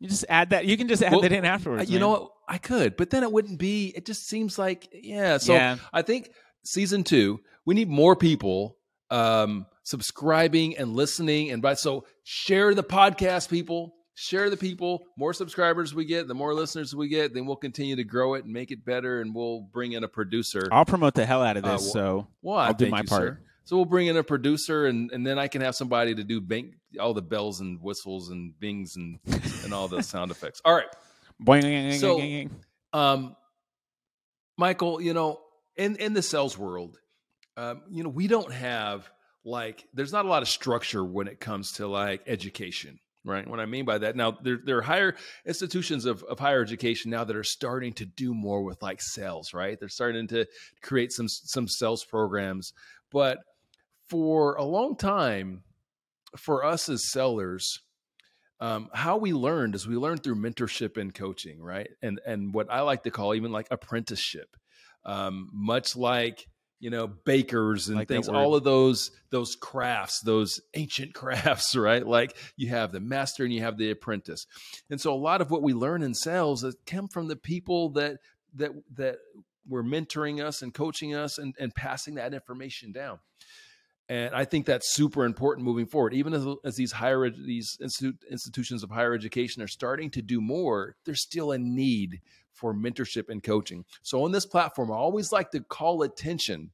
You 0.00 0.08
just 0.08 0.24
add 0.28 0.50
that. 0.50 0.64
You 0.66 0.76
can 0.76 0.88
just 0.88 1.02
add 1.02 1.12
Well, 1.12 1.20
that 1.22 1.32
in 1.32 1.44
Uh, 1.44 1.48
afterwards. 1.48 1.90
You 1.90 1.98
know 1.98 2.08
what? 2.10 2.30
I 2.48 2.58
could, 2.58 2.96
but 2.96 3.10
then 3.10 3.22
it 3.22 3.32
wouldn't 3.32 3.58
be. 3.58 3.92
It 3.96 4.04
just 4.04 4.26
seems 4.28 4.58
like 4.58 4.88
yeah. 4.92 5.38
So 5.38 5.54
Yeah. 5.54 5.76
I 5.92 6.02
think 6.02 6.30
season 6.64 7.04
two, 7.04 7.40
we 7.64 7.74
need 7.74 7.88
more 7.88 8.16
people 8.16 8.76
um, 9.10 9.66
subscribing 9.84 10.76
and 10.76 10.94
listening. 10.94 11.50
And 11.50 11.62
by 11.62 11.74
so 11.74 12.04
share 12.24 12.74
the 12.74 12.82
podcast, 12.84 13.48
people. 13.48 13.94
Share 14.16 14.48
the 14.48 14.56
people. 14.56 15.02
More 15.18 15.32
subscribers 15.32 15.92
we 15.94 16.04
get, 16.04 16.28
the 16.28 16.34
more 16.34 16.54
listeners 16.54 16.94
we 16.94 17.08
get, 17.08 17.34
then 17.34 17.46
we'll 17.46 17.56
continue 17.56 17.96
to 17.96 18.04
grow 18.04 18.34
it 18.34 18.44
and 18.44 18.52
make 18.52 18.70
it 18.70 18.84
better. 18.84 19.20
And 19.20 19.34
we'll 19.34 19.62
bring 19.72 19.92
in 19.92 20.04
a 20.04 20.08
producer. 20.08 20.68
I'll 20.70 20.84
promote 20.84 21.14
the 21.14 21.26
hell 21.26 21.42
out 21.42 21.56
of 21.56 21.64
Uh, 21.64 21.72
this. 21.72 21.82
well- 21.82 21.92
so 21.92 22.26
Well, 22.42 22.58
I'll 22.58 22.74
do 22.74 22.88
my 22.90 23.02
part. 23.02 23.22
sir. 23.22 23.40
So 23.64 23.76
we'll 23.76 23.84
bring 23.86 24.06
in 24.08 24.16
a 24.16 24.22
producer, 24.24 24.86
and 24.86 25.10
and 25.12 25.26
then 25.26 25.38
I 25.38 25.48
can 25.48 25.62
have 25.62 25.74
somebody 25.74 26.14
to 26.14 26.24
do 26.24 26.40
bank 26.40 26.74
all 27.00 27.14
the 27.14 27.22
bells 27.22 27.60
and 27.60 27.80
whistles 27.80 28.28
and 28.30 28.58
bings 28.60 28.96
and 28.96 29.18
and 29.64 29.72
all 29.74 29.88
the 29.88 30.02
sound 30.02 30.30
effects. 30.30 30.60
All 30.64 30.74
right. 30.74 30.86
So- 31.98 32.18
Um, 32.92 33.34
Michael, 34.56 35.00
you 35.00 35.14
know, 35.14 35.40
in 35.76 35.96
in 35.96 36.12
the 36.12 36.22
sales 36.22 36.56
world, 36.56 36.98
um, 37.56 37.82
you 37.90 38.02
know, 38.04 38.08
we 38.10 38.26
don't 38.28 38.52
have 38.52 39.10
like 39.44 39.84
there's 39.92 40.12
not 40.12 40.24
a 40.24 40.28
lot 40.28 40.42
of 40.42 40.48
structure 40.48 41.04
when 41.04 41.26
it 41.26 41.40
comes 41.40 41.72
to 41.72 41.86
like 41.88 42.22
education, 42.26 42.98
right? 43.24 43.46
What 43.48 43.58
I 43.60 43.66
mean 43.66 43.84
by 43.84 43.98
that, 43.98 44.14
now 44.14 44.32
there 44.42 44.58
there 44.64 44.78
are 44.78 44.82
higher 44.82 45.16
institutions 45.44 46.04
of 46.04 46.22
of 46.24 46.38
higher 46.38 46.62
education 46.62 47.10
now 47.10 47.24
that 47.24 47.34
are 47.34 47.42
starting 47.44 47.94
to 47.94 48.06
do 48.06 48.32
more 48.34 48.62
with 48.62 48.80
like 48.82 49.00
sales, 49.02 49.52
right? 49.52 49.78
They're 49.80 49.88
starting 49.88 50.28
to 50.28 50.46
create 50.82 51.10
some 51.12 51.28
some 51.28 51.66
sales 51.66 52.04
programs, 52.04 52.72
but 53.10 53.38
for 54.08 54.54
a 54.56 54.64
long 54.64 54.96
time, 54.96 55.62
for 56.36 56.64
us 56.64 56.88
as 56.88 57.10
sellers, 57.10 57.80
um, 58.60 58.88
how 58.92 59.16
we 59.16 59.32
learned 59.32 59.74
is 59.74 59.86
we 59.86 59.96
learned 59.96 60.22
through 60.22 60.36
mentorship 60.36 60.96
and 60.96 61.14
coaching, 61.14 61.60
right? 61.60 61.88
And 62.02 62.20
and 62.24 62.54
what 62.54 62.70
I 62.70 62.80
like 62.80 63.02
to 63.02 63.10
call 63.10 63.34
even 63.34 63.52
like 63.52 63.66
apprenticeship, 63.70 64.56
um, 65.04 65.50
much 65.52 65.96
like 65.96 66.46
you 66.80 66.90
know 66.90 67.06
bakers 67.06 67.88
and 67.88 67.98
Like 67.98 68.08
things, 68.08 68.28
all 68.28 68.54
of 68.54 68.64
those 68.64 69.10
those 69.30 69.56
crafts, 69.56 70.20
those 70.20 70.60
ancient 70.74 71.14
crafts, 71.20 71.74
right? 71.76 72.06
Like 72.06 72.36
you 72.56 72.68
have 72.68 72.92
the 72.92 73.00
master 73.00 73.44
and 73.44 73.52
you 73.52 73.62
have 73.62 73.76
the 73.76 73.90
apprentice, 73.90 74.46
and 74.88 75.00
so 75.00 75.12
a 75.12 75.16
lot 75.16 75.40
of 75.40 75.50
what 75.50 75.62
we 75.62 75.72
learn 75.72 76.02
in 76.02 76.14
sales 76.14 76.62
has 76.62 76.76
come 76.86 77.08
from 77.08 77.28
the 77.28 77.36
people 77.36 77.90
that 77.90 78.18
that 78.54 78.70
that 78.94 79.16
were 79.68 79.84
mentoring 79.84 80.44
us 80.44 80.62
and 80.62 80.74
coaching 80.74 81.14
us 81.14 81.38
and, 81.38 81.54
and 81.58 81.74
passing 81.74 82.14
that 82.16 82.34
information 82.34 82.92
down. 82.92 83.18
And 84.08 84.34
I 84.34 84.44
think 84.44 84.66
that's 84.66 84.94
super 84.94 85.24
important 85.24 85.64
moving 85.64 85.86
forward. 85.86 86.12
Even 86.12 86.34
as, 86.34 86.46
as 86.64 86.76
these 86.76 86.92
higher 86.92 87.30
these 87.30 87.78
institu- 87.82 88.18
institutions 88.30 88.82
of 88.82 88.90
higher 88.90 89.14
education 89.14 89.62
are 89.62 89.68
starting 89.68 90.10
to 90.10 90.22
do 90.22 90.40
more, 90.40 90.96
there's 91.04 91.22
still 91.22 91.52
a 91.52 91.58
need 91.58 92.20
for 92.52 92.74
mentorship 92.74 93.28
and 93.28 93.42
coaching. 93.42 93.84
So 94.02 94.24
on 94.24 94.32
this 94.32 94.46
platform, 94.46 94.90
I 94.90 94.96
always 94.96 95.32
like 95.32 95.50
to 95.52 95.60
call 95.60 96.02
attention 96.02 96.70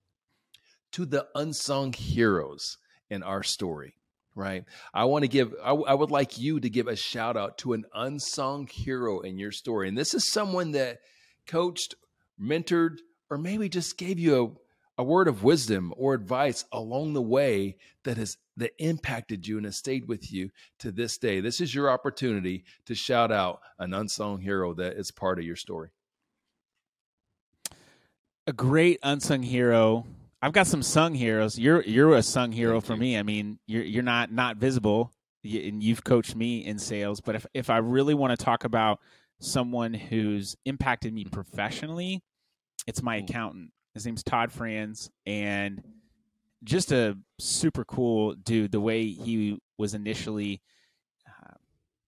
to 0.93 1.07
the 1.07 1.29
unsung 1.35 1.93
heroes 1.93 2.79
in 3.09 3.23
our 3.23 3.43
story. 3.43 3.95
Right. 4.37 4.65
I 4.95 5.05
want 5.05 5.25
to 5.25 5.29
give, 5.29 5.53
I 5.63 5.73
would 5.73 6.11
like 6.11 6.39
you 6.39 6.61
to 6.61 6.71
give 6.71 6.87
a 6.87 6.97
shout 6.97 7.37
out 7.37 7.59
to 7.59 7.73
an 7.73 7.85
unsung 7.93 8.69
hero 8.69 9.21
in 9.21 9.39
your 9.39 9.51
story. 9.51 9.89
And 9.89 9.99
this 9.99 10.15
is 10.15 10.31
someone 10.31 10.71
that 10.73 11.01
coached, 11.47 11.97
mentored, 12.41 12.99
or 13.29 13.39
maybe 13.39 13.69
just 13.69 13.99
gave 13.99 14.19
you 14.19 14.45
a, 14.45 14.49
a 15.01 15.05
word 15.05 15.29
of 15.29 15.43
wisdom 15.43 15.95
or 15.97 16.15
advice 16.15 16.67
along 16.73 17.15
the 17.15 17.23
way 17.23 17.77
that 18.05 18.19
has 18.19 18.37
that 18.59 18.73
impacted 18.79 19.47
you 19.49 19.57
and 19.57 19.65
has 19.67 19.79
stayed 19.79 20.07
with 20.09 20.31
you 20.33 20.51
to 20.79 20.93
this 20.93 21.19
day. 21.19 21.41
This 21.41 21.61
is 21.63 21.75
your 21.75 21.91
opportunity 21.91 22.65
to 22.87 22.95
shout 22.95 23.33
out 23.33 23.61
an 23.79 23.95
unsung 23.95 24.41
hero 24.41 24.75
that 24.75 24.95
is 24.99 25.11
part 25.11 25.39
of 25.39 25.45
your 25.47 25.57
story. 25.57 25.91
a 28.47 28.53
great 28.53 28.99
unsung 29.03 29.43
hero. 29.43 30.07
I've 30.43 30.53
got 30.53 30.67
some 30.67 30.83
sung 30.83 31.15
heroes. 31.15 31.59
You're 31.59 31.83
you're 31.83 32.15
a 32.17 32.23
sung 32.23 32.53
hero 32.53 32.81
Thank 32.81 32.87
for 32.87 32.95
you. 32.95 33.01
me. 33.01 33.19
I 33.19 33.23
mean, 33.23 33.59
you're 33.67 33.85
you're 33.85 34.03
not 34.03 34.33
not 34.33 34.57
visible, 34.57 35.13
and 35.45 35.83
you've 35.83 36.05
coached 36.05 36.37
me 36.37 36.65
in 36.65 36.79
sales. 36.79 37.21
But 37.21 37.37
if 37.37 37.47
if 37.55 37.71
I 37.71 37.79
really 37.79 38.15
want 38.15 38.39
to 38.39 38.45
talk 38.45 38.65
about 38.65 39.01
someone 39.41 39.95
who's 39.95 40.57
impacted 40.67 41.15
me 41.15 41.25
professionally, 41.25 42.23
it's 42.87 43.03
my 43.03 43.17
accountant. 43.17 43.73
His 43.95 44.07
name's 44.07 44.23
Todd 44.23 44.53
Franz, 44.53 45.11
and 45.27 45.83
just 46.63 46.93
a 46.93 47.17
super 47.39 47.85
cool 47.85 48.35
dude. 48.35 48.73
The 48.73 48.81
way 48.81 49.07
he 49.07 49.59
was 49.79 49.95
initially, 49.95 50.63
uh, 51.27 51.55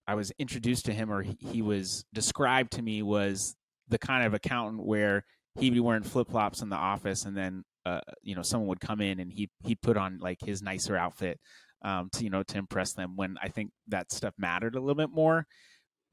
I 0.07 0.15
was 0.15 0.33
introduced 0.39 0.85
to 0.87 0.93
him, 0.93 1.11
or 1.11 1.23
he, 1.23 1.63
was 1.63 2.05
described 2.13 2.73
to 2.73 2.83
me, 2.83 3.03
was 3.03 3.57
the 3.89 3.99
kind 3.99 4.25
of 4.25 4.35
accountant 4.35 4.85
where 4.85 5.25
he'd 5.59 5.75
be 5.75 5.81
wearing 5.81 6.03
flip 6.03 6.31
flops 6.31 6.63
in 6.63 6.69
the 6.69 6.77
office, 6.77 7.25
and 7.25 7.37
then 7.37 7.65
uh, 7.85 8.01
you 8.23 8.35
know 8.35 8.43
someone 8.43 8.69
would 8.69 8.81
come 8.81 9.01
in 9.01 9.19
and 9.19 9.33
he 9.33 9.51
he 9.65 9.75
put 9.75 9.97
on 9.97 10.19
like 10.19 10.39
his 10.41 10.63
nicer 10.63 10.97
outfit 10.97 11.41
um, 11.85 12.09
to 12.13 12.25
you 12.25 12.31
know 12.31 12.43
to 12.45 12.59
impress 12.59 12.93
them. 12.93 13.17
When 13.17 13.37
I 13.43 13.49
think 13.49 13.71
that 13.89 14.13
stuff 14.13 14.35
mattered 14.39 14.75
a 14.75 14.81
little 14.81 14.95
bit 14.95 15.11
more, 15.11 15.47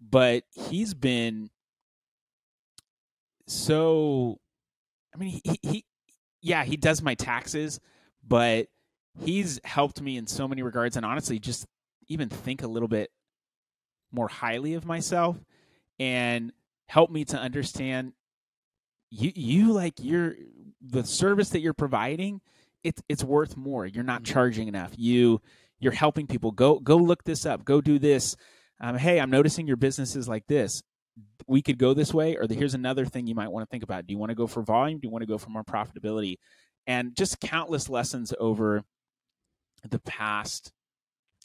but 0.01 0.43
he's 0.51 0.93
been 0.93 1.49
so. 3.47 4.39
I 5.13 5.17
mean, 5.17 5.41
he, 5.43 5.60
he 5.62 5.86
yeah, 6.41 6.63
he 6.63 6.78
does 6.78 7.02
my 7.02 7.15
taxes, 7.15 7.80
but 8.26 8.67
he's 9.24 9.60
helped 9.63 10.02
me 10.02 10.17
in 10.17 10.28
so 10.28 10.48
many 10.48 10.62
regards, 10.62 10.95
and 10.95 11.06
honestly, 11.06 11.39
just 11.39 11.65
even 12.08 12.30
think 12.30 12.63
a 12.63 12.67
little 12.67 12.88
bit 12.88 13.10
more 14.12 14.28
highly 14.28 14.74
of 14.74 14.86
myself 14.86 15.38
and 16.00 16.52
help 16.88 17.12
me 17.12 17.26
to 17.26 17.38
understand 17.38 18.13
you 19.12 19.32
you 19.36 19.72
like 19.72 19.93
you're 20.00 20.36
the 20.82 21.04
service 21.04 21.50
that 21.50 21.60
you're 21.60 21.74
providing 21.74 22.41
it's 22.84 23.02
it's 23.10 23.24
worth 23.24 23.58
more. 23.58 23.86
You're 23.86 24.04
not 24.04 24.24
charging 24.24 24.67
enough. 24.67 24.93
You 24.95 25.41
you're 25.80 25.91
helping 25.91 26.28
people. 26.28 26.52
Go 26.52 26.80
go 26.80 26.98
look 26.98 27.24
this 27.24 27.45
up. 27.45 27.65
Go 27.65 27.82
do 27.82 28.00
this. 28.00 28.36
Um, 28.82 28.98
hey 28.98 29.19
i'm 29.19 29.30
noticing 29.30 29.67
your 29.67 29.76
business 29.76 30.15
is 30.15 30.30
like 30.30 30.48
this 30.48 30.82
we 31.47 31.62
could 31.62 31.77
go 31.77 31.93
this 31.93 32.13
way 32.13 32.36
or 32.36 32.47
the, 32.47 32.55
here's 32.55 32.73
another 32.73 33.05
thing 33.05 33.27
you 33.27 33.36
might 33.36 33.49
want 33.49 33.67
to 33.67 33.71
think 33.71 33.84
about. 33.84 34.05
Do 34.08 34.13
you 34.13 34.17
want 34.17 34.29
to 34.29 34.36
go 34.36 34.47
for 34.47 34.62
volume? 34.62 34.99
Do 34.99 35.08
you 35.08 35.12
want 35.12 35.23
to 35.23 35.27
go 35.27 35.38
for 35.38 35.49
more 35.49 35.63
profitability? 35.63 36.38
And 36.88 37.15
just 37.15 37.39
countless 37.39 37.89
lessons 37.89 38.34
over 38.39 38.84
the 39.89 39.99
past 39.99 40.71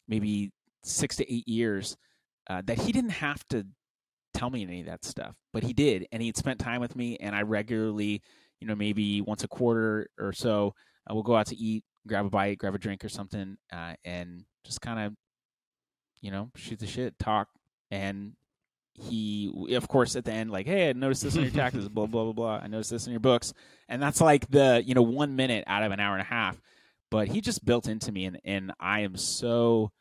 maybe 0.07 0.51
six 0.83 1.15
to 1.17 1.33
eight 1.33 1.47
years 1.47 1.97
uh, 2.49 2.61
that 2.65 2.79
he 2.79 2.91
didn't 2.91 3.11
have 3.11 3.43
to 3.49 3.65
tell 4.33 4.49
me 4.49 4.63
any 4.63 4.81
of 4.81 4.85
that 4.87 5.03
stuff, 5.05 5.35
but 5.53 5.63
he 5.63 5.73
did, 5.73 6.05
and 6.11 6.21
he'd 6.21 6.37
spent 6.37 6.59
time 6.59 6.81
with 6.81 6.95
me, 6.95 7.17
and 7.17 7.35
I 7.35 7.41
regularly, 7.41 8.21
you 8.59 8.67
know, 8.67 8.75
maybe 8.75 9.21
once 9.21 9.43
a 9.43 9.47
quarter 9.47 10.09
or 10.19 10.33
so, 10.33 10.73
we'll 11.09 11.23
go 11.23 11.35
out 11.35 11.47
to 11.47 11.55
eat, 11.55 11.83
grab 12.07 12.25
a 12.25 12.29
bite, 12.29 12.57
grab 12.57 12.75
a 12.75 12.77
drink 12.77 13.03
or 13.03 13.09
something, 13.09 13.57
uh, 13.71 13.93
and 14.03 14.43
just 14.65 14.81
kind 14.81 14.99
of, 14.99 15.13
you 16.21 16.31
know, 16.31 16.51
shoot 16.55 16.79
the 16.79 16.87
shit, 16.87 17.17
talk, 17.17 17.47
and 17.91 18.33
he, 18.97 19.75
of 19.75 19.87
course, 19.87 20.15
at 20.15 20.25
the 20.25 20.31
end, 20.31 20.51
like, 20.51 20.65
hey, 20.65 20.89
I 20.89 20.93
noticed 20.93 21.23
this 21.23 21.35
on 21.35 21.43
your 21.43 21.51
taxes, 21.53 21.89
blah 21.89 22.05
blah 22.05 22.23
blah 22.23 22.33
blah. 22.33 22.59
I 22.63 22.67
noticed 22.67 22.91
this 22.91 23.07
in 23.07 23.11
your 23.11 23.19
books, 23.19 23.53
and 23.89 24.01
that's 24.01 24.21
like 24.21 24.49
the, 24.49 24.81
you 24.85 24.93
know, 24.93 25.01
one 25.01 25.35
minute 25.35 25.63
out 25.67 25.83
of 25.83 25.91
an 25.91 25.99
hour 25.99 26.13
and 26.13 26.21
a 26.21 26.25
half, 26.25 26.61
but 27.11 27.27
he 27.27 27.41
just 27.41 27.65
built 27.65 27.87
into 27.87 28.11
me, 28.11 28.25
and 28.25 28.39
and 28.45 28.71
I 28.79 29.01
am 29.01 29.17
so 29.17 29.91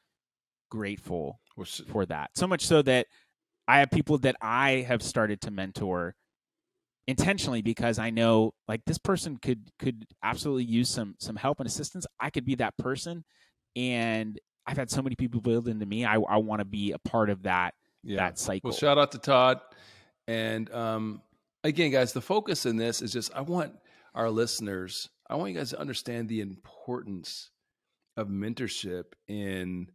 grateful 0.70 1.40
for 1.88 2.06
that. 2.06 2.30
So 2.34 2.46
much 2.46 2.66
so 2.66 2.82
that 2.82 3.06
I 3.68 3.78
have 3.78 3.90
people 3.90 4.18
that 4.18 4.36
I 4.40 4.84
have 4.88 5.02
started 5.02 5.40
to 5.42 5.50
mentor 5.50 6.14
intentionally 7.06 7.62
because 7.62 7.98
I 7.98 8.10
know 8.10 8.54
like 8.66 8.82
this 8.86 8.98
person 8.98 9.36
could 9.36 9.70
could 9.78 10.06
absolutely 10.22 10.64
use 10.64 10.88
some 10.88 11.14
some 11.18 11.36
help 11.36 11.60
and 11.60 11.66
assistance. 11.66 12.06
I 12.20 12.30
could 12.30 12.44
be 12.44 12.56
that 12.56 12.76
person 12.78 13.24
and 13.76 14.38
I've 14.66 14.76
had 14.76 14.90
so 14.90 15.02
many 15.02 15.16
people 15.16 15.40
build 15.40 15.68
into 15.68 15.86
me. 15.86 16.04
I 16.04 16.16
I 16.16 16.38
want 16.38 16.60
to 16.60 16.64
be 16.64 16.92
a 16.92 16.98
part 16.98 17.30
of 17.30 17.42
that 17.42 17.74
yeah. 18.04 18.18
that 18.18 18.38
cycle. 18.38 18.70
Well, 18.70 18.76
shout 18.76 18.98
out 18.98 19.12
to 19.12 19.18
Todd. 19.18 19.60
And 20.26 20.72
um, 20.72 21.22
again, 21.62 21.90
guys, 21.90 22.12
the 22.12 22.20
focus 22.20 22.66
in 22.66 22.76
this 22.76 23.02
is 23.02 23.12
just 23.12 23.34
I 23.34 23.40
want 23.42 23.72
our 24.14 24.30
listeners, 24.30 25.08
I 25.28 25.36
want 25.36 25.52
you 25.52 25.58
guys 25.58 25.70
to 25.70 25.80
understand 25.80 26.28
the 26.28 26.40
importance 26.40 27.50
of 28.16 28.28
mentorship 28.28 29.04
in 29.26 29.88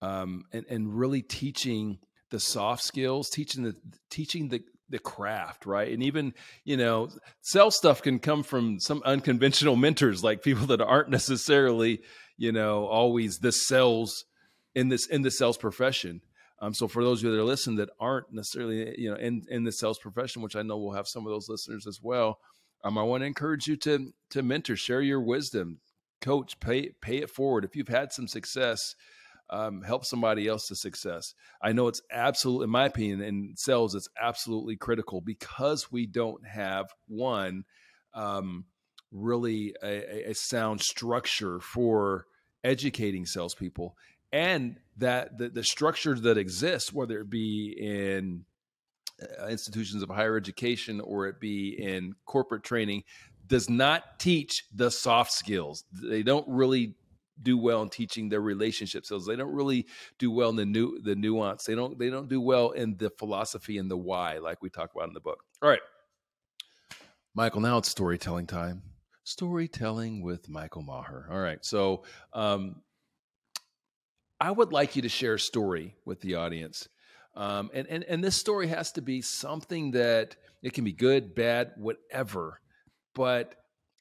um, 0.00 0.44
and, 0.52 0.66
and 0.68 0.98
really 0.98 1.22
teaching 1.22 1.98
the 2.30 2.40
soft 2.40 2.82
skills, 2.82 3.30
teaching 3.30 3.62
the 3.62 3.76
teaching 4.10 4.48
the 4.48 4.62
the 4.88 4.98
craft, 4.98 5.64
right? 5.64 5.90
And 5.90 6.02
even, 6.02 6.34
you 6.64 6.76
know, 6.76 7.08
sales 7.40 7.76
stuff 7.76 8.02
can 8.02 8.18
come 8.18 8.42
from 8.42 8.78
some 8.78 9.02
unconventional 9.04 9.74
mentors, 9.74 10.22
like 10.22 10.42
people 10.42 10.66
that 10.66 10.80
aren't 10.80 11.08
necessarily, 11.08 12.00
you 12.36 12.52
know, 12.52 12.86
always 12.86 13.38
the 13.38 13.52
sales 13.52 14.24
in 14.74 14.88
this 14.88 15.06
in 15.06 15.22
the 15.22 15.30
sales 15.30 15.56
profession. 15.56 16.20
Um, 16.62 16.72
so 16.72 16.86
for 16.86 17.02
those 17.02 17.18
of 17.18 17.24
you 17.24 17.32
that 17.32 17.40
are 17.40 17.44
listening 17.44 17.76
that 17.78 17.90
aren't 17.98 18.32
necessarily, 18.32 18.94
you 18.96 19.10
know, 19.10 19.16
in 19.16 19.42
in 19.50 19.64
the 19.64 19.72
sales 19.72 19.98
profession, 19.98 20.42
which 20.42 20.54
I 20.54 20.62
know 20.62 20.78
we'll 20.78 20.94
have 20.94 21.08
some 21.08 21.26
of 21.26 21.32
those 21.32 21.48
listeners 21.48 21.88
as 21.88 21.98
well, 22.00 22.38
um, 22.84 22.96
I 22.96 23.02
want 23.02 23.22
to 23.22 23.26
encourage 23.26 23.66
you 23.66 23.76
to 23.78 24.12
to 24.30 24.42
mentor, 24.42 24.76
share 24.76 25.02
your 25.02 25.20
wisdom, 25.20 25.80
coach, 26.20 26.58
pay 26.60 26.90
pay 27.02 27.16
it 27.18 27.30
forward. 27.30 27.64
If 27.64 27.74
you've 27.74 27.88
had 27.88 28.12
some 28.12 28.28
success, 28.28 28.94
um, 29.50 29.82
help 29.82 30.04
somebody 30.04 30.46
else 30.46 30.68
to 30.68 30.76
success. 30.76 31.34
I 31.60 31.72
know 31.72 31.88
it's 31.88 32.00
absolutely, 32.12 32.64
in 32.64 32.70
my 32.70 32.86
opinion, 32.86 33.22
in 33.22 33.54
sales, 33.56 33.96
it's 33.96 34.08
absolutely 34.20 34.76
critical 34.76 35.20
because 35.20 35.90
we 35.90 36.06
don't 36.06 36.46
have 36.46 36.86
one 37.08 37.64
um, 38.14 38.66
really 39.10 39.74
a, 39.82 39.88
a- 40.28 40.30
a 40.30 40.34
sound 40.34 40.80
structure 40.80 41.58
for 41.58 42.26
educating 42.64 43.26
salespeople 43.26 43.96
and 44.32 44.76
that 44.96 45.38
the, 45.38 45.48
the 45.48 45.64
structures 45.64 46.22
that 46.22 46.38
exist, 46.38 46.92
whether 46.92 47.20
it 47.20 47.30
be 47.30 47.74
in 47.78 48.44
uh, 49.22 49.46
institutions 49.46 50.02
of 50.02 50.08
higher 50.08 50.36
education 50.36 51.00
or 51.00 51.26
it 51.26 51.40
be 51.40 51.70
in 51.78 52.14
corporate 52.24 52.64
training, 52.64 53.04
does 53.46 53.68
not 53.68 54.18
teach 54.18 54.64
the 54.74 54.90
soft 54.90 55.32
skills. 55.32 55.84
They 55.92 56.22
don't 56.22 56.46
really 56.48 56.94
do 57.40 57.58
well 57.58 57.82
in 57.82 57.90
teaching 57.90 58.28
their 58.28 58.40
relationship 58.40 59.04
skills. 59.04 59.26
They 59.26 59.36
don't 59.36 59.52
really 59.52 59.86
do 60.18 60.30
well 60.30 60.50
in 60.50 60.56
the 60.56 60.66
new 60.66 61.00
the 61.00 61.14
nuance. 61.14 61.64
They 61.64 61.74
don't 61.74 61.98
they 61.98 62.10
don't 62.10 62.28
do 62.28 62.40
well 62.40 62.70
in 62.70 62.96
the 62.96 63.10
philosophy 63.10 63.78
and 63.78 63.90
the 63.90 63.96
why, 63.96 64.38
like 64.38 64.62
we 64.62 64.70
talk 64.70 64.90
about 64.94 65.08
in 65.08 65.14
the 65.14 65.20
book. 65.20 65.42
All 65.60 65.68
right, 65.68 65.80
Michael. 67.34 67.60
Now 67.60 67.78
it's 67.78 67.90
storytelling 67.90 68.46
time. 68.46 68.82
Storytelling 69.24 70.22
with 70.22 70.48
Michael 70.48 70.82
Maher. 70.82 71.28
All 71.30 71.40
right, 71.40 71.64
so 71.64 72.04
um, 72.32 72.82
I 74.42 74.50
would 74.50 74.72
like 74.72 74.96
you 74.96 75.02
to 75.02 75.08
share 75.08 75.34
a 75.34 75.38
story 75.38 75.94
with 76.04 76.20
the 76.20 76.34
audience. 76.34 76.88
Um, 77.36 77.70
and, 77.72 77.86
and, 77.86 78.02
and 78.02 78.24
this 78.24 78.34
story 78.34 78.66
has 78.66 78.90
to 78.92 79.00
be 79.00 79.22
something 79.22 79.92
that 79.92 80.34
it 80.64 80.72
can 80.72 80.82
be 80.82 80.92
good, 80.92 81.32
bad, 81.32 81.70
whatever, 81.76 82.60
but 83.14 83.54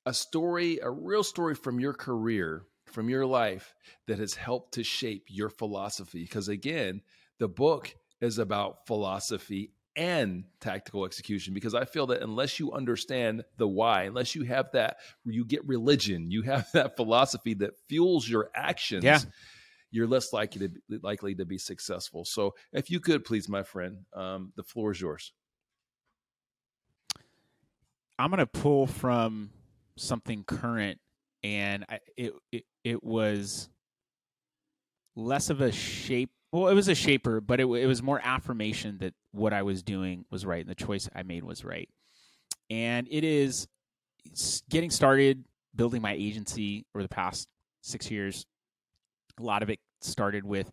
a 0.03 0.15
story, 0.15 0.79
a 0.81 0.89
real 0.89 1.21
story 1.21 1.53
from 1.53 1.79
your 1.79 1.93
career, 1.93 2.63
from 2.87 3.07
your 3.07 3.23
life 3.23 3.75
that 4.07 4.17
has 4.17 4.33
helped 4.33 4.73
to 4.73 4.83
shape 4.83 5.25
your 5.27 5.51
philosophy. 5.51 6.23
Because 6.23 6.47
again, 6.47 7.01
the 7.37 7.47
book 7.47 7.93
is 8.19 8.39
about 8.39 8.87
philosophy 8.87 9.73
and 9.95 10.45
tactical 10.59 11.05
execution 11.05 11.53
because 11.53 11.75
I 11.75 11.85
feel 11.85 12.07
that 12.07 12.23
unless 12.23 12.59
you 12.59 12.71
understand 12.71 13.43
the 13.57 13.67
why, 13.67 14.05
unless 14.05 14.33
you 14.33 14.41
have 14.45 14.71
that, 14.71 14.97
you 15.23 15.45
get 15.45 15.67
religion, 15.67 16.31
you 16.31 16.41
have 16.41 16.67
that 16.73 16.95
philosophy 16.95 17.53
that 17.55 17.77
fuels 17.87 18.27
your 18.27 18.49
actions. 18.55 19.03
Yeah 19.03 19.19
you're 19.91 20.07
less 20.07 20.33
likely 20.33 20.67
to 20.67 20.69
be, 20.69 20.97
likely 21.01 21.35
to 21.35 21.45
be 21.45 21.57
successful. 21.57 22.25
So, 22.25 22.55
if 22.73 22.89
you 22.89 22.99
could, 22.99 23.25
please, 23.25 23.47
my 23.47 23.63
friend, 23.63 23.97
um, 24.13 24.53
the 24.55 24.63
floor 24.63 24.91
is 24.91 25.01
yours. 25.01 25.33
I'm 28.17 28.29
going 28.29 28.39
to 28.39 28.45
pull 28.45 28.87
from 28.87 29.51
something 29.97 30.43
current, 30.43 30.99
and 31.43 31.85
I, 31.89 31.99
it, 32.17 32.33
it 32.51 32.63
it 32.83 33.03
was 33.03 33.69
less 35.15 35.49
of 35.49 35.61
a 35.61 35.71
shape. 35.71 36.31
Well, 36.51 36.67
it 36.67 36.73
was 36.73 36.87
a 36.87 36.95
shaper, 36.95 37.41
but 37.41 37.59
it, 37.59 37.63
it 37.63 37.85
was 37.85 38.03
more 38.03 38.19
affirmation 38.23 38.97
that 38.99 39.13
what 39.31 39.53
I 39.53 39.63
was 39.63 39.83
doing 39.83 40.25
was 40.29 40.45
right 40.45 40.61
and 40.61 40.69
the 40.69 40.75
choice 40.75 41.09
I 41.15 41.23
made 41.23 41.43
was 41.43 41.63
right. 41.63 41.89
And 42.69 43.07
it 43.09 43.23
is 43.23 43.67
getting 44.69 44.89
started 44.89 45.45
building 45.75 46.01
my 46.01 46.13
agency 46.13 46.85
over 46.93 47.03
the 47.03 47.09
past 47.09 47.47
six 47.81 48.11
years 48.11 48.45
a 49.41 49.45
lot 49.45 49.63
of 49.63 49.69
it 49.69 49.79
started 50.01 50.45
with 50.45 50.71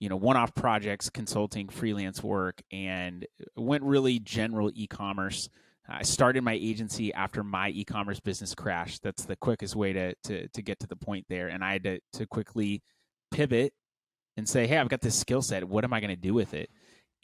you 0.00 0.08
know 0.08 0.16
one-off 0.16 0.54
projects 0.54 1.08
consulting 1.08 1.68
freelance 1.68 2.22
work 2.22 2.60
and 2.72 3.26
went 3.56 3.84
really 3.84 4.18
general 4.18 4.70
e-commerce. 4.74 5.48
I 5.88 6.02
started 6.02 6.42
my 6.42 6.54
agency 6.54 7.12
after 7.12 7.44
my 7.44 7.68
e-commerce 7.70 8.20
business 8.20 8.54
crashed. 8.54 9.02
That's 9.02 9.24
the 9.24 9.36
quickest 9.36 9.76
way 9.76 9.92
to 9.92 10.14
to, 10.24 10.48
to 10.48 10.62
get 10.62 10.80
to 10.80 10.86
the 10.86 10.96
point 10.96 11.26
there 11.28 11.48
and 11.48 11.64
i 11.64 11.72
had 11.72 11.84
to, 11.84 12.00
to 12.14 12.26
quickly 12.26 12.82
pivot 13.30 13.72
and 14.36 14.48
say 14.48 14.66
hey 14.66 14.78
i've 14.78 14.88
got 14.88 15.00
this 15.00 15.18
skill 15.18 15.42
set. 15.42 15.64
What 15.64 15.84
am 15.84 15.92
i 15.92 16.00
going 16.00 16.10
to 16.10 16.16
do 16.16 16.34
with 16.34 16.54
it? 16.54 16.68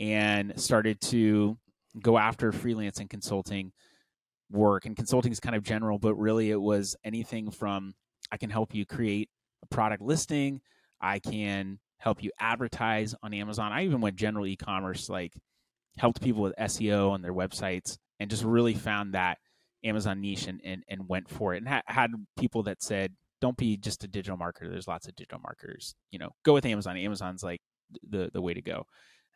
And 0.01 0.59
started 0.61 1.01
to 1.03 1.59
go 2.01 2.17
after 2.17 2.53
freelance 2.53 3.01
and 3.01 3.11
consulting 3.11 3.73
work 4.51 4.87
and 4.87 4.97
consulting 4.97 5.33
is 5.33 5.41
kind 5.41 5.57
of 5.57 5.63
general 5.63 5.99
but 5.99 6.15
really 6.15 6.51
it 6.51 6.61
was 6.61 6.97
anything 7.05 7.51
from 7.51 7.95
i 8.33 8.37
can 8.37 8.51
help 8.51 8.75
you 8.75 8.87
create 8.87 9.29
a 9.63 9.67
product 9.67 10.03
listing. 10.03 10.61
I 11.01 11.19
can 11.19 11.79
help 11.99 12.23
you 12.23 12.31
advertise 12.39 13.15
on 13.23 13.35
Amazon. 13.35 13.73
I 13.73 13.85
even 13.85 14.01
went 14.01 14.17
general 14.17 14.47
e-commerce, 14.47 15.09
like 15.09 15.35
helped 15.99 16.23
people 16.23 16.43
with 16.43 16.55
SEO 16.57 17.11
on 17.11 17.23
their 17.23 17.35
websites, 17.35 17.99
and 18.21 18.31
just 18.31 18.45
really 18.45 18.75
found 18.75 19.15
that 19.15 19.39
Amazon 19.85 20.21
niche 20.21 20.47
and 20.47 20.61
and, 20.65 20.83
and 20.89 21.09
went 21.09 21.29
for 21.29 21.55
it. 21.55 21.59
And 21.59 21.69
ha- 21.69 21.83
had 21.87 22.11
people 22.39 22.63
that 22.65 22.83
said, 22.83 23.15
"Don't 23.41 23.57
be 23.57 23.77
just 23.77 24.05
a 24.05 24.09
digital 24.09 24.39
marketer. 24.39 24.71
There's 24.71 24.89
lots 24.89 25.07
of 25.07 25.15
digital 25.15 25.41
marketers. 25.41 25.95
You 26.11 26.19
know, 26.19 26.31
go 26.45 26.55
with 26.55 26.67
Amazon. 26.67 26.97
Amazon's 26.97 27.43
like 27.43 27.61
the 28.09 28.31
the 28.33 28.43
way 28.43 28.55
to 28.55 28.63
go." 28.63 28.87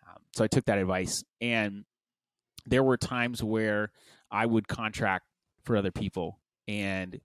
Um, 0.08 0.22
so 0.34 0.44
I 0.44 0.48
took 0.48 0.64
that 0.66 0.78
advice, 0.78 1.24
and 1.40 1.84
there 2.66 2.82
were 2.82 2.96
times 2.96 3.42
where 3.42 3.90
I 4.30 4.46
would 4.46 4.68
contract 4.68 5.24
for 5.64 5.76
other 5.76 5.92
people, 5.92 6.40
and 6.66 7.20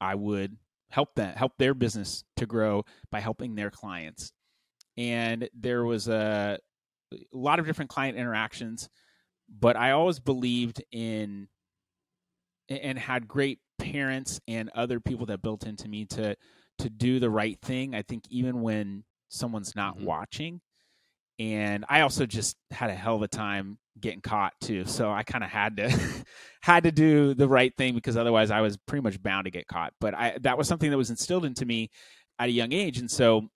I 0.00 0.14
would 0.14 0.56
help 0.90 1.14
that 1.16 1.36
help 1.36 1.52
their 1.58 1.74
business 1.74 2.24
to 2.36 2.46
grow 2.46 2.84
by 3.10 3.20
helping 3.20 3.54
their 3.54 3.70
clients 3.70 4.32
and 4.96 5.48
there 5.54 5.84
was 5.84 6.08
a, 6.08 6.58
a 7.12 7.18
lot 7.32 7.58
of 7.58 7.66
different 7.66 7.90
client 7.90 8.16
interactions 8.16 8.88
but 9.60 9.76
i 9.76 9.90
always 9.90 10.18
believed 10.18 10.82
in 10.92 11.48
and 12.68 12.98
had 12.98 13.28
great 13.28 13.60
parents 13.78 14.40
and 14.48 14.70
other 14.74 14.98
people 14.98 15.26
that 15.26 15.42
built 15.42 15.66
into 15.66 15.88
me 15.88 16.04
to 16.04 16.34
to 16.78 16.90
do 16.90 17.18
the 17.18 17.30
right 17.30 17.58
thing 17.62 17.94
i 17.94 18.02
think 18.02 18.24
even 18.30 18.62
when 18.62 19.04
someone's 19.28 19.74
not 19.76 19.96
mm-hmm. 19.96 20.06
watching 20.06 20.60
and 21.38 21.84
I 21.88 22.00
also 22.00 22.26
just 22.26 22.56
had 22.70 22.90
a 22.90 22.94
hell 22.94 23.16
of 23.16 23.22
a 23.22 23.28
time 23.28 23.78
getting 24.00 24.20
caught 24.20 24.52
too. 24.60 24.84
So 24.84 25.10
I 25.10 25.22
kind 25.22 25.44
of 25.44 25.50
had 25.50 25.76
to 25.76 25.90
had 26.62 26.84
to 26.84 26.92
do 26.92 27.34
the 27.34 27.48
right 27.48 27.72
thing 27.76 27.94
because 27.94 28.16
otherwise 28.16 28.50
I 28.50 28.60
was 28.60 28.76
pretty 28.76 29.02
much 29.02 29.22
bound 29.22 29.44
to 29.44 29.50
get 29.50 29.66
caught. 29.66 29.92
But 30.00 30.14
I 30.14 30.38
that 30.42 30.58
was 30.58 30.68
something 30.68 30.90
that 30.90 30.96
was 30.96 31.10
instilled 31.10 31.44
into 31.44 31.66
me 31.66 31.90
at 32.38 32.48
a 32.48 32.52
young 32.52 32.72
age, 32.72 32.98
and 32.98 33.10
so 33.10 33.48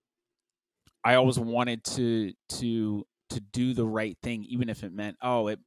I 1.04 1.14
always 1.14 1.38
wanted 1.38 1.84
to 1.84 2.32
to 2.50 3.06
to 3.30 3.40
do 3.40 3.74
the 3.74 3.86
right 3.86 4.16
thing, 4.22 4.44
even 4.48 4.68
if 4.68 4.84
it 4.84 4.92
meant 4.92 5.16
oh 5.22 5.48
it 5.48 5.58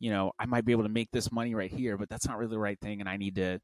you 0.00 0.10
know 0.10 0.32
I 0.38 0.46
might 0.46 0.64
be 0.64 0.72
able 0.72 0.84
to 0.84 0.88
make 0.88 1.10
this 1.12 1.30
money 1.30 1.54
right 1.54 1.70
here, 1.70 1.96
but 1.96 2.08
that's 2.08 2.26
not 2.26 2.38
really 2.38 2.50
the 2.50 2.58
right 2.58 2.78
thing, 2.80 3.00
and 3.00 3.08
I 3.08 3.16
need 3.16 3.36
to 3.36 3.60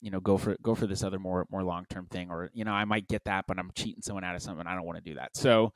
you 0.00 0.10
know 0.10 0.20
go 0.20 0.36
for 0.36 0.56
go 0.62 0.74
for 0.74 0.86
this 0.86 1.04
other 1.04 1.18
more 1.18 1.46
more 1.50 1.62
long 1.62 1.84
term 1.90 2.06
thing, 2.10 2.30
or 2.30 2.50
you 2.52 2.64
know 2.64 2.72
I 2.72 2.84
might 2.84 3.08
get 3.08 3.22
that, 3.24 3.44
but 3.46 3.58
I'm 3.58 3.70
cheating 3.76 4.02
someone 4.02 4.24
out 4.24 4.34
of 4.34 4.42
something. 4.42 4.66
I 4.66 4.74
don't 4.74 4.86
want 4.86 4.98
to 4.98 5.10
do 5.10 5.14
that. 5.16 5.36
So 5.36 5.72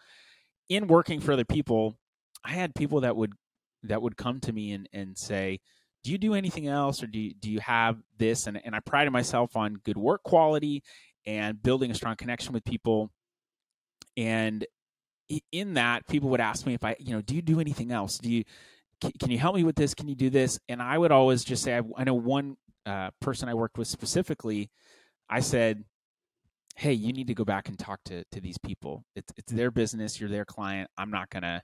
in 0.71 0.87
working 0.87 1.21
for 1.21 1.33
other 1.33 1.45
people, 1.45 1.99
I 2.43 2.53
had 2.53 2.75
people 2.75 3.03
that 3.03 3.15
would 3.15 3.35
that 3.83 4.01
would 4.01 4.17
come 4.17 4.41
to 4.41 4.53
me 4.53 4.73
and, 4.73 4.89
and 4.93 5.19
say, 5.19 5.61
do 6.05 6.11
you 6.11 6.19
do 6.19 6.35
anything 6.35 6.67
else 6.67 7.03
or 7.03 7.07
do 7.07 7.19
you, 7.19 7.35
do 7.35 7.51
you 7.51 7.61
have 7.61 7.97
this? 8.19 8.47
And, 8.47 8.61
and 8.65 8.75
I 8.75 8.81
prided 8.81 9.13
myself 9.13 9.57
on 9.57 9.81
good 9.85 9.97
work 9.97 10.23
quality 10.23 10.83
and 11.27 11.63
building 11.63 11.91
a 11.91 11.95
strong 11.95 12.17
connection 12.17 12.53
with 12.53 12.65
people. 12.65 13.11
And 14.17 14.67
in 15.53 15.75
that, 15.75 16.07
people 16.09 16.29
would 16.31 16.41
ask 16.41 16.67
me 16.67 16.75
if 16.75 16.85
I, 16.85 16.97
you 16.99 17.15
know, 17.15 17.23
do 17.23 17.35
you 17.35 17.43
do 17.43 17.61
anything 17.61 17.91
else? 17.91 18.19
Do 18.19 18.31
you, 18.31 18.45
can, 19.19 19.31
you 19.31 19.39
help 19.39 19.57
me 19.57 19.65
with 19.65 19.77
this? 19.77 19.95
Can 19.95 20.09
you 20.09 20.15
do 20.15 20.29
this? 20.29 20.59
And 20.69 20.83
I 20.83 20.99
would 20.99 21.13
always 21.13 21.43
just 21.43 21.63
say, 21.63 21.77
I, 21.77 21.83
I 21.97 22.05
know 22.05 22.15
one 22.15 22.57
uh, 22.85 23.11
person 23.21 23.49
I 23.49 23.55
worked 23.55 23.79
with 23.79 23.89
specifically, 23.89 24.71
I 25.29 25.41
said, 25.41 25.85
hey, 26.81 26.95
you 26.95 27.13
need 27.13 27.27
to 27.27 27.35
go 27.35 27.45
back 27.45 27.69
and 27.69 27.79
talk 27.79 28.01
to 28.07 28.25
to 28.33 28.41
these 28.41 28.57
people. 28.57 29.05
It's 29.15 29.31
it's 29.37 29.53
their 29.53 29.71
business. 29.71 30.19
You're 30.19 30.31
their 30.31 30.47
client. 30.47 30.91
I'm 30.97 31.11
not 31.11 31.29
gonna, 31.29 31.63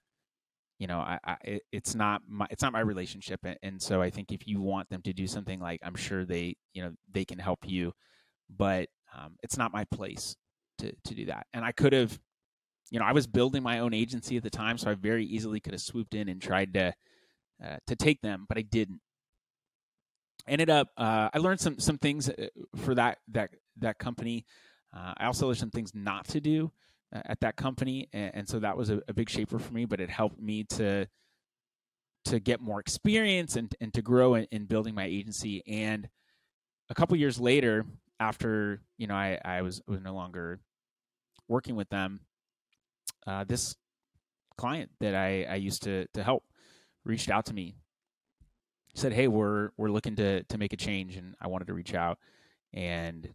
you 0.78 0.86
know, 0.86 0.98
I, 0.98 1.18
I 1.24 1.60
it's 1.72 1.94
not 1.94 2.20
my 2.28 2.46
it's 2.50 2.62
not 2.62 2.72
my 2.72 2.80
relationship. 2.80 3.40
And, 3.44 3.56
and 3.62 3.82
so 3.82 4.02
I 4.02 4.10
think 4.10 4.30
if 4.30 4.46
you 4.46 4.60
want 4.60 4.90
them 4.90 5.00
to 5.02 5.14
do 5.14 5.26
something, 5.26 5.58
like 5.58 5.80
I'm 5.82 5.94
sure 5.94 6.26
they 6.26 6.56
you 6.74 6.82
know 6.82 6.92
they 7.10 7.24
can 7.24 7.38
help 7.38 7.60
you, 7.66 7.92
but 8.54 8.88
um, 9.16 9.36
it's 9.42 9.56
not 9.56 9.72
my 9.72 9.84
place 9.84 10.36
to 10.78 10.92
to 11.04 11.14
do 11.14 11.24
that. 11.26 11.46
And 11.54 11.64
I 11.64 11.72
could 11.72 11.94
have, 11.94 12.18
you 12.90 12.98
know, 13.00 13.06
I 13.06 13.12
was 13.12 13.26
building 13.26 13.62
my 13.62 13.78
own 13.78 13.94
agency 13.94 14.36
at 14.36 14.42
the 14.42 14.50
time, 14.50 14.76
so 14.76 14.90
I 14.90 14.94
very 14.94 15.24
easily 15.24 15.60
could 15.60 15.72
have 15.72 15.80
swooped 15.80 16.14
in 16.14 16.28
and 16.28 16.42
tried 16.42 16.74
to 16.74 16.92
uh, 17.64 17.78
to 17.86 17.96
take 17.96 18.20
them, 18.20 18.44
but 18.50 18.58
I 18.58 18.62
didn't 18.62 19.00
ended 20.46 20.68
up 20.68 20.88
uh, 20.98 21.30
I 21.32 21.38
learned 21.38 21.60
some 21.60 21.78
some 21.78 21.96
things 21.96 22.28
uh, 22.28 22.48
for 22.76 22.94
that 22.96 23.16
that 23.32 23.50
that 23.78 23.98
company. 23.98 24.44
Uh, 24.96 25.12
I 25.18 25.26
also 25.26 25.46
learned 25.46 25.58
some 25.58 25.70
things 25.70 25.94
not 25.94 26.26
to 26.28 26.40
do 26.40 26.70
uh, 27.14 27.20
at 27.26 27.40
that 27.40 27.56
company, 27.56 28.08
and, 28.12 28.34
and 28.34 28.48
so 28.48 28.58
that 28.60 28.76
was 28.76 28.90
a, 28.90 29.00
a, 29.08 29.12
big 29.12 29.28
shaper 29.28 29.58
for 29.58 29.72
me. 29.72 29.84
But 29.84 30.00
it 30.00 30.08
helped 30.08 30.40
me 30.40 30.64
to 30.64 31.06
to 32.26 32.40
get 32.40 32.60
more 32.60 32.80
experience 32.80 33.56
and 33.56 33.74
and 33.80 33.92
to 33.94 34.02
grow 34.02 34.34
in, 34.34 34.46
in 34.50 34.64
building 34.64 34.94
my 34.94 35.04
agency. 35.04 35.62
And 35.66 36.08
a 36.88 36.94
couple 36.94 37.16
years 37.16 37.38
later, 37.38 37.84
after 38.20 38.80
you 38.96 39.06
know 39.06 39.14
I 39.14 39.38
I 39.44 39.62
was 39.62 39.82
was 39.86 40.00
no 40.00 40.14
longer 40.14 40.60
working 41.46 41.76
with 41.76 41.90
them, 41.90 42.20
uh, 43.26 43.44
this 43.44 43.76
client 44.56 44.90
that 45.00 45.14
I 45.14 45.44
I 45.44 45.56
used 45.56 45.82
to 45.82 46.06
to 46.14 46.22
help 46.22 46.44
reached 47.04 47.30
out 47.30 47.46
to 47.46 47.54
me 47.54 47.74
said, 48.94 49.12
"Hey, 49.12 49.28
we're 49.28 49.70
we're 49.76 49.90
looking 49.90 50.16
to 50.16 50.42
to 50.44 50.58
make 50.58 50.72
a 50.72 50.76
change, 50.76 51.16
and 51.16 51.34
I 51.40 51.48
wanted 51.48 51.66
to 51.66 51.74
reach 51.74 51.94
out 51.94 52.18
and 52.72 53.28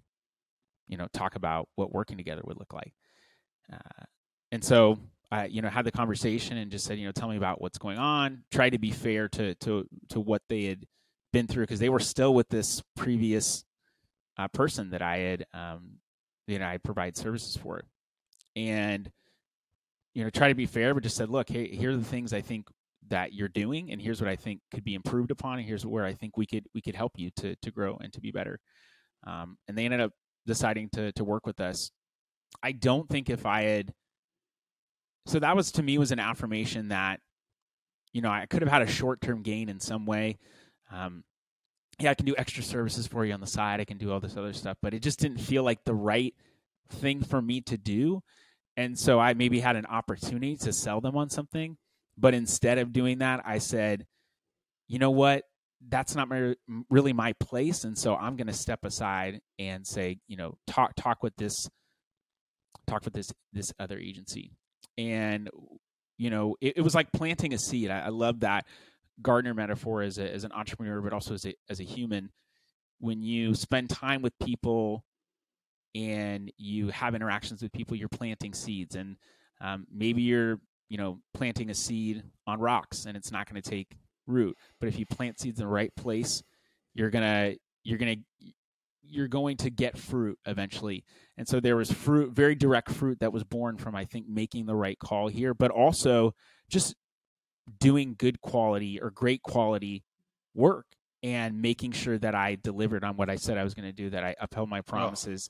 you 0.91 0.97
know 0.97 1.07
talk 1.13 1.35
about 1.35 1.67
what 1.75 1.91
working 1.91 2.17
together 2.17 2.43
would 2.45 2.59
look 2.59 2.73
like." 2.73 2.93
Uh, 3.73 4.03
and 4.51 4.63
so 4.63 4.99
I 5.31 5.45
you 5.45 5.63
know 5.63 5.69
had 5.69 5.85
the 5.85 5.91
conversation 5.91 6.57
and 6.57 6.69
just 6.69 6.85
said, 6.85 6.99
you 6.99 7.05
know, 7.05 7.11
tell 7.11 7.29
me 7.29 7.37
about 7.37 7.61
what's 7.61 7.79
going 7.79 7.97
on. 7.97 8.43
Try 8.51 8.69
to 8.69 8.77
be 8.77 8.91
fair 8.91 9.27
to 9.29 9.55
to 9.55 9.87
to 10.09 10.19
what 10.19 10.43
they 10.49 10.65
had 10.65 10.85
been 11.33 11.47
through 11.47 11.63
because 11.63 11.79
they 11.79 11.89
were 11.89 11.99
still 11.99 12.33
with 12.33 12.49
this 12.49 12.83
previous 12.95 13.63
uh, 14.37 14.47
person 14.49 14.91
that 14.91 15.01
I 15.01 15.17
had 15.17 15.45
um, 15.53 15.97
you 16.47 16.59
know 16.59 16.67
I 16.67 16.77
provide 16.77 17.15
services 17.17 17.55
for, 17.55 17.81
and 18.55 19.09
you 20.13 20.23
know 20.23 20.29
try 20.29 20.49
to 20.49 20.55
be 20.55 20.65
fair, 20.65 20.93
but 20.93 21.03
just 21.03 21.15
said, 21.15 21.29
look, 21.29 21.49
hey, 21.49 21.67
here 21.73 21.91
are 21.91 21.97
the 21.97 22.03
things 22.03 22.33
I 22.33 22.41
think 22.41 22.67
that 23.07 23.33
you're 23.33 23.47
doing, 23.47 23.91
and 23.91 24.01
here's 24.01 24.21
what 24.21 24.29
I 24.29 24.35
think 24.35 24.61
could 24.71 24.83
be 24.83 24.95
improved 24.95 25.31
upon, 25.31 25.59
and 25.59 25.67
here's 25.67 25.85
where 25.85 26.05
I 26.05 26.13
think 26.13 26.37
we 26.37 26.45
could 26.45 26.65
we 26.73 26.81
could 26.81 26.95
help 26.95 27.13
you 27.15 27.31
to 27.37 27.55
to 27.55 27.71
grow 27.71 27.97
and 28.01 28.11
to 28.13 28.21
be 28.21 28.31
better. 28.31 28.59
Um, 29.25 29.57
and 29.67 29.77
they 29.77 29.85
ended 29.85 30.01
up 30.01 30.11
deciding 30.45 30.89
to 30.89 31.11
to 31.13 31.23
work 31.23 31.45
with 31.45 31.59
us. 31.59 31.91
I 32.61 32.71
don't 32.71 33.07
think 33.09 33.29
if 33.29 33.45
I 33.45 33.63
had 33.63 33.93
so 35.25 35.39
that 35.39 35.55
was 35.55 35.71
to 35.73 35.83
me 35.83 35.97
was 35.97 36.11
an 36.11 36.19
affirmation 36.19 36.89
that 36.89 37.19
you 38.13 38.21
know 38.21 38.29
I 38.29 38.45
could 38.45 38.61
have 38.61 38.71
had 38.71 38.81
a 38.81 38.87
short 38.87 39.21
term 39.21 39.41
gain 39.41 39.69
in 39.69 39.79
some 39.79 40.05
way. 40.05 40.37
Um, 40.91 41.23
yeah, 41.99 42.11
I 42.11 42.15
can 42.15 42.25
do 42.25 42.35
extra 42.37 42.63
services 42.63 43.07
for 43.07 43.23
you 43.25 43.33
on 43.33 43.41
the 43.41 43.47
side. 43.47 43.79
I 43.79 43.85
can 43.85 43.97
do 43.97 44.11
all 44.11 44.19
this 44.19 44.35
other 44.35 44.53
stuff, 44.53 44.77
but 44.81 44.93
it 44.93 45.01
just 45.01 45.19
didn't 45.19 45.37
feel 45.37 45.63
like 45.63 45.83
the 45.85 45.93
right 45.93 46.33
thing 46.89 47.23
for 47.23 47.41
me 47.41 47.61
to 47.61 47.77
do. 47.77 48.23
And 48.77 48.97
so 48.97 49.19
I 49.19 49.33
maybe 49.33 49.59
had 49.59 49.75
an 49.75 49.85
opportunity 49.85 50.55
to 50.57 50.73
sell 50.73 51.01
them 51.01 51.15
on 51.15 51.29
something, 51.29 51.77
but 52.17 52.33
instead 52.33 52.77
of 52.77 52.93
doing 52.93 53.19
that, 53.19 53.41
I 53.45 53.59
said, 53.59 54.07
you 54.87 54.97
know 54.97 55.11
what? 55.11 55.43
That's 55.89 56.15
not 56.15 56.29
my, 56.29 56.55
really 56.89 57.13
my 57.13 57.33
place, 57.33 57.83
and 57.83 57.97
so 57.97 58.15
I'm 58.15 58.35
going 58.35 58.47
to 58.47 58.53
step 58.53 58.83
aside 58.83 59.41
and 59.57 59.85
say, 59.85 60.19
you 60.27 60.37
know, 60.37 60.55
talk 60.67 60.93
talk 60.95 61.23
with 61.23 61.35
this 61.37 61.67
talk 62.87 63.03
with 63.05 63.13
this 63.13 63.31
this 63.53 63.73
other 63.79 63.97
agency. 63.97 64.51
And 64.97 65.49
you 66.17 66.29
know 66.29 66.55
it, 66.61 66.77
it 66.77 66.81
was 66.81 66.95
like 66.95 67.11
planting 67.11 67.53
a 67.53 67.57
seed. 67.57 67.89
I, 67.89 68.01
I 68.01 68.09
love 68.09 68.41
that 68.41 68.65
gardener 69.21 69.53
metaphor 69.53 70.01
as, 70.01 70.17
a, 70.17 70.33
as 70.33 70.43
an 70.43 70.51
entrepreneur 70.51 70.99
but 71.01 71.13
also 71.13 71.33
as 71.33 71.45
a, 71.45 71.53
as 71.69 71.79
a 71.79 71.83
human. 71.83 72.31
When 72.99 73.23
you 73.23 73.55
spend 73.55 73.89
time 73.89 74.21
with 74.21 74.33
people 74.43 75.03
and 75.95 76.51
you 76.57 76.89
have 76.89 77.15
interactions 77.15 77.61
with 77.61 77.71
people 77.71 77.97
you're 77.97 78.09
planting 78.09 78.53
seeds. 78.53 78.95
And 78.95 79.17
um, 79.59 79.87
maybe 79.91 80.21
you're 80.21 80.59
you 80.89 80.97
know 80.97 81.19
planting 81.33 81.69
a 81.69 81.73
seed 81.73 82.23
on 82.45 82.59
rocks 82.59 83.05
and 83.05 83.15
it's 83.15 83.31
not 83.31 83.49
going 83.49 83.61
to 83.61 83.69
take 83.69 83.95
root 84.31 84.57
but 84.79 84.87
if 84.87 84.97
you 84.97 85.05
plant 85.05 85.39
seeds 85.39 85.59
in 85.59 85.65
the 85.65 85.71
right 85.71 85.95
place 85.95 86.41
you're 86.93 87.09
gonna 87.09 87.53
you're 87.83 87.97
gonna 87.97 88.15
you're 89.11 89.27
going 89.27 89.57
to 89.57 89.69
get 89.69 89.97
fruit 89.97 90.39
eventually. 90.45 91.03
And 91.37 91.47
so 91.47 91.59
there 91.59 91.75
was 91.75 91.91
fruit, 91.91 92.31
very 92.31 92.55
direct 92.55 92.89
fruit 92.91 93.19
that 93.19 93.33
was 93.33 93.43
born 93.43 93.77
from, 93.77 93.93
I 93.93 94.05
think, 94.05 94.27
making 94.29 94.65
the 94.65 94.75
right 94.75 94.97
call 94.97 95.27
here, 95.27 95.53
but 95.53 95.69
also 95.69 96.33
just 96.69 96.95
doing 97.79 98.15
good 98.17 98.39
quality 98.41 99.01
or 99.01 99.11
great 99.11 99.43
quality 99.43 100.03
work 100.55 100.85
and 101.23 101.61
making 101.61 101.91
sure 101.91 102.17
that 102.19 102.33
I 102.33 102.57
delivered 102.63 103.03
on 103.03 103.17
what 103.17 103.29
I 103.29 103.35
said 103.35 103.57
I 103.57 103.63
was 103.63 103.73
going 103.73 103.87
to 103.87 103.91
do, 103.91 104.09
that 104.11 104.23
I 104.23 104.35
upheld 104.39 104.69
my 104.69 104.81
promises, 104.81 105.49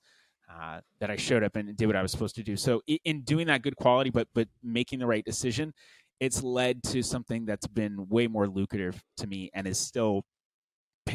oh. 0.50 0.54
uh, 0.54 0.82
that 1.00 1.12
I 1.12 1.16
showed 1.16 1.44
up 1.44 1.56
and 1.56 1.76
did 1.78 1.86
what 1.86 1.96
I 1.96 2.02
was 2.02 2.12
supposed 2.12 2.36
to 2.36 2.44
do. 2.44 2.58
So 2.58 2.82
in 3.06 3.22
doing 3.22 3.48
that 3.48 3.62
good 3.62 3.76
quality, 3.76 4.10
but 4.10 4.28
but 4.34 4.48
making 4.64 5.00
the 5.00 5.08
right 5.08 5.24
decision, 5.24 5.74
it's 6.22 6.44
led 6.44 6.84
to 6.84 7.02
something 7.02 7.46
that's 7.46 7.68
been 7.68 8.08
way 8.08 8.28
more 8.28 8.48
lucrative 8.48 9.04
to 9.18 9.28
me 9.28 9.50
and 9.54 9.68
is 9.68 9.80
still 9.80 10.24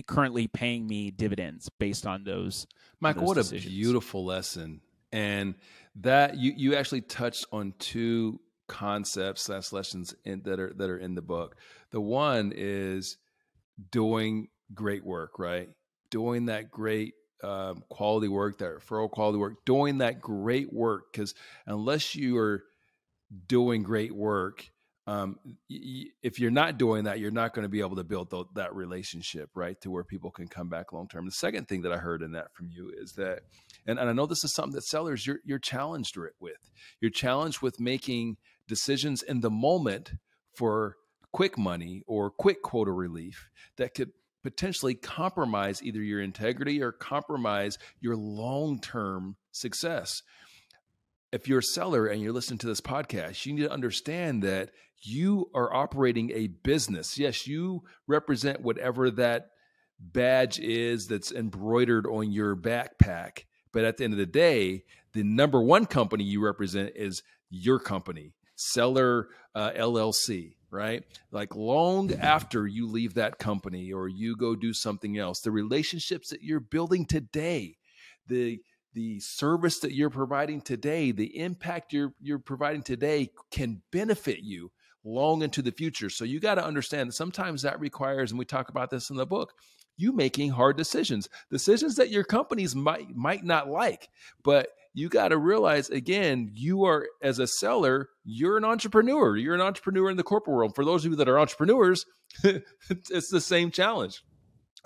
currently 0.06 0.48
paying 0.48 0.86
me 0.86 1.12
dividends 1.12 1.70
based 1.78 2.06
on 2.06 2.24
those. 2.24 2.66
Michael, 3.00 3.22
those 3.22 3.28
what 3.28 3.36
decisions. 3.36 3.66
a 3.66 3.68
beautiful 3.68 4.24
lesson, 4.24 4.80
and 5.12 5.54
that 5.94 6.36
you 6.36 6.52
you 6.56 6.74
actually 6.74 7.02
touched 7.02 7.46
on 7.52 7.72
two 7.78 8.40
concepts 8.66 9.42
slash 9.42 9.72
lessons 9.72 10.14
in, 10.24 10.42
that 10.42 10.58
are 10.58 10.74
that 10.76 10.90
are 10.90 10.98
in 10.98 11.14
the 11.14 11.22
book. 11.22 11.56
The 11.92 12.00
one 12.00 12.52
is 12.54 13.16
doing 13.92 14.48
great 14.74 15.04
work, 15.04 15.38
right? 15.38 15.70
Doing 16.10 16.46
that 16.46 16.70
great 16.70 17.14
um, 17.44 17.84
quality 17.88 18.26
work, 18.28 18.58
that 18.58 18.70
referral 18.70 19.08
quality 19.08 19.38
work, 19.38 19.64
doing 19.64 19.98
that 19.98 20.20
great 20.20 20.72
work. 20.72 21.12
Because 21.12 21.34
unless 21.64 22.16
you 22.16 22.36
are 22.38 22.64
doing 23.46 23.84
great 23.84 24.14
work, 24.14 24.68
um, 25.06 25.38
y- 25.70 26.06
if 26.22 26.40
you're 26.40 26.50
not 26.50 26.78
doing 26.78 27.04
that, 27.04 27.20
you're 27.20 27.30
not 27.30 27.54
going 27.54 27.64
to 27.64 27.68
be 27.68 27.80
able 27.80 27.96
to 27.96 28.04
build 28.04 28.30
th- 28.30 28.46
that 28.54 28.74
relationship, 28.74 29.50
right, 29.54 29.80
to 29.82 29.90
where 29.90 30.02
people 30.02 30.30
can 30.30 30.48
come 30.48 30.68
back 30.68 30.92
long 30.92 31.08
term. 31.08 31.26
The 31.26 31.32
second 31.32 31.68
thing 31.68 31.82
that 31.82 31.92
I 31.92 31.98
heard 31.98 32.22
in 32.22 32.32
that 32.32 32.52
from 32.54 32.68
you 32.70 32.92
is 32.96 33.12
that, 33.12 33.40
and, 33.86 33.98
and 33.98 34.08
I 34.08 34.12
know 34.12 34.26
this 34.26 34.44
is 34.44 34.54
something 34.54 34.74
that 34.74 34.84
sellers 34.84 35.26
you're 35.26 35.38
you're 35.44 35.58
challenged 35.58 36.16
with. 36.40 36.70
You're 37.00 37.10
challenged 37.10 37.62
with 37.62 37.78
making 37.78 38.36
decisions 38.66 39.22
in 39.22 39.40
the 39.40 39.50
moment 39.50 40.12
for 40.54 40.96
quick 41.32 41.56
money 41.56 42.02
or 42.06 42.30
quick 42.30 42.62
quota 42.62 42.90
relief 42.90 43.50
that 43.76 43.94
could 43.94 44.10
potentially 44.42 44.94
compromise 44.94 45.82
either 45.82 46.00
your 46.00 46.20
integrity 46.20 46.80
or 46.80 46.92
compromise 46.92 47.78
your 48.00 48.16
long 48.16 48.80
term 48.80 49.36
success 49.52 50.22
if 51.32 51.48
you're 51.48 51.58
a 51.58 51.62
seller 51.62 52.06
and 52.06 52.22
you're 52.22 52.32
listening 52.32 52.58
to 52.58 52.66
this 52.66 52.80
podcast, 52.80 53.44
you 53.44 53.54
need 53.54 53.62
to 53.62 53.72
understand 53.72 54.42
that 54.42 54.70
you 55.02 55.50
are 55.54 55.74
operating 55.74 56.30
a 56.32 56.46
business. 56.46 57.18
Yes, 57.18 57.46
you 57.46 57.82
represent 58.06 58.60
whatever 58.62 59.10
that 59.12 59.50
badge 59.98 60.58
is 60.58 61.06
that's 61.08 61.32
embroidered 61.32 62.06
on 62.06 62.32
your 62.32 62.56
backpack. 62.56 63.44
But 63.72 63.84
at 63.84 63.96
the 63.96 64.04
end 64.04 64.14
of 64.14 64.18
the 64.18 64.26
day, 64.26 64.84
the 65.12 65.22
number 65.22 65.60
one 65.60 65.86
company 65.86 66.24
you 66.24 66.42
represent 66.42 66.92
is 66.94 67.22
your 67.50 67.78
company, 67.78 68.34
Seller 68.54 69.28
uh, 69.54 69.72
LLC, 69.72 70.54
right? 70.70 71.02
Like 71.30 71.54
long 71.54 72.12
after 72.12 72.66
you 72.66 72.86
leave 72.86 73.14
that 73.14 73.38
company 73.38 73.92
or 73.92 74.08
you 74.08 74.36
go 74.36 74.54
do 74.54 74.72
something 74.72 75.18
else, 75.18 75.40
the 75.40 75.50
relationships 75.50 76.30
that 76.30 76.42
you're 76.42 76.60
building 76.60 77.06
today, 77.06 77.76
the 78.26 78.60
the 78.96 79.20
service 79.20 79.80
that 79.80 79.92
you're 79.92 80.08
providing 80.08 80.62
today, 80.62 81.12
the 81.12 81.38
impact 81.38 81.92
you're 81.92 82.14
you're 82.18 82.38
providing 82.38 82.82
today 82.82 83.30
can 83.50 83.82
benefit 83.92 84.38
you 84.40 84.72
long 85.04 85.42
into 85.42 85.60
the 85.60 85.70
future. 85.70 86.08
So 86.08 86.24
you 86.24 86.40
got 86.40 86.54
to 86.54 86.64
understand 86.64 87.10
that 87.10 87.12
sometimes 87.12 87.62
that 87.62 87.78
requires, 87.78 88.32
and 88.32 88.38
we 88.38 88.46
talk 88.46 88.70
about 88.70 88.88
this 88.88 89.10
in 89.10 89.16
the 89.16 89.26
book, 89.26 89.52
you 89.98 90.12
making 90.12 90.50
hard 90.50 90.78
decisions, 90.78 91.28
decisions 91.50 91.96
that 91.96 92.08
your 92.08 92.24
companies 92.24 92.74
might 92.74 93.14
might 93.14 93.44
not 93.44 93.68
like, 93.68 94.08
but 94.42 94.68
you 94.94 95.10
got 95.10 95.28
to 95.28 95.36
realize 95.36 95.90
again, 95.90 96.50
you 96.54 96.84
are 96.84 97.06
as 97.22 97.38
a 97.38 97.46
seller, 97.46 98.08
you're 98.24 98.56
an 98.56 98.64
entrepreneur. 98.64 99.36
You're 99.36 99.54
an 99.54 99.60
entrepreneur 99.60 100.08
in 100.08 100.16
the 100.16 100.22
corporate 100.22 100.56
world. 100.56 100.74
For 100.74 100.86
those 100.86 101.04
of 101.04 101.10
you 101.10 101.16
that 101.18 101.28
are 101.28 101.38
entrepreneurs, 101.38 102.06
it's 102.42 103.28
the 103.28 103.42
same 103.42 103.70
challenge 103.70 104.22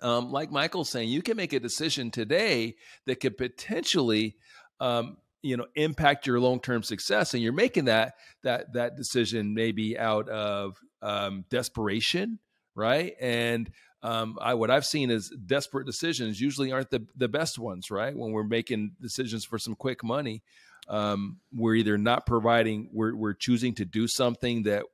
um, 0.02 0.30
like 0.30 0.50
Michael's 0.50 0.88
saying, 0.88 1.08
you 1.08 1.22
can 1.22 1.36
make 1.36 1.52
a 1.52 1.60
decision 1.60 2.10
today 2.10 2.76
that 3.06 3.20
could 3.20 3.36
potentially, 3.36 4.36
um, 4.80 5.16
you 5.42 5.56
know, 5.56 5.66
impact 5.74 6.26
your 6.26 6.40
long 6.40 6.60
term 6.60 6.82
success, 6.82 7.34
and 7.34 7.42
you're 7.42 7.52
making 7.52 7.86
that 7.86 8.14
that 8.42 8.72
that 8.74 8.96
decision 8.96 9.54
maybe 9.54 9.98
out 9.98 10.28
of 10.28 10.76
um, 11.02 11.44
desperation, 11.50 12.38
right? 12.74 13.14
And 13.20 13.70
um, 14.02 14.38
I, 14.40 14.54
what 14.54 14.70
I've 14.70 14.84
seen 14.84 15.10
is 15.10 15.30
desperate 15.46 15.86
decisions 15.86 16.40
usually 16.40 16.72
aren't 16.72 16.90
the 16.90 17.06
the 17.16 17.28
best 17.28 17.58
ones, 17.58 17.90
right? 17.90 18.16
When 18.16 18.32
we're 18.32 18.44
making 18.44 18.92
decisions 19.00 19.44
for 19.44 19.58
some 19.58 19.74
quick 19.74 20.02
money, 20.02 20.42
um, 20.88 21.38
we're 21.54 21.74
either 21.74 21.98
not 21.98 22.26
providing, 22.26 22.88
we're 22.92 23.14
we're 23.14 23.34
choosing 23.34 23.74
to 23.76 23.84
do 23.84 24.08
something 24.08 24.64
that 24.64 24.84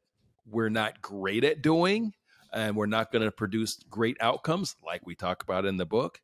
we're 0.48 0.68
not 0.68 1.00
great 1.02 1.44
at 1.44 1.62
doing 1.62 2.12
and 2.56 2.74
we're 2.74 2.86
not 2.86 3.12
going 3.12 3.22
to 3.22 3.30
produce 3.30 3.76
great 3.90 4.16
outcomes 4.20 4.74
like 4.84 5.06
we 5.06 5.14
talk 5.14 5.42
about 5.42 5.66
in 5.66 5.76
the 5.76 5.84
book 5.84 6.20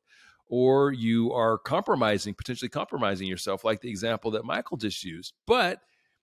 or 0.48 0.90
you 0.90 1.32
are 1.32 1.58
compromising 1.58 2.34
potentially 2.34 2.70
compromising 2.70 3.28
yourself 3.28 3.64
like 3.64 3.82
the 3.82 3.90
example 3.90 4.32
that 4.32 4.44
michael 4.44 4.76
just 4.76 5.04
used. 5.04 5.34
But 5.46 5.80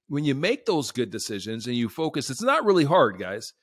when 0.07 0.25
you 0.25 0.33
make 0.33 0.65
those 0.65 0.91
good 0.91 1.11
decisions 1.11 1.67
and 1.67 1.75
you 1.75 1.87
focus 1.87 2.29
it's 2.29 2.41
not 2.41 2.65
really 2.65 2.85
hard 2.85 3.19
guys. 3.19 3.53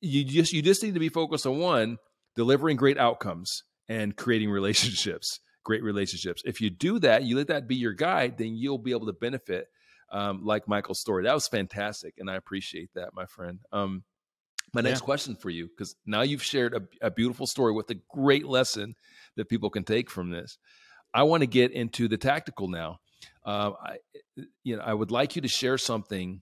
You 0.00 0.24
just 0.24 0.52
you 0.52 0.62
just 0.62 0.82
need 0.82 0.94
to 0.94 1.00
be 1.00 1.10
focused 1.10 1.46
on 1.46 1.58
one 1.58 1.98
delivering 2.34 2.78
great 2.78 2.98
outcomes 2.98 3.62
and 3.88 4.16
creating 4.16 4.50
relationships 4.50 5.40
great 5.64 5.82
relationships. 5.84 6.42
If 6.44 6.60
you 6.60 6.70
do 6.70 6.98
that 7.00 7.22
you 7.22 7.36
let 7.36 7.48
that 7.48 7.68
be 7.68 7.76
your 7.76 7.92
guide 7.92 8.38
then 8.38 8.56
you'll 8.56 8.78
be 8.78 8.92
able 8.92 9.06
to 9.06 9.12
benefit 9.12 9.66
um, 10.10 10.44
like 10.44 10.66
michael's 10.66 11.00
story. 11.00 11.24
That 11.24 11.34
was 11.34 11.48
fantastic 11.48 12.14
and 12.16 12.30
i 12.30 12.36
appreciate 12.36 12.90
that 12.94 13.10
my 13.12 13.26
friend. 13.26 13.60
Um, 13.72 14.04
my 14.74 14.80
next 14.80 15.00
yeah. 15.00 15.04
question 15.04 15.36
for 15.36 15.50
you, 15.50 15.68
because 15.68 15.96
now 16.06 16.22
you've 16.22 16.42
shared 16.42 16.74
a, 16.74 17.06
a, 17.06 17.10
beautiful 17.10 17.46
story 17.46 17.72
with 17.72 17.90
a 17.90 17.96
great 18.10 18.46
lesson 18.46 18.94
that 19.36 19.48
people 19.48 19.70
can 19.70 19.84
take 19.84 20.10
from 20.10 20.30
this. 20.30 20.58
I 21.12 21.24
want 21.24 21.42
to 21.42 21.46
get 21.46 21.72
into 21.72 22.08
the 22.08 22.16
tactical 22.16 22.68
now. 22.68 22.98
Uh, 23.44 23.72
I, 23.82 23.96
you 24.64 24.76
know, 24.76 24.82
I 24.82 24.94
would 24.94 25.10
like 25.10 25.36
you 25.36 25.42
to 25.42 25.48
share 25.48 25.76
something, 25.76 26.40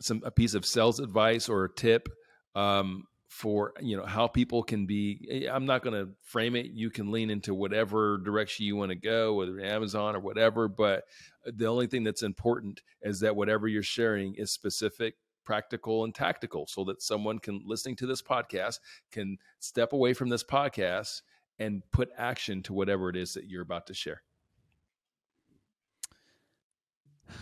some 0.00 0.22
a 0.24 0.30
piece 0.30 0.54
of 0.54 0.64
sales 0.64 1.00
advice 1.00 1.48
or 1.48 1.64
a 1.64 1.72
tip 1.72 2.08
um, 2.54 3.04
for 3.28 3.74
you 3.80 3.96
know 3.96 4.06
how 4.06 4.26
people 4.26 4.62
can 4.62 4.86
be. 4.86 5.28
Eh, 5.30 5.50
I'm 5.52 5.66
not 5.66 5.82
going 5.82 5.94
to 5.94 6.12
frame 6.22 6.56
it. 6.56 6.66
You 6.66 6.88
can 6.88 7.10
lean 7.10 7.30
into 7.30 7.54
whatever 7.54 8.18
direction 8.18 8.64
you 8.64 8.76
want 8.76 8.90
to 8.90 8.96
go, 8.96 9.34
whether 9.34 9.60
Amazon 9.60 10.16
or 10.16 10.20
whatever. 10.20 10.68
But 10.68 11.04
the 11.44 11.66
only 11.66 11.88
thing 11.88 12.04
that's 12.04 12.22
important 12.22 12.80
is 13.02 13.20
that 13.20 13.36
whatever 13.36 13.68
you're 13.68 13.82
sharing 13.82 14.34
is 14.36 14.52
specific 14.52 15.16
practical 15.44 16.04
and 16.04 16.14
tactical 16.14 16.66
so 16.66 16.84
that 16.84 17.02
someone 17.02 17.38
can 17.38 17.62
listening 17.64 17.96
to 17.96 18.06
this 18.06 18.22
podcast 18.22 18.78
can 19.10 19.38
step 19.60 19.92
away 19.92 20.14
from 20.14 20.28
this 20.28 20.42
podcast 20.44 21.22
and 21.58 21.82
put 21.92 22.10
action 22.16 22.62
to 22.62 22.72
whatever 22.72 23.08
it 23.08 23.16
is 23.16 23.34
that 23.34 23.44
you're 23.48 23.62
about 23.62 23.86
to 23.86 23.94
share 23.94 24.22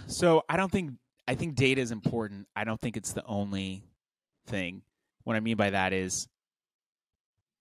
So 0.06 0.42
I 0.48 0.56
don't 0.56 0.70
think 0.70 0.92
I 1.28 1.34
think 1.34 1.54
data 1.54 1.80
is 1.80 1.90
important. 1.92 2.48
I 2.56 2.64
don't 2.64 2.80
think 2.80 2.96
it's 2.96 3.12
the 3.12 3.24
only 3.24 3.84
thing. 4.46 4.82
What 5.24 5.36
I 5.36 5.40
mean 5.40 5.56
by 5.56 5.70
that 5.70 5.92
is 5.92 6.28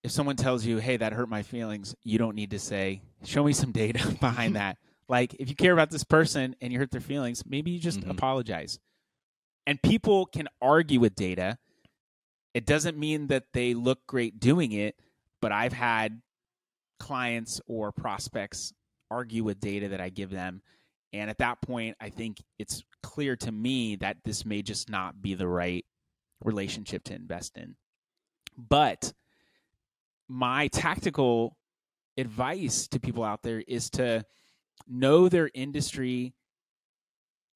if 0.04 0.12
someone 0.12 0.36
tells 0.36 0.66
you, 0.66 0.78
"Hey, 0.78 0.98
that 0.98 1.14
hurt 1.14 1.30
my 1.30 1.44
feelings," 1.44 1.96
you 2.04 2.18
don't 2.18 2.36
need 2.36 2.52
to 2.52 2.60
say, 2.60 3.02
"Show 3.24 3.44
me 3.44 3.54
some 3.54 3.72
data 3.72 4.00
behind 4.20 4.56
that." 4.56 4.78
Like 5.08 5.36
if 5.36 5.50
you 5.50 5.56
care 5.56 5.74
about 5.74 5.90
this 5.92 6.04
person 6.04 6.56
and 6.62 6.72
you 6.72 6.80
hurt 6.80 6.92
their 6.92 7.02
feelings, 7.02 7.46
maybe 7.46 7.72
you 7.72 7.80
just 7.80 8.02
Mhm. 8.02 8.10
apologize. 8.10 8.80
And 9.68 9.82
people 9.82 10.26
can 10.26 10.48
argue 10.62 11.00
with 11.00 11.16
data. 11.16 11.58
It 12.54 12.66
doesn't 12.66 12.98
mean 12.98 13.28
that 13.28 13.46
they 13.54 13.74
look 13.74 14.00
great 14.08 14.40
doing 14.40 14.72
it, 14.72 14.96
but 15.42 15.52
I've 15.52 15.74
had 15.74 16.22
clients 17.00 17.62
or 17.68 17.92
prospects 17.92 18.74
argue 19.10 19.44
with 19.44 19.60
data 19.60 19.90
that 19.90 20.02
I 20.02 20.10
give 20.10 20.30
them. 20.30 20.62
And 21.14 21.30
at 21.30 21.40
that 21.40 21.62
point, 21.62 21.98
I 22.00 22.10
think 22.10 22.42
it's 22.58 22.84
clear 23.04 23.36
to 23.38 23.52
me 23.52 23.98
that 23.98 24.18
this 24.24 24.46
may 24.46 24.62
just 24.62 24.90
not 24.90 25.22
be 25.22 25.34
the 25.34 25.48
right 25.48 25.86
relationship 26.44 27.04
to 27.06 27.14
invest 27.14 27.58
in. 27.58 27.76
But 28.58 29.14
my 30.28 30.68
tactical 30.68 31.58
advice 32.18 32.88
to 32.90 33.00
people 33.00 33.24
out 33.24 33.44
there 33.44 33.64
is 33.68 33.90
to 33.92 34.26
know 34.88 35.28
their 35.30 35.50
industry 35.54 36.34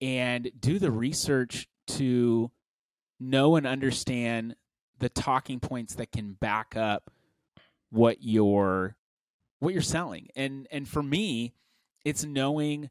and 0.01 0.51
do 0.59 0.79
the 0.79 0.91
research 0.91 1.67
to 1.87 2.51
know 3.19 3.55
and 3.55 3.65
understand 3.65 4.55
the 4.99 5.09
talking 5.09 5.59
points 5.59 5.95
that 5.95 6.11
can 6.11 6.33
back 6.33 6.75
up 6.75 7.11
what 7.89 8.17
you're 8.21 8.95
what 9.59 9.73
you're 9.73 9.81
selling. 9.81 10.29
And 10.35 10.67
and 10.71 10.87
for 10.87 11.03
me, 11.03 11.53
it's 12.03 12.23
knowing 12.23 12.89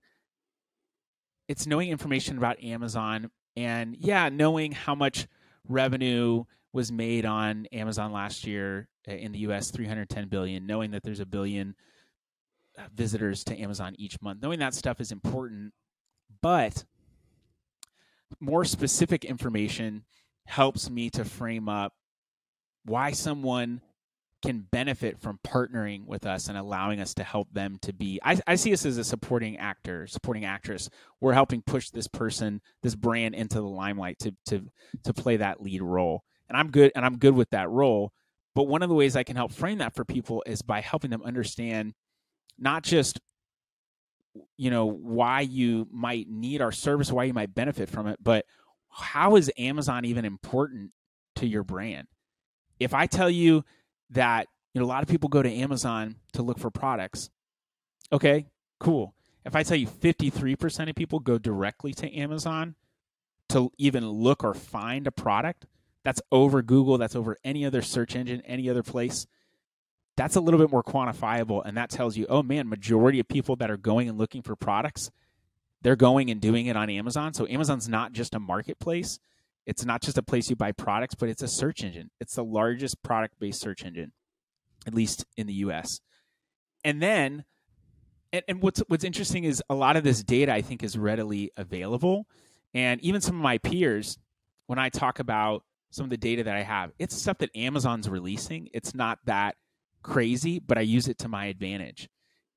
it's 1.48 1.66
knowing 1.66 1.90
information 1.90 2.38
about 2.38 2.62
Amazon 2.62 3.30
and 3.56 3.96
yeah, 3.98 4.28
knowing 4.28 4.72
how 4.72 4.94
much 4.94 5.26
revenue 5.68 6.44
was 6.72 6.90
made 6.90 7.24
on 7.24 7.66
Amazon 7.66 8.12
last 8.12 8.46
year 8.46 8.88
uh, 9.08 9.12
in 9.12 9.32
the 9.32 9.38
US 9.40 9.70
310 9.70 10.28
billion, 10.28 10.66
knowing 10.66 10.90
that 10.90 11.02
there's 11.02 11.20
a 11.20 11.26
billion 11.26 11.76
uh, 12.78 12.82
visitors 12.92 13.44
to 13.44 13.58
Amazon 13.58 13.94
each 13.96 14.20
month. 14.20 14.42
Knowing 14.42 14.58
that 14.58 14.74
stuff 14.74 15.00
is 15.00 15.12
important, 15.12 15.72
but 16.42 16.84
more 18.40 18.64
specific 18.64 19.24
information 19.24 20.04
helps 20.46 20.90
me 20.90 21.10
to 21.10 21.24
frame 21.24 21.68
up 21.68 21.92
why 22.84 23.12
someone 23.12 23.80
can 24.44 24.60
benefit 24.70 25.18
from 25.18 25.38
partnering 25.46 26.04
with 26.04 26.26
us 26.26 26.48
and 26.48 26.58
allowing 26.58 27.00
us 27.00 27.14
to 27.14 27.24
help 27.24 27.48
them 27.52 27.78
to 27.80 27.94
be 27.94 28.20
I, 28.22 28.38
I 28.46 28.56
see 28.56 28.74
us 28.74 28.84
as 28.84 28.98
a 28.98 29.04
supporting 29.04 29.56
actor 29.56 30.06
supporting 30.06 30.44
actress. 30.44 30.90
We're 31.20 31.32
helping 31.32 31.62
push 31.62 31.88
this 31.88 32.06
person 32.06 32.60
this 32.82 32.94
brand 32.94 33.34
into 33.34 33.56
the 33.56 33.62
limelight 33.62 34.18
to 34.20 34.34
to 34.46 34.66
to 35.04 35.14
play 35.14 35.38
that 35.38 35.62
lead 35.62 35.80
role. 35.80 36.24
And 36.48 36.58
i'm 36.58 36.70
good 36.70 36.92
and 36.94 37.06
i'm 37.06 37.16
good 37.16 37.34
with 37.34 37.50
that 37.50 37.70
role. 37.70 38.12
But 38.54 38.64
one 38.64 38.82
of 38.82 38.90
the 38.90 38.94
ways 38.94 39.16
i 39.16 39.22
can 39.22 39.36
help 39.36 39.50
frame 39.50 39.78
that 39.78 39.94
for 39.94 40.04
people 40.04 40.42
is 40.46 40.60
by 40.60 40.82
helping 40.82 41.10
them 41.10 41.22
understand 41.22 41.94
not 42.58 42.82
just 42.82 43.20
you 44.56 44.70
know 44.70 44.86
why 44.86 45.40
you 45.40 45.86
might 45.90 46.28
need 46.28 46.60
our 46.60 46.72
service 46.72 47.10
why 47.12 47.24
you 47.24 47.32
might 47.32 47.54
benefit 47.54 47.88
from 47.88 48.06
it 48.06 48.18
but 48.22 48.46
how 48.90 49.36
is 49.36 49.50
amazon 49.58 50.04
even 50.04 50.24
important 50.24 50.90
to 51.36 51.46
your 51.46 51.64
brand? 51.64 52.06
If 52.78 52.94
i 52.94 53.06
tell 53.06 53.30
you 53.30 53.64
that 54.10 54.48
you 54.72 54.80
know 54.80 54.86
a 54.86 54.88
lot 54.88 55.02
of 55.02 55.08
people 55.08 55.28
go 55.28 55.42
to 55.42 55.52
amazon 55.52 56.16
to 56.32 56.42
look 56.42 56.58
for 56.58 56.70
products 56.70 57.30
okay 58.12 58.46
cool. 58.80 59.14
If 59.44 59.54
i 59.54 59.62
tell 59.62 59.76
you 59.76 59.86
53% 59.86 60.88
of 60.88 60.94
people 60.94 61.20
go 61.20 61.38
directly 61.38 61.92
to 61.94 62.14
amazon 62.14 62.74
to 63.50 63.70
even 63.78 64.08
look 64.08 64.42
or 64.42 64.54
find 64.54 65.06
a 65.06 65.12
product 65.12 65.66
that's 66.04 66.22
over 66.32 66.62
google 66.62 66.98
that's 66.98 67.16
over 67.16 67.36
any 67.44 67.64
other 67.64 67.82
search 67.82 68.16
engine 68.16 68.40
any 68.42 68.68
other 68.68 68.82
place 68.82 69.26
that's 70.16 70.36
a 70.36 70.40
little 70.40 70.60
bit 70.60 70.70
more 70.70 70.82
quantifiable 70.82 71.62
and 71.64 71.76
that 71.76 71.90
tells 71.90 72.16
you 72.16 72.26
oh 72.28 72.42
man 72.42 72.68
majority 72.68 73.20
of 73.20 73.28
people 73.28 73.56
that 73.56 73.70
are 73.70 73.76
going 73.76 74.08
and 74.08 74.18
looking 74.18 74.42
for 74.42 74.56
products 74.56 75.10
they're 75.82 75.96
going 75.96 76.30
and 76.30 76.40
doing 76.40 76.66
it 76.66 76.76
on 76.76 76.88
amazon. 76.88 77.34
So 77.34 77.46
amazon's 77.46 77.88
not 77.88 78.12
just 78.12 78.34
a 78.34 78.40
marketplace. 78.40 79.18
It's 79.66 79.84
not 79.84 80.02
just 80.02 80.18
a 80.18 80.22
place 80.22 80.50
you 80.50 80.56
buy 80.56 80.72
products 80.72 81.14
but 81.14 81.28
it's 81.28 81.42
a 81.42 81.48
search 81.48 81.82
engine. 81.82 82.10
It's 82.20 82.34
the 82.34 82.44
largest 82.44 83.02
product 83.02 83.38
based 83.38 83.60
search 83.60 83.84
engine 83.84 84.12
at 84.86 84.94
least 84.94 85.24
in 85.36 85.46
the 85.46 85.54
us 85.54 86.00
and 86.84 87.02
then 87.02 87.44
and, 88.32 88.42
and 88.48 88.62
what's 88.62 88.80
what's 88.88 89.04
interesting 89.04 89.44
is 89.44 89.62
a 89.70 89.74
lot 89.74 89.96
of 89.96 90.04
this 90.04 90.22
data 90.22 90.52
i 90.52 90.60
think 90.62 90.82
is 90.82 90.96
readily 90.96 91.50
available. 91.56 92.26
And 92.76 93.00
even 93.02 93.20
some 93.20 93.36
of 93.36 93.42
my 93.42 93.58
peers 93.58 94.18
when 94.66 94.78
i 94.78 94.88
talk 94.88 95.18
about 95.18 95.64
some 95.90 96.04
of 96.04 96.10
the 96.10 96.16
data 96.16 96.42
that 96.44 96.56
i 96.56 96.62
have 96.62 96.90
it's 96.98 97.16
stuff 97.16 97.38
that 97.38 97.50
amazon's 97.54 98.08
releasing. 98.08 98.68
It's 98.72 98.94
not 98.94 99.18
that 99.24 99.56
crazy, 100.04 100.60
but 100.60 100.78
I 100.78 100.82
use 100.82 101.08
it 101.08 101.18
to 101.18 101.28
my 101.28 101.46
advantage. 101.46 102.08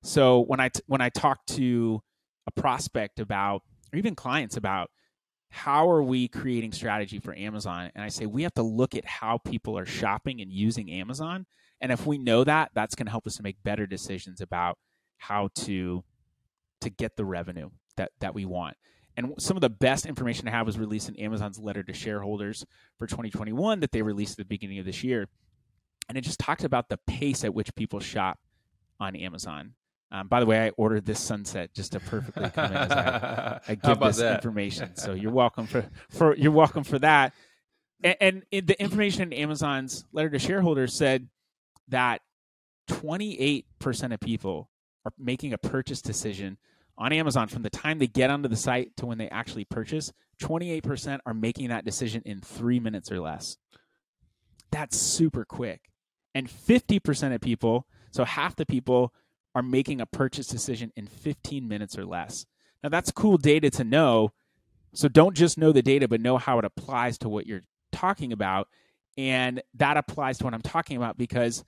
So 0.03 0.41
when 0.41 0.59
I 0.59 0.69
t- 0.69 0.83
when 0.85 1.01
I 1.01 1.09
talk 1.09 1.43
to 1.47 2.01
a 2.45 2.51
prospect 2.51 3.19
about 3.19 3.63
or 3.91 3.97
even 3.97 4.13
clients 4.13 4.57
about 4.57 4.91
how 5.49 5.89
are 5.89 6.03
we 6.03 6.27
creating 6.27 6.71
strategy 6.71 7.19
for 7.19 7.35
Amazon 7.35 7.89
and 7.95 8.03
I 8.03 8.09
say 8.09 8.25
we 8.25 8.43
have 8.43 8.53
to 8.55 8.63
look 8.63 8.95
at 8.95 9.05
how 9.05 9.39
people 9.39 9.77
are 9.77 9.85
shopping 9.85 10.41
and 10.41 10.51
using 10.51 10.91
Amazon 10.91 11.45
and 11.81 11.91
if 11.91 12.05
we 12.05 12.17
know 12.17 12.43
that 12.43 12.71
that's 12.75 12.95
going 12.95 13.05
to 13.05 13.11
help 13.11 13.25
us 13.25 13.37
to 13.37 13.43
make 13.43 13.63
better 13.63 13.87
decisions 13.87 14.41
about 14.41 14.77
how 15.17 15.49
to 15.55 16.03
to 16.81 16.89
get 16.89 17.15
the 17.15 17.25
revenue 17.25 17.69
that 17.95 18.11
that 18.19 18.35
we 18.35 18.45
want. 18.45 18.77
And 19.15 19.33
some 19.39 19.57
of 19.57 19.61
the 19.61 19.69
best 19.69 20.05
information 20.05 20.47
I 20.47 20.51
have 20.51 20.67
was 20.67 20.77
released 20.77 21.09
in 21.09 21.15
Amazon's 21.15 21.57
letter 21.57 21.81
to 21.81 21.93
shareholders 21.93 22.63
for 22.99 23.07
2021 23.07 23.79
that 23.79 23.91
they 23.91 24.03
released 24.03 24.33
at 24.33 24.37
the 24.37 24.45
beginning 24.45 24.77
of 24.77 24.85
this 24.85 25.03
year 25.03 25.27
and 26.09 26.17
it 26.17 26.21
just 26.21 26.39
talked 26.39 26.63
about 26.63 26.89
the 26.89 26.97
pace 26.97 27.43
at 27.43 27.53
which 27.53 27.73
people 27.75 27.99
shop 27.99 28.39
on 28.99 29.15
Amazon. 29.15 29.73
Um, 30.09 30.27
by 30.27 30.39
the 30.39 30.45
way, 30.45 30.65
I 30.65 30.69
ordered 30.69 31.05
this 31.05 31.19
sunset 31.19 31.73
just 31.73 31.91
to 31.91 31.99
perfectly 31.99 32.49
come 32.49 32.71
in 32.71 32.77
as 32.77 32.91
I, 32.91 33.59
I 33.67 33.75
give 33.75 33.99
this 33.99 34.17
that? 34.17 34.35
information. 34.35 34.95
So 34.95 35.13
you're 35.13 35.33
welcome 35.33 35.67
for, 35.67 35.85
for 36.09 36.35
you're 36.35 36.51
welcome 36.51 36.83
for 36.83 36.99
that. 36.99 37.33
And, 38.03 38.43
and 38.51 38.67
the 38.67 38.81
information 38.81 39.23
in 39.23 39.33
Amazon's 39.33 40.05
letter 40.13 40.29
to 40.29 40.39
shareholders 40.39 40.93
said 40.93 41.27
that 41.89 42.21
28% 42.89 44.13
of 44.13 44.19
people 44.19 44.69
are 45.03 45.11
making 45.17 45.51
a 45.51 45.57
purchase 45.57 46.01
decision 46.01 46.57
on 46.97 47.11
Amazon 47.11 47.47
from 47.47 47.63
the 47.63 47.69
time 47.69 47.99
they 47.99 48.07
get 48.07 48.29
onto 48.29 48.47
the 48.47 48.55
site 48.55 48.95
to 48.97 49.05
when 49.05 49.17
they 49.17 49.29
actually 49.29 49.65
purchase. 49.65 50.13
28% 50.41 51.19
are 51.25 51.33
making 51.33 51.69
that 51.69 51.83
decision 51.83 52.21
in 52.25 52.39
three 52.39 52.79
minutes 52.79 53.11
or 53.11 53.19
less. 53.19 53.57
That's 54.71 54.97
super 54.97 55.43
quick 55.43 55.89
and 56.37 56.47
50% 56.47 57.33
of 57.33 57.41
people, 57.41 57.87
so 58.11 58.23
half 58.23 58.55
the 58.55 58.67
people, 58.67 59.11
are 59.55 59.63
making 59.63 60.01
a 60.01 60.05
purchase 60.05 60.45
decision 60.45 60.93
in 60.95 61.07
15 61.07 61.67
minutes 61.67 61.97
or 61.97 62.05
less. 62.05 62.45
Now, 62.83 62.89
that's 62.89 63.11
cool 63.11 63.37
data 63.37 63.71
to 63.71 63.83
know. 63.83 64.33
So 64.93 65.07
don't 65.07 65.35
just 65.35 65.57
know 65.57 65.71
the 65.71 65.81
data, 65.81 66.07
but 66.07 66.21
know 66.21 66.37
how 66.37 66.59
it 66.59 66.65
applies 66.65 67.17
to 67.19 67.29
what 67.29 67.47
you're 67.47 67.63
talking 67.91 68.31
about. 68.31 68.67
And 69.17 69.63
that 69.73 69.97
applies 69.97 70.37
to 70.37 70.43
what 70.43 70.53
I'm 70.53 70.61
talking 70.61 70.95
about 70.95 71.17
because 71.17 71.63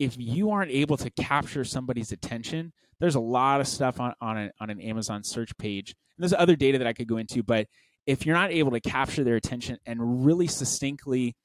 if 0.00 0.16
you 0.18 0.50
aren't 0.50 0.72
able 0.72 0.96
to 0.96 1.10
capture 1.10 1.62
somebody's 1.62 2.10
attention, 2.10 2.72
there's 2.98 3.14
a 3.14 3.20
lot 3.20 3.60
of 3.60 3.68
stuff 3.68 4.00
on, 4.00 4.14
on, 4.20 4.36
a, 4.36 4.50
on 4.58 4.68
an 4.68 4.80
Amazon 4.80 5.22
search 5.22 5.56
page. 5.58 5.94
And 6.16 6.24
there's 6.24 6.34
other 6.34 6.56
data 6.56 6.78
that 6.78 6.88
I 6.88 6.92
could 6.92 7.06
go 7.06 7.18
into, 7.18 7.44
but 7.44 7.68
if 8.04 8.26
you're 8.26 8.34
not 8.34 8.50
able 8.50 8.72
to 8.72 8.80
capture 8.80 9.22
their 9.22 9.36
attention 9.36 9.78
and 9.86 10.26
really 10.26 10.48
succinctly 10.48 11.36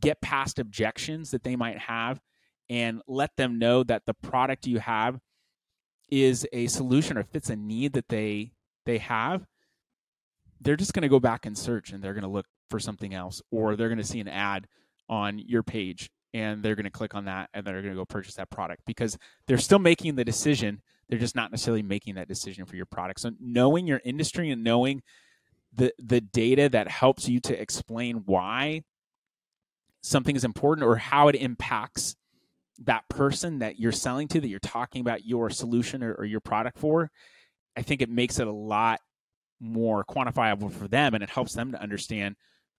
get 0.00 0.20
past 0.20 0.58
objections 0.58 1.30
that 1.30 1.42
they 1.42 1.56
might 1.56 1.78
have 1.78 2.20
and 2.68 3.02
let 3.06 3.36
them 3.36 3.58
know 3.58 3.82
that 3.84 4.02
the 4.06 4.14
product 4.14 4.66
you 4.66 4.78
have 4.78 5.18
is 6.10 6.46
a 6.52 6.66
solution 6.66 7.16
or 7.16 7.24
fits 7.24 7.50
a 7.50 7.56
need 7.56 7.92
that 7.92 8.08
they 8.08 8.52
they 8.84 8.98
have 8.98 9.46
they're 10.60 10.76
just 10.76 10.92
going 10.92 11.02
to 11.02 11.08
go 11.08 11.20
back 11.20 11.44
and 11.46 11.58
search 11.58 11.92
and 11.92 12.02
they're 12.02 12.14
going 12.14 12.22
to 12.22 12.28
look 12.28 12.46
for 12.70 12.78
something 12.78 13.14
else 13.14 13.42
or 13.50 13.76
they're 13.76 13.88
going 13.88 13.98
to 13.98 14.04
see 14.04 14.20
an 14.20 14.28
ad 14.28 14.66
on 15.08 15.38
your 15.38 15.62
page 15.62 16.10
and 16.34 16.62
they're 16.62 16.74
going 16.74 16.84
to 16.84 16.90
click 16.90 17.14
on 17.14 17.26
that 17.26 17.50
and 17.52 17.66
they're 17.66 17.82
going 17.82 17.94
to 17.94 18.00
go 18.00 18.04
purchase 18.04 18.34
that 18.34 18.50
product 18.50 18.82
because 18.86 19.18
they're 19.46 19.58
still 19.58 19.78
making 19.78 20.14
the 20.14 20.24
decision. 20.24 20.80
They're 21.08 21.18
just 21.18 21.36
not 21.36 21.50
necessarily 21.50 21.82
making 21.82 22.14
that 22.14 22.28
decision 22.28 22.64
for 22.64 22.76
your 22.76 22.86
product. 22.86 23.20
So 23.20 23.32
knowing 23.38 23.86
your 23.86 24.00
industry 24.04 24.50
and 24.50 24.64
knowing 24.64 25.02
the 25.74 25.92
the 25.98 26.20
data 26.20 26.68
that 26.68 26.88
helps 26.88 27.28
you 27.28 27.40
to 27.40 27.60
explain 27.60 28.22
why 28.26 28.82
something 30.02 30.36
is 30.36 30.44
important 30.44 30.86
or 30.86 30.96
how 30.96 31.28
it 31.28 31.36
impacts 31.36 32.16
that 32.84 33.08
person 33.08 33.60
that 33.60 33.78
you're 33.78 33.92
selling 33.92 34.28
to 34.28 34.40
that 34.40 34.48
you're 34.48 34.58
talking 34.58 35.00
about 35.00 35.24
your 35.24 35.50
solution 35.50 36.02
or, 36.02 36.14
or, 36.14 36.24
your 36.24 36.40
product 36.40 36.78
for 36.78 37.10
i 37.76 37.82
think 37.82 38.02
it 38.02 38.08
makes 38.08 38.38
it 38.38 38.46
a 38.46 38.52
lot 38.52 39.00
more 39.60 40.04
quantifiable 40.04 40.70
for 40.72 40.88
them 40.88 41.14
and 41.14 41.22
it 41.22 41.30
helps 41.30 41.52
them 41.52 41.70
to 41.72 41.80
understand 41.80 42.34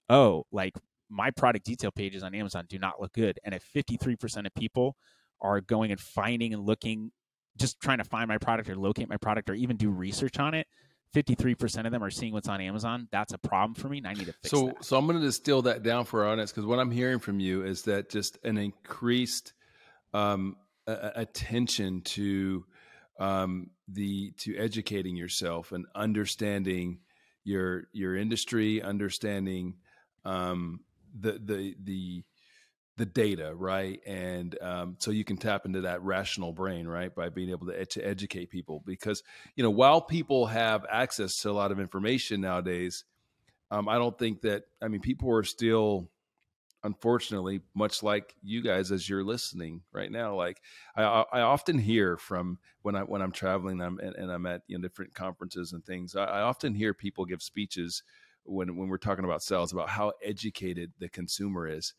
oh 0.10 0.44
like 0.52 0.74
my 1.10 1.32
product 1.32 1.66
detail 1.66 1.92
pages 1.92 2.24
on 2.24 2.36
amazon 2.36 2.66
do 2.68 2.78
not 2.78 3.00
look 3.00 3.14
good 3.14 3.40
and 3.44 3.56
if 3.56 3.64
53% 3.74 4.46
of 4.46 4.54
people 4.56 4.96
are 5.42 5.62
going 5.62 5.92
and 5.92 6.00
finding 6.00 6.54
and 6.54 6.66
looking 6.66 7.12
just 7.56 7.80
trying 7.80 8.00
to 8.00 8.04
find 8.04 8.28
my 8.28 8.38
product 8.38 8.70
or 8.70 8.76
locate 8.76 9.08
my 9.08 9.18
product 9.18 9.50
or 9.50 9.54
even 9.54 9.78
do 9.78 9.90
research 9.90 10.40
on 10.40 10.54
it 10.54 10.68
53% 11.14 11.86
of 11.86 11.91
them 11.91 12.03
are 12.03 12.09
seeing 12.09 12.34
what's 12.34 12.47
on 12.47 12.59
Amazon. 12.59 13.07
That's 13.11 13.34
a 13.34 13.38
problem 13.38 13.76
for 13.76 13.88
me. 13.88 13.99
And 13.99 14.07
I 14.07 14.14
need 14.14 14.26
to 14.26 14.34
fix 14.34 14.49
so, 14.49 14.68
that. 14.68 14.84
So 14.84 14.97
I'm 14.97 15.05
going 15.05 15.20
to 15.20 15.26
distill 15.26 15.61
that 15.64 15.84
down 15.84 16.05
for 16.05 16.24
our 16.24 16.32
audience 16.32 16.51
because 16.51 16.66
what 16.66 16.80
I'm 16.80 16.91
hearing 16.91 17.20
from 17.20 17.39
you 17.39 17.64
is 17.64 17.84
that 17.84 18.09
just 18.09 18.38
an 18.43 18.57
increased 18.57 19.53
um, 20.14 20.57
attention 20.88 22.01
to 22.01 22.66
um, 23.20 23.70
the 23.88 24.32
to 24.39 24.57
educating 24.57 25.16
yourself 25.16 25.72
and 25.72 25.86
understanding 25.95 26.99
your 27.43 27.88
your 27.93 28.16
industry, 28.16 28.82
understanding 28.82 29.76
um, 30.26 30.80
the 31.20 31.34
the 31.43 31.76
the 31.84 32.24
the 32.98 33.06
data, 33.06 33.54
right? 33.56 34.00
And 34.06 34.56
um, 34.62 34.96
so 35.00 35.12
you 35.12 35.24
can 35.24 35.38
tap 35.38 35.66
into 35.66 35.82
that 35.82 36.02
rational 36.04 36.54
brain, 36.54 36.88
right, 36.88 37.14
by 37.14 37.30
being 37.30 37.50
able 37.50 37.68
to, 37.68 37.86
to 37.86 38.02
educate 38.02 38.50
people. 38.50 38.84
Because 38.86 39.24
you 39.56 39.64
know, 39.64 39.72
while 39.72 40.02
people 40.02 40.48
have 40.48 40.86
access 40.91 41.38
to 41.39 41.50
a 41.50 41.54
lot 41.54 41.72
of 41.72 41.80
information 41.80 42.41
nowadays, 42.41 43.04
um, 43.72 43.89
I 43.89 43.96
don't 43.96 44.18
think 44.18 44.41
that. 44.41 44.64
I 44.82 44.89
mean, 44.89 45.02
people 45.02 45.32
are 45.32 45.44
still, 45.44 46.10
unfortunately, 46.84 47.62
much 47.74 48.04
like 48.04 48.36
you 48.44 48.62
guys 48.62 48.91
as 48.91 49.10
you're 49.10 49.24
listening 49.24 49.82
right 49.91 50.12
now. 50.12 50.36
Like 50.36 50.62
I, 50.96 51.04
I 51.04 51.41
often 51.41 51.80
hear 51.80 52.16
from 52.18 52.60
when 52.84 52.96
I 52.96 53.02
when 53.02 53.24
I'm 53.24 53.32
traveling 53.32 53.82
and 53.82 53.84
I'm, 53.84 54.00
and, 54.00 54.16
and 54.16 54.32
I'm 54.32 54.46
at 54.46 54.62
you 54.68 54.78
know, 54.78 54.84
different 54.84 55.16
conferences 55.16 55.74
and 55.74 55.84
things. 55.84 56.16
I, 56.16 56.26
I 56.26 56.41
often 56.41 56.76
hear 56.76 56.94
people 56.94 57.26
give 57.26 57.41
speeches 57.41 58.04
when 58.44 58.76
when 58.78 58.88
we're 58.88 58.98
talking 58.98 59.26
about 59.26 59.41
sales 59.41 59.74
about 59.74 59.89
how 59.89 60.12
educated 60.24 60.91
the 61.00 61.10
consumer 61.10 61.68
is 61.68 61.96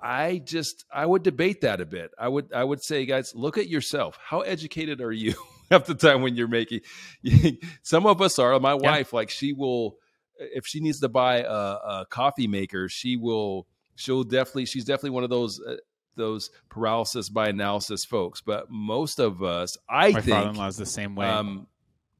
I 0.00 0.40
just 0.44 0.84
I 0.92 1.04
would 1.04 1.22
debate 1.22 1.62
that 1.62 1.80
a 1.80 1.86
bit. 1.86 2.12
I 2.18 2.28
would 2.28 2.52
I 2.52 2.62
would 2.62 2.82
say, 2.82 3.06
guys, 3.06 3.34
look 3.34 3.58
at 3.58 3.68
yourself. 3.68 4.18
How 4.22 4.40
educated 4.40 5.00
are 5.00 5.12
you 5.12 5.34
half 5.70 5.86
the 5.86 5.94
time 5.94 6.22
when 6.22 6.36
you're 6.36 6.48
making? 6.48 6.80
some 7.82 8.06
of 8.06 8.20
us 8.20 8.38
are. 8.38 8.58
My 8.60 8.74
wife, 8.74 9.10
yeah. 9.12 9.16
like 9.16 9.30
she 9.30 9.52
will, 9.52 9.96
if 10.38 10.66
she 10.66 10.80
needs 10.80 11.00
to 11.00 11.08
buy 11.08 11.38
a, 11.38 11.48
a, 11.48 12.06
coffee 12.08 12.46
maker, 12.46 12.88
she 12.88 13.16
will. 13.16 13.66
She'll 13.96 14.24
definitely. 14.24 14.66
She's 14.66 14.84
definitely 14.84 15.10
one 15.10 15.24
of 15.24 15.30
those. 15.30 15.60
Uh, 15.60 15.76
those 16.16 16.50
paralysis 16.68 17.28
by 17.28 17.48
analysis 17.48 18.04
folks, 18.04 18.40
but 18.40 18.70
most 18.70 19.18
of 19.18 19.42
us, 19.42 19.76
I 19.88 20.12
My 20.12 20.20
think, 20.20 20.36
father-in-law 20.36 20.68
is 20.68 20.76
the 20.76 20.86
same 20.86 21.16
way. 21.16 21.26
Um, 21.26 21.66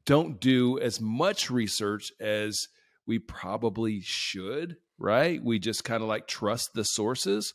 don't 0.05 0.37
do 0.41 0.81
as 0.81 0.99
much 0.99 1.49
research 1.49 2.11
as 2.19 2.67
we 3.05 3.19
probably 3.19 4.01
should 4.01 4.75
right? 4.97 5.43
We 5.43 5.59
just 5.59 5.83
kind 5.83 6.01
of 6.01 6.09
like 6.09 6.27
trust 6.27 6.73
the 6.73 6.83
sources. 6.83 7.53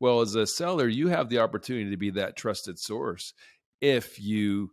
Well, 0.00 0.20
as 0.20 0.34
a 0.34 0.46
seller, 0.46 0.88
you 0.88 1.08
have 1.08 1.28
the 1.28 1.38
opportunity 1.38 1.90
to 1.90 1.96
be 1.96 2.10
that 2.10 2.36
trusted 2.36 2.78
source 2.78 3.32
if 3.80 4.20
you 4.20 4.70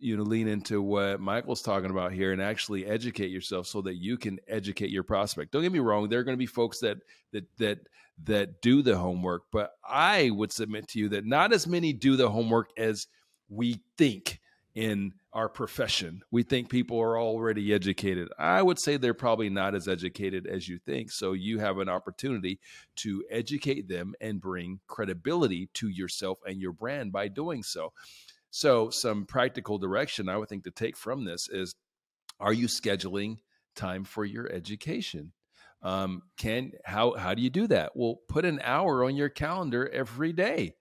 you 0.00 0.16
know 0.16 0.22
lean 0.22 0.48
into 0.48 0.80
what 0.80 1.20
Michael's 1.20 1.62
talking 1.62 1.90
about 1.90 2.12
here 2.12 2.32
and 2.32 2.40
actually 2.40 2.86
educate 2.86 3.30
yourself 3.30 3.66
so 3.66 3.82
that 3.82 3.96
you 3.96 4.16
can 4.16 4.38
educate 4.48 4.90
your 4.90 5.02
prospect. 5.02 5.52
Don't 5.52 5.62
get 5.62 5.72
me 5.72 5.78
wrong, 5.78 6.08
there 6.08 6.20
are 6.20 6.24
going 6.24 6.36
to 6.36 6.38
be 6.38 6.46
folks 6.46 6.80
that 6.80 6.98
that 7.32 7.44
that 7.58 7.78
that 8.24 8.60
do 8.60 8.82
the 8.82 8.98
homework, 8.98 9.44
but 9.52 9.72
I 9.84 10.30
would 10.30 10.52
submit 10.52 10.88
to 10.88 10.98
you 10.98 11.10
that 11.10 11.24
not 11.24 11.52
as 11.52 11.66
many 11.66 11.92
do 11.92 12.16
the 12.16 12.30
homework 12.30 12.70
as 12.76 13.06
we 13.48 13.80
think 13.96 14.40
in 14.74 15.12
our 15.32 15.48
profession. 15.48 16.22
We 16.30 16.42
think 16.42 16.68
people 16.68 17.00
are 17.00 17.18
already 17.18 17.72
educated. 17.72 18.28
I 18.38 18.62
would 18.62 18.78
say 18.78 18.96
they're 18.96 19.14
probably 19.14 19.48
not 19.48 19.74
as 19.74 19.86
educated 19.86 20.46
as 20.46 20.68
you 20.68 20.78
think. 20.78 21.12
So 21.12 21.32
you 21.32 21.58
have 21.60 21.78
an 21.78 21.88
opportunity 21.88 22.58
to 22.96 23.24
educate 23.30 23.88
them 23.88 24.14
and 24.20 24.40
bring 24.40 24.80
credibility 24.88 25.70
to 25.74 25.88
yourself 25.88 26.38
and 26.46 26.60
your 26.60 26.72
brand 26.72 27.12
by 27.12 27.28
doing 27.28 27.62
so. 27.62 27.92
So, 28.52 28.90
some 28.90 29.26
practical 29.26 29.78
direction 29.78 30.28
I 30.28 30.36
would 30.36 30.48
think 30.48 30.64
to 30.64 30.72
take 30.72 30.96
from 30.96 31.24
this 31.24 31.48
is 31.48 31.72
are 32.40 32.52
you 32.52 32.66
scheduling 32.66 33.36
time 33.76 34.02
for 34.02 34.24
your 34.24 34.50
education? 34.50 35.32
Um, 35.82 36.22
can 36.36 36.72
how 36.84 37.14
how 37.14 37.34
do 37.34 37.42
you 37.42 37.50
do 37.50 37.68
that? 37.68 37.92
Well, 37.94 38.16
put 38.28 38.44
an 38.44 38.60
hour 38.64 39.04
on 39.04 39.14
your 39.14 39.28
calendar 39.28 39.88
every 39.88 40.32
day 40.32 40.74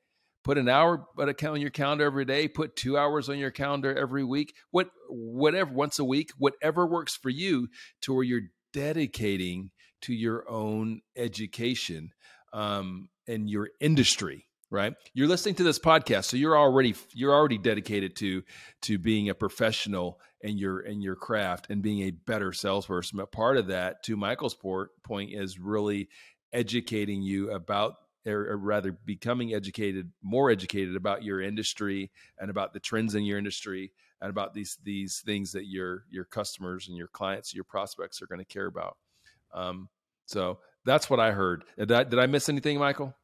put 0.50 0.58
an 0.58 0.68
hour 0.68 1.06
on 1.20 1.62
your 1.62 1.70
calendar 1.70 2.06
every 2.06 2.26
day 2.26 2.47
put 2.47 2.76
two 2.76 2.97
hours 2.97 3.30
on 3.30 3.38
your 3.38 3.52
calendar 3.52 3.95
every 3.95 4.24
week 4.24 4.56
what 4.72 4.89
whatever 5.08 5.72
once 5.72 6.00
a 6.00 6.04
week 6.04 6.32
whatever 6.39 6.88
works 6.88 7.16
for 7.16 7.30
you 7.30 7.68
to 8.02 8.16
where 8.16 8.24
you're 8.24 8.50
dedicating 8.74 9.70
to 10.02 10.12
your 10.12 10.50
own 10.50 11.02
education 11.16 12.10
um, 12.52 13.10
and 13.28 13.47
your 13.47 13.70
industry 13.80 14.47
right? 14.72 14.93
You're 15.14 15.28
listening 15.28 15.56
to 15.56 15.64
this 15.64 15.78
podcast 15.78 16.26
so 16.26 16.38
you're 16.38 16.58
already 16.58 16.95
you're 17.14 17.34
already 17.34 17.60
dedicated 17.60 18.16
to 18.18 18.41
to 18.84 18.97
being 18.97 19.30
a 19.30 19.36
professional 19.36 20.20
in 20.41 20.58
your 20.58 20.80
in 20.80 21.00
your 21.00 21.16
craft 21.16 21.68
and 21.70 21.84
being 21.84 22.02
a 22.02 22.12
better 22.12 22.54
salesperson. 22.54 23.18
But 23.18 23.32
part 23.32 23.58
of 23.58 23.68
that 23.68 24.02
to 24.06 24.18
michael's 24.18 24.56
point 24.56 25.32
is 25.32 25.60
really 25.60 26.10
educating 26.52 27.22
you 27.22 27.52
about 27.52 27.93
or, 28.26 28.57
rather 28.57 28.91
becoming 28.91 29.53
educated, 29.53 30.11
more 30.22 30.49
educated 30.49 30.95
about 30.95 31.24
your 31.24 31.41
industry 31.41 32.11
and 32.38 32.49
about 32.49 32.74
the 32.74 32.80
trends 32.80 33.15
in 33.15 33.24
your 33.24 33.38
industry 33.38 33.91
and 34.22 34.30
about 34.30 34.53
these 34.53 34.78
these 34.84 35.22
things 35.26 35.51
that 35.53 35.65
your 35.65 36.03
your 36.09 36.26
customers 36.26 36.88
and 36.88 36.97
your 36.97 37.07
clients, 37.07 37.53
your 37.53 37.63
prospects 37.63 38.22
are 38.22 38.28
going 38.28 38.39
to 38.39 38.45
care 38.45 38.65
about. 38.65 38.97
Um, 39.53 39.89
so 40.26 40.59
that's 40.86 41.09
what 41.09 41.20
I 41.20 41.32
heard. 41.32 41.63
Did 41.78 41.91
I, 41.91 42.03
did 42.03 42.20
I 42.20 42.26
miss 42.26 42.49
anything, 42.49 42.78
Michael? 42.78 43.15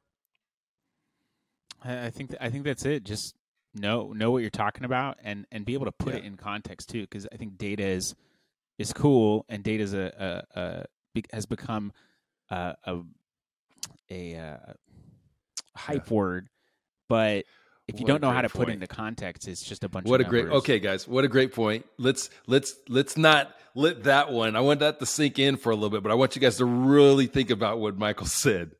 I 1.83 2.09
think 2.09 2.31
th- 2.31 2.41
I 2.41 2.49
think 2.49 2.63
that's 2.63 2.85
it. 2.85 3.03
Just 3.03 3.35
know 3.75 4.13
know 4.13 4.31
what 4.31 4.41
you're 4.41 4.49
talking 4.49 4.85
about 4.85 5.17
and 5.23 5.45
and 5.51 5.65
be 5.65 5.73
able 5.73 5.85
to 5.85 5.91
put 5.91 6.13
yeah. 6.13 6.19
it 6.19 6.25
in 6.25 6.37
context 6.37 6.89
too, 6.89 7.01
because 7.01 7.27
I 7.31 7.37
think 7.37 7.57
data 7.57 7.83
is 7.83 8.15
is 8.77 8.93
cool 8.93 9.45
and 9.49 9.63
data 9.63 9.83
is 9.83 9.93
a, 9.93 10.43
a, 10.55 10.59
a 10.59 11.23
has 11.33 11.45
become 11.45 11.91
a, 12.49 12.75
a 12.85 13.01
a 14.09 14.35
uh, 14.35 14.73
hype 15.75 16.09
yeah. 16.09 16.13
word, 16.13 16.49
but 17.09 17.45
if 17.87 17.99
you 17.99 18.03
what 18.03 18.07
don't 18.07 18.21
know 18.21 18.31
how 18.31 18.41
to 18.41 18.49
point. 18.49 18.65
put 18.65 18.69
it 18.69 18.73
into 18.73 18.87
context, 18.87 19.47
it's 19.47 19.61
just 19.61 19.83
a 19.83 19.89
bunch. 19.89 20.05
Of 20.05 20.09
what 20.09 20.21
a 20.21 20.23
great 20.23 20.47
okay, 20.47 20.79
guys. 20.79 21.07
What 21.07 21.23
a 21.23 21.27
great 21.27 21.53
point. 21.53 21.85
Let's 21.97 22.29
let's 22.47 22.75
let's 22.89 23.15
not 23.15 23.53
let 23.75 24.03
that 24.03 24.31
one. 24.31 24.55
I 24.55 24.61
want 24.61 24.79
that 24.79 24.99
to 24.99 25.05
sink 25.05 25.37
in 25.37 25.57
for 25.57 25.71
a 25.71 25.75
little 25.75 25.91
bit, 25.91 26.01
but 26.01 26.11
I 26.11 26.15
want 26.15 26.35
you 26.35 26.41
guys 26.41 26.57
to 26.57 26.65
really 26.65 27.27
think 27.27 27.51
about 27.51 27.79
what 27.79 27.97
Michael 27.97 28.25
said. 28.25 28.71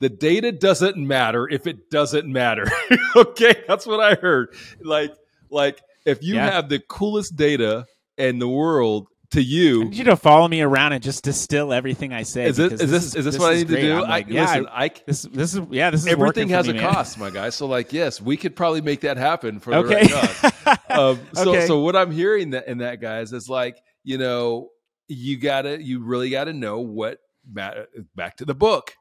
The 0.00 0.08
data 0.08 0.52
doesn't 0.52 0.96
matter 0.96 1.48
if 1.48 1.66
it 1.66 1.90
doesn't 1.90 2.26
matter. 2.26 2.66
okay, 3.16 3.62
that's 3.68 3.86
what 3.86 4.00
I 4.00 4.14
heard. 4.14 4.54
Like 4.80 5.14
like 5.50 5.82
if 6.06 6.22
you 6.22 6.36
yeah. 6.36 6.50
have 6.50 6.68
the 6.68 6.78
coolest 6.80 7.36
data 7.36 7.86
in 8.16 8.38
the 8.38 8.48
world 8.48 9.08
to 9.34 9.42
you. 9.42 9.82
I 9.82 9.84
need 9.84 9.94
you 9.94 10.04
to 10.04 10.16
follow 10.16 10.48
me 10.48 10.62
around 10.62 10.92
and 10.92 11.02
just 11.02 11.22
distill 11.22 11.72
everything 11.72 12.12
I 12.12 12.22
say. 12.22 12.46
Is 12.46 12.56
this 12.56 12.72
is 12.72 12.90
this, 12.90 13.04
is 13.04 13.12
this, 13.12 13.24
this 13.24 13.38
what 13.38 13.52
I 13.52 13.56
need 13.56 13.68
to 13.68 13.80
do? 13.80 14.00
Like, 14.02 14.26
I, 14.26 14.30
yeah, 14.30 14.40
listen, 14.42 14.68
I, 14.70 14.90
this 15.06 15.22
this 15.22 15.54
is 15.54 15.60
yeah, 15.70 15.90
this 15.90 16.02
is 16.02 16.06
everything 16.06 16.48
has 16.48 16.66
me, 16.66 16.78
a 16.78 16.82
man. 16.82 16.92
cost, 16.92 17.18
my 17.18 17.30
guy. 17.30 17.50
So 17.50 17.66
like, 17.66 17.92
yes, 17.92 18.20
we 18.20 18.36
could 18.36 18.56
probably 18.56 18.80
make 18.80 19.00
that 19.02 19.16
happen 19.16 19.60
for 19.60 19.74
okay. 19.74 20.06
the 20.06 20.52
right 20.66 20.90
um, 20.90 21.20
so 21.34 21.50
okay. 21.50 21.66
so 21.66 21.80
what 21.80 21.96
I'm 21.96 22.10
hearing 22.10 22.50
that 22.50 22.68
in 22.68 22.78
that 22.78 23.00
guys 23.00 23.32
is 23.32 23.48
like, 23.48 23.80
you 24.02 24.18
know, 24.18 24.70
you 25.08 25.38
gotta, 25.38 25.82
you 25.82 26.02
really 26.02 26.30
got 26.30 26.44
to 26.44 26.52
know 26.52 26.80
what 26.80 27.18
matter. 27.50 27.86
Back 28.14 28.36
to 28.38 28.44
the 28.44 28.54
book, 28.54 28.92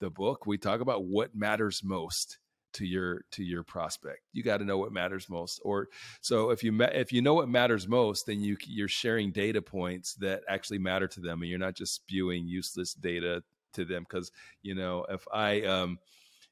the 0.00 0.10
book 0.10 0.46
we 0.46 0.58
talk 0.58 0.80
about 0.80 1.04
what 1.04 1.34
matters 1.34 1.82
most 1.82 2.38
to 2.74 2.86
your 2.86 3.24
to 3.32 3.44
your 3.44 3.62
prospect. 3.62 4.20
You 4.32 4.42
got 4.42 4.58
to 4.58 4.64
know 4.64 4.78
what 4.78 4.92
matters 4.92 5.28
most. 5.28 5.60
Or 5.64 5.88
so 6.20 6.50
if 6.50 6.62
you 6.62 6.76
if 6.82 7.12
you 7.12 7.22
know 7.22 7.34
what 7.34 7.48
matters 7.48 7.88
most, 7.88 8.26
then 8.26 8.40
you 8.40 8.56
you're 8.66 8.88
sharing 8.88 9.32
data 9.32 9.62
points 9.62 10.14
that 10.16 10.42
actually 10.48 10.78
matter 10.78 11.08
to 11.08 11.20
them, 11.20 11.42
and 11.42 11.50
you're 11.50 11.58
not 11.58 11.74
just 11.74 11.94
spewing 11.94 12.46
useless 12.46 12.94
data 12.94 13.42
to 13.74 13.84
them. 13.84 14.04
Because 14.08 14.30
you 14.62 14.74
know 14.74 15.06
if 15.08 15.26
I 15.32 15.62
um 15.62 15.98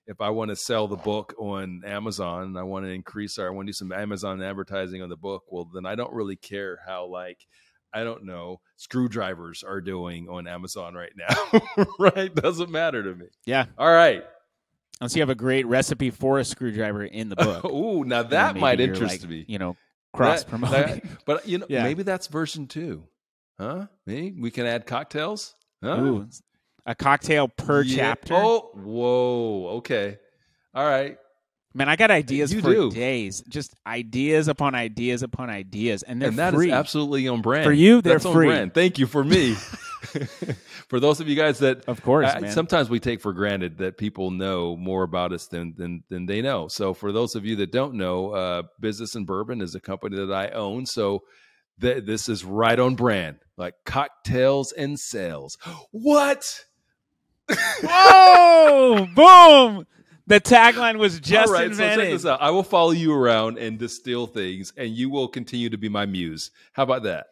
if 0.07 0.21
I 0.21 0.31
want 0.31 0.51
to 0.51 0.57
sell 0.57 0.89
the 0.89 0.97
book 0.97 1.35
on 1.39 1.83
Amazon 1.85 2.45
and 2.45 2.59
I 2.59 2.63
want 2.63 2.87
to 2.87 2.91
increase 2.91 3.39
our 3.39 3.47
I 3.47 3.51
want 3.51 3.67
to 3.67 3.71
do 3.71 3.77
some 3.77 3.93
Amazon 3.93 4.43
advertising 4.43 5.03
on 5.03 5.09
the 5.09 5.17
book, 5.17 5.45
well 5.49 5.69
then 5.73 5.87
I 5.87 5.95
don't 5.95 6.13
really 6.13 6.37
care 6.37 6.79
how 6.87 7.07
like 7.07 7.47
I 7.93 8.05
don't 8.05 8.25
know, 8.25 8.61
screwdrivers 8.77 9.63
are 9.63 9.81
doing 9.81 10.29
on 10.29 10.47
Amazon 10.47 10.95
right 10.95 11.13
now. 11.17 11.85
right? 11.99 12.35
Doesn't 12.35 12.71
matter 12.71 13.03
to 13.03 13.15
me. 13.15 13.27
Yeah. 13.47 13.67
All 13.79 13.91
right. 13.91 14.25
Unless 15.01 15.15
you 15.15 15.23
have 15.23 15.31
a 15.31 15.35
great 15.35 15.67
recipe 15.67 16.11
for 16.11 16.39
a 16.39 16.45
screwdriver 16.45 17.05
in 17.05 17.29
the 17.29 17.37
book. 17.37 17.65
Ooh, 17.71 18.05
now 18.05 18.25
that 18.25 18.57
might 18.57 18.81
interest 18.81 19.23
like, 19.23 19.31
me. 19.31 19.45
You 19.47 19.59
know, 19.59 19.77
cross 20.13 20.45
promoting. 20.45 21.03
But 21.25 21.47
you 21.49 21.59
know, 21.59 21.67
yeah. 21.69 21.85
maybe 21.85 22.03
that's 22.03 22.27
version 22.27 22.67
two, 22.67 23.05
huh? 23.59 23.87
Maybe 24.07 24.41
we 24.41 24.51
can 24.51 24.67
add 24.67 24.87
cocktails. 24.87 25.55
Huh? 25.83 26.01
Ooh, 26.01 26.29
a 26.85 26.95
cocktail 26.95 27.49
per 27.49 27.83
yeah. 27.83 27.97
chapter. 27.97 28.35
Oh, 28.35 28.71
whoa. 28.75 29.69
Okay. 29.77 30.19
All 30.75 30.87
right. 30.87 31.19
Man, 31.75 31.89
I 31.89 31.97
got 31.97 32.11
ideas 32.11 32.53
you 32.53 32.61
for 32.61 32.73
do. 32.73 32.91
days. 32.91 33.43
Just 33.49 33.75
ideas 33.87 34.49
upon 34.49 34.75
ideas 34.75 35.23
upon 35.23 35.51
ideas, 35.51 36.03
and 36.03 36.21
they're 36.21 36.31
and 36.31 36.39
that 36.39 36.55
free. 36.55 36.69
is 36.69 36.73
absolutely 36.73 37.29
on 37.29 37.43
brand 37.43 37.65
for 37.65 37.73
you. 37.73 38.01
They're 38.01 38.19
That's 38.19 38.33
free. 38.33 38.71
Thank 38.71 38.99
you 38.99 39.07
for 39.07 39.23
me. 39.23 39.55
for 40.89 41.01
those 41.01 41.21
of 41.21 41.29
you 41.29 41.37
guys 41.37 41.59
that, 41.59 41.85
of 41.87 42.03
course, 42.03 42.31
sometimes 42.53 42.89
we 42.89 43.01
take 43.01 43.21
for 43.21 43.33
granted 43.33 43.79
that 43.79 43.99
people 43.99 44.31
know 44.31 44.77
more 44.77 45.03
about 45.03 45.33
us 45.33 45.47
than 45.47 45.75
than 45.77 46.05
than 46.09 46.27
they 46.27 46.41
know. 46.43 46.69
So 46.69 46.95
for 46.95 47.13
those 47.13 47.35
of 47.35 47.45
you 47.45 47.57
that 47.57 47.73
don't 47.73 47.95
know, 47.95 48.31
uh, 48.31 48.63
Business 48.81 49.15
and 49.15 49.27
Bourbon 49.27 49.61
is 49.61 49.75
a 49.75 49.81
company 49.81 50.17
that 50.17 50.33
I 50.33 50.51
own. 50.51 50.87
So 50.87 51.25
th- 51.81 52.05
this 52.05 52.29
is 52.29 52.45
right 52.45 52.79
on 52.79 52.95
brand. 52.95 53.39
Like 53.57 53.75
cocktails 53.85 54.73
and 54.73 54.99
sales. 54.99 55.59
What? 55.91 56.65
oh, 57.83 59.09
boom! 59.15 59.87
The 60.27 60.41
tagline 60.41 60.99
was 60.99 61.19
just 61.19 61.49
All 61.49 61.55
right, 61.55 61.65
invented. 61.65 61.97
so 61.97 62.03
check 62.03 62.13
this 62.13 62.27
out. 62.27 62.43
I 62.43 62.51
will 62.51 62.63
follow 62.63 62.91
you 62.91 63.15
around 63.15 63.59
and 63.59 63.79
distill 63.79 64.27
things, 64.27 64.75
and 64.77 64.91
you 64.91 65.09
will 65.09 65.29
continue 65.29 65.71
to 65.71 65.79
be 65.79 65.89
my 65.89 66.05
muse. 66.05 66.51
How 66.73 66.83
about 66.83 67.05
that? 67.05 67.29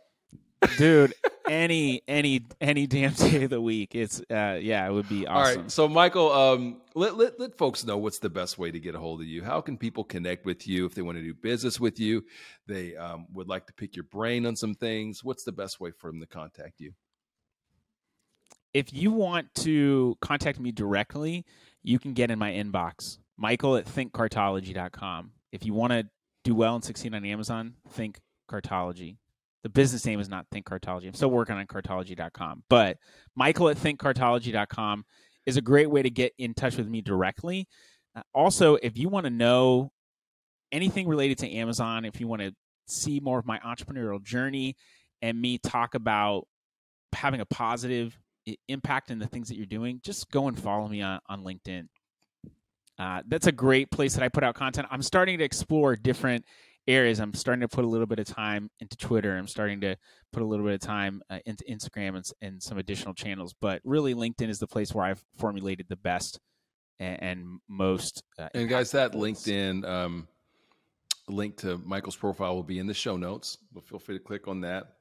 Dude 0.79 1.13
any 1.49 2.03
any 2.09 2.45
any 2.61 2.87
damn 2.87 3.13
day 3.13 3.45
of 3.45 3.51
the 3.51 3.61
week 3.61 3.95
it's 3.95 4.21
uh 4.31 4.59
yeah 4.61 4.87
it 4.87 4.93
would 4.93 5.09
be 5.09 5.27
awesome 5.27 5.59
All 5.59 5.63
right. 5.63 5.71
So, 5.71 5.89
Michael, 5.89 6.33
um, 6.33 6.81
let, 6.95 7.17
let, 7.17 7.39
let 7.39 7.57
folks 7.57 7.85
know 7.85 7.99
what's 7.99 8.19
the 8.19 8.31
best 8.31 8.59
way 8.59 8.71
to 8.71 8.81
get 8.81 8.95
a 8.95 8.99
hold 8.99 9.21
of 9.21 9.27
you. 9.27 9.45
How 9.45 9.61
can 9.61 9.77
people 9.77 10.03
connect 10.03 10.45
with 10.45 10.67
you 10.67 10.87
if 10.87 10.95
they 10.95 11.03
want 11.03 11.19
to 11.19 11.23
do 11.23 11.35
business 11.35 11.79
with 11.79 12.01
you? 12.01 12.25
They 12.67 12.97
um, 12.97 13.27
would 13.33 13.49
like 13.49 13.67
to 13.67 13.73
pick 13.75 13.95
your 13.95 14.05
brain 14.05 14.47
on 14.47 14.57
some 14.57 14.75
things. 14.75 15.23
What's 15.23 15.45
the 15.45 15.53
best 15.53 15.79
way 15.79 15.93
for 15.93 16.11
them 16.11 16.21
to 16.21 16.27
contact 16.27 16.81
you? 16.81 16.93
if 18.77 18.93
you 18.93 19.11
want 19.11 19.55
to 19.55 20.15
contact 20.21 20.61
me 20.61 20.71
directly 20.71 21.47
you 21.83 21.99
can 21.99 22.13
get 22.13 22.31
in 22.31 22.39
my 22.39 22.53
inbox 22.53 23.17
michael 23.39 23.75
at 23.75 23.87
thinkcartology.com 23.87 25.31
if 25.51 25.65
you 25.65 25.73
want 25.73 25.93
to 25.93 26.07
do 26.45 26.55
well 26.55 26.75
and 26.75 26.85
succeed 26.85 27.15
on 27.15 27.25
amazon 27.25 27.73
think 27.89 28.21
cartology 28.51 29.17
the 29.67 29.71
business 29.71 30.07
name 30.07 30.21
is 30.21 30.29
not 30.29 30.47
think 30.53 30.65
cartology 30.65 31.07
i'm 31.07 31.15
still 31.15 31.31
working 31.31 31.57
on 31.57 31.67
cartology.com 31.67 32.63
but 32.71 32.97
michael 33.35 33.69
at 33.69 33.77
thinkcartology.com 33.77 35.05
is 35.45 35.57
a 35.57 35.61
great 35.61 35.91
way 35.91 36.03
to 36.03 36.11
get 36.11 36.33
in 36.39 36.55
touch 36.55 36.77
with 36.77 36.89
me 36.89 37.01
directly 37.01 37.67
uh, 38.15 38.23
also 38.33 38.77
if 38.77 38.97
you 38.97 39.09
want 39.09 39.25
to 39.25 39.31
know 39.31 39.91
anything 40.73 41.09
related 41.09 41.39
to 41.39 41.51
amazon 41.51 42.05
if 42.05 42.21
you 42.21 42.29
want 42.29 42.43
to 42.43 42.53
see 42.87 43.21
more 43.21 43.39
of 43.39 43.47
my 43.47 43.59
entrepreneurial 43.59 44.23
journey 44.23 44.77
and 45.23 45.41
me 45.41 45.59
talk 45.59 45.95
about 45.95 46.47
having 47.13 47.41
a 47.41 47.47
positive 47.47 48.17
impact 48.69 49.11
in 49.11 49.19
the 49.19 49.27
things 49.27 49.49
that 49.49 49.57
you're 49.57 49.67
doing, 49.67 50.01
just 50.05 50.31
go 50.31 50.49
and 50.49 50.59
follow 50.59 50.87
me 50.89 51.03
on, 51.03 51.21
on 51.29 51.43
LinkedIn. 51.43 51.89
Uh, 52.99 53.23
that's 53.27 53.47
a 53.47 53.53
great 53.53 53.91
place 53.91 54.15
that 54.15 54.23
I 54.23 54.29
put 54.29 54.45
out 54.45 54.55
content. 54.55 54.89
I'm 54.91 55.03
starting 55.03 55.39
to 55.39 55.45
explore 55.45 55.97
different 55.97 56.45
areas. 56.87 57.21
I'm 57.21 57.35
starting 57.35 57.61
to 57.63 57.69
put 57.69 57.85
a 57.85 57.89
little 57.89 58.07
bit 58.07 58.19
of 58.19 58.27
time 58.27 58.71
into 58.81 58.97
Twitter. 58.97 59.37
I'm 59.37 59.49
starting 59.49 59.81
to 59.83 59.97
put 60.33 60.43
a 60.43 60.47
little 60.47 60.65
bit 60.65 60.75
of 60.75 60.81
time 60.81 61.23
uh, 61.31 61.39
into 61.47 61.65
Instagram 61.65 62.17
and, 62.17 62.31
and 62.41 62.63
some 62.63 62.79
additional 62.79 63.15
channels. 63.15 63.55
But 63.61 63.81
really, 63.85 64.15
LinkedIn 64.15 64.49
is 64.49 64.59
the 64.59 64.67
place 64.67 64.95
where 64.95 65.05
I've 65.05 65.25
formulated 65.37 65.87
the 65.89 65.97
best 65.97 66.41
and, 66.99 67.23
and 67.23 67.61
most. 67.69 68.23
Uh, 68.39 68.49
And 68.55 68.69
guys, 68.69 68.91
that. 68.93 69.13
LinkedIn 69.13 69.85
um, 69.85 70.29
link 71.29 71.57
to 71.59 71.79
Michael's 71.79 72.17
profile 72.17 72.55
will 72.55 72.63
be 72.63 72.79
in 72.79 72.87
the 72.87 72.95
show 72.95 73.17
notes. 73.17 73.59
But 73.73 73.87
feel 73.87 73.99
free 73.99 74.19
to 74.19 74.25
click 74.25 74.49
on 74.49 74.61
that. 74.63 74.95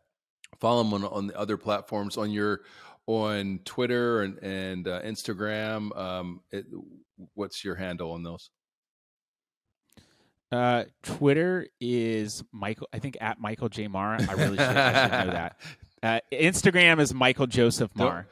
Follow 0.59 0.81
him 0.81 0.93
on, 0.93 1.03
on 1.05 1.27
the 1.27 1.37
other 1.37 1.57
platforms 1.57 2.17
on 2.17 2.31
your 2.31 2.61
on 3.07 3.59
Twitter 3.65 4.21
and 4.23 4.39
and 4.41 4.87
uh, 4.87 5.01
Instagram. 5.01 5.95
Um, 5.97 6.41
it, 6.51 6.65
what's 7.33 7.63
your 7.63 7.75
handle 7.75 8.11
on 8.11 8.23
those? 8.23 8.49
Uh, 10.51 10.83
Twitter 11.03 11.67
is 11.79 12.43
Michael. 12.51 12.87
I 12.93 12.99
think 12.99 13.17
at 13.19 13.39
Michael 13.39 13.69
J 13.69 13.87
Maher. 13.87 14.17
I 14.29 14.33
really 14.33 14.57
should, 14.57 14.59
I 14.59 15.03
should 15.19 15.27
know 15.27 15.33
that. 15.33 15.59
Uh, 16.03 16.19
Instagram 16.31 16.99
is 16.99 17.15
Michael 17.15 17.47
Joseph 17.47 17.91
Don't- 17.95 18.05
Maher. 18.05 18.27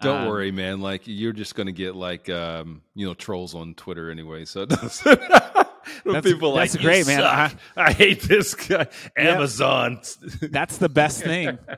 Don't 0.00 0.22
Um, 0.22 0.28
worry, 0.28 0.52
man. 0.52 0.80
Like 0.80 1.02
you're 1.06 1.32
just 1.32 1.56
gonna 1.56 1.72
get 1.72 1.96
like 1.96 2.28
um, 2.30 2.82
you 2.94 3.04
know 3.08 3.14
trolls 3.14 3.56
on 3.56 3.74
Twitter 3.74 4.08
anyway. 4.08 4.44
So 4.44 4.66
That's- 4.66 5.02
people 6.22 6.52
that's 6.54 6.74
like 6.74 6.82
great, 6.84 6.98
"You 7.00 7.04
man. 7.06 7.20
suck. 7.50 7.58
I, 7.76 7.92
hate 7.92 8.22
this 8.22 8.54
guy. 8.54 8.86
Amazon. 9.16 10.00
That's 10.42 10.76
the 10.78 10.88
best 10.88 11.22
thing. 11.24 11.58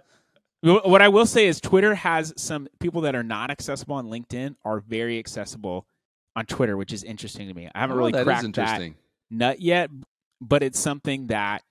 What 0.63 1.01
I 1.01 1.09
will 1.09 1.25
say 1.25 1.47
is 1.47 1.59
Twitter 1.59 1.95
has 1.95 2.35
some 2.37 2.69
people 2.81 3.01
that 3.03 3.15
are 3.15 3.23
not 3.23 3.51
accessible 3.51 3.95
on 3.97 4.09
LinkedIn 4.09 4.57
are 4.63 4.81
very 4.81 5.19
accessible 5.19 5.87
on 6.37 6.45
Twitter, 6.45 6.77
which 6.77 6.93
is 6.93 7.03
interesting 7.03 7.49
to 7.49 7.55
me. 7.55 7.71
I 7.75 7.81
haven't 7.81 7.97
Oh, 7.97 7.99
really 8.01 8.13
that 8.13 8.19
is 8.19 8.25
cracked 8.27 8.43
that 8.43 8.47
interesting. 8.47 8.95
Nut 9.31 9.61
yet, 9.61 9.91
but 10.41 10.63
it's 10.63 10.79
something 10.79 11.29
that 11.29 11.63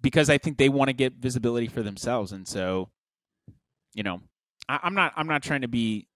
because 0.00 0.30
I 0.30 0.38
think 0.38 0.56
they 0.56 0.68
want 0.68 0.88
to 0.88 0.94
get 0.94 1.14
visibility 1.14 1.66
for 1.66 1.82
themselves, 1.82 2.32
and 2.32 2.46
so 2.46 2.88
you 3.94 4.02
know, 4.02 4.20
I, 4.68 4.80
I'm 4.82 4.94
not 4.94 5.12
I'm 5.16 5.26
not 5.26 5.42
trying 5.42 5.62
to 5.62 5.68
be, 5.68 6.08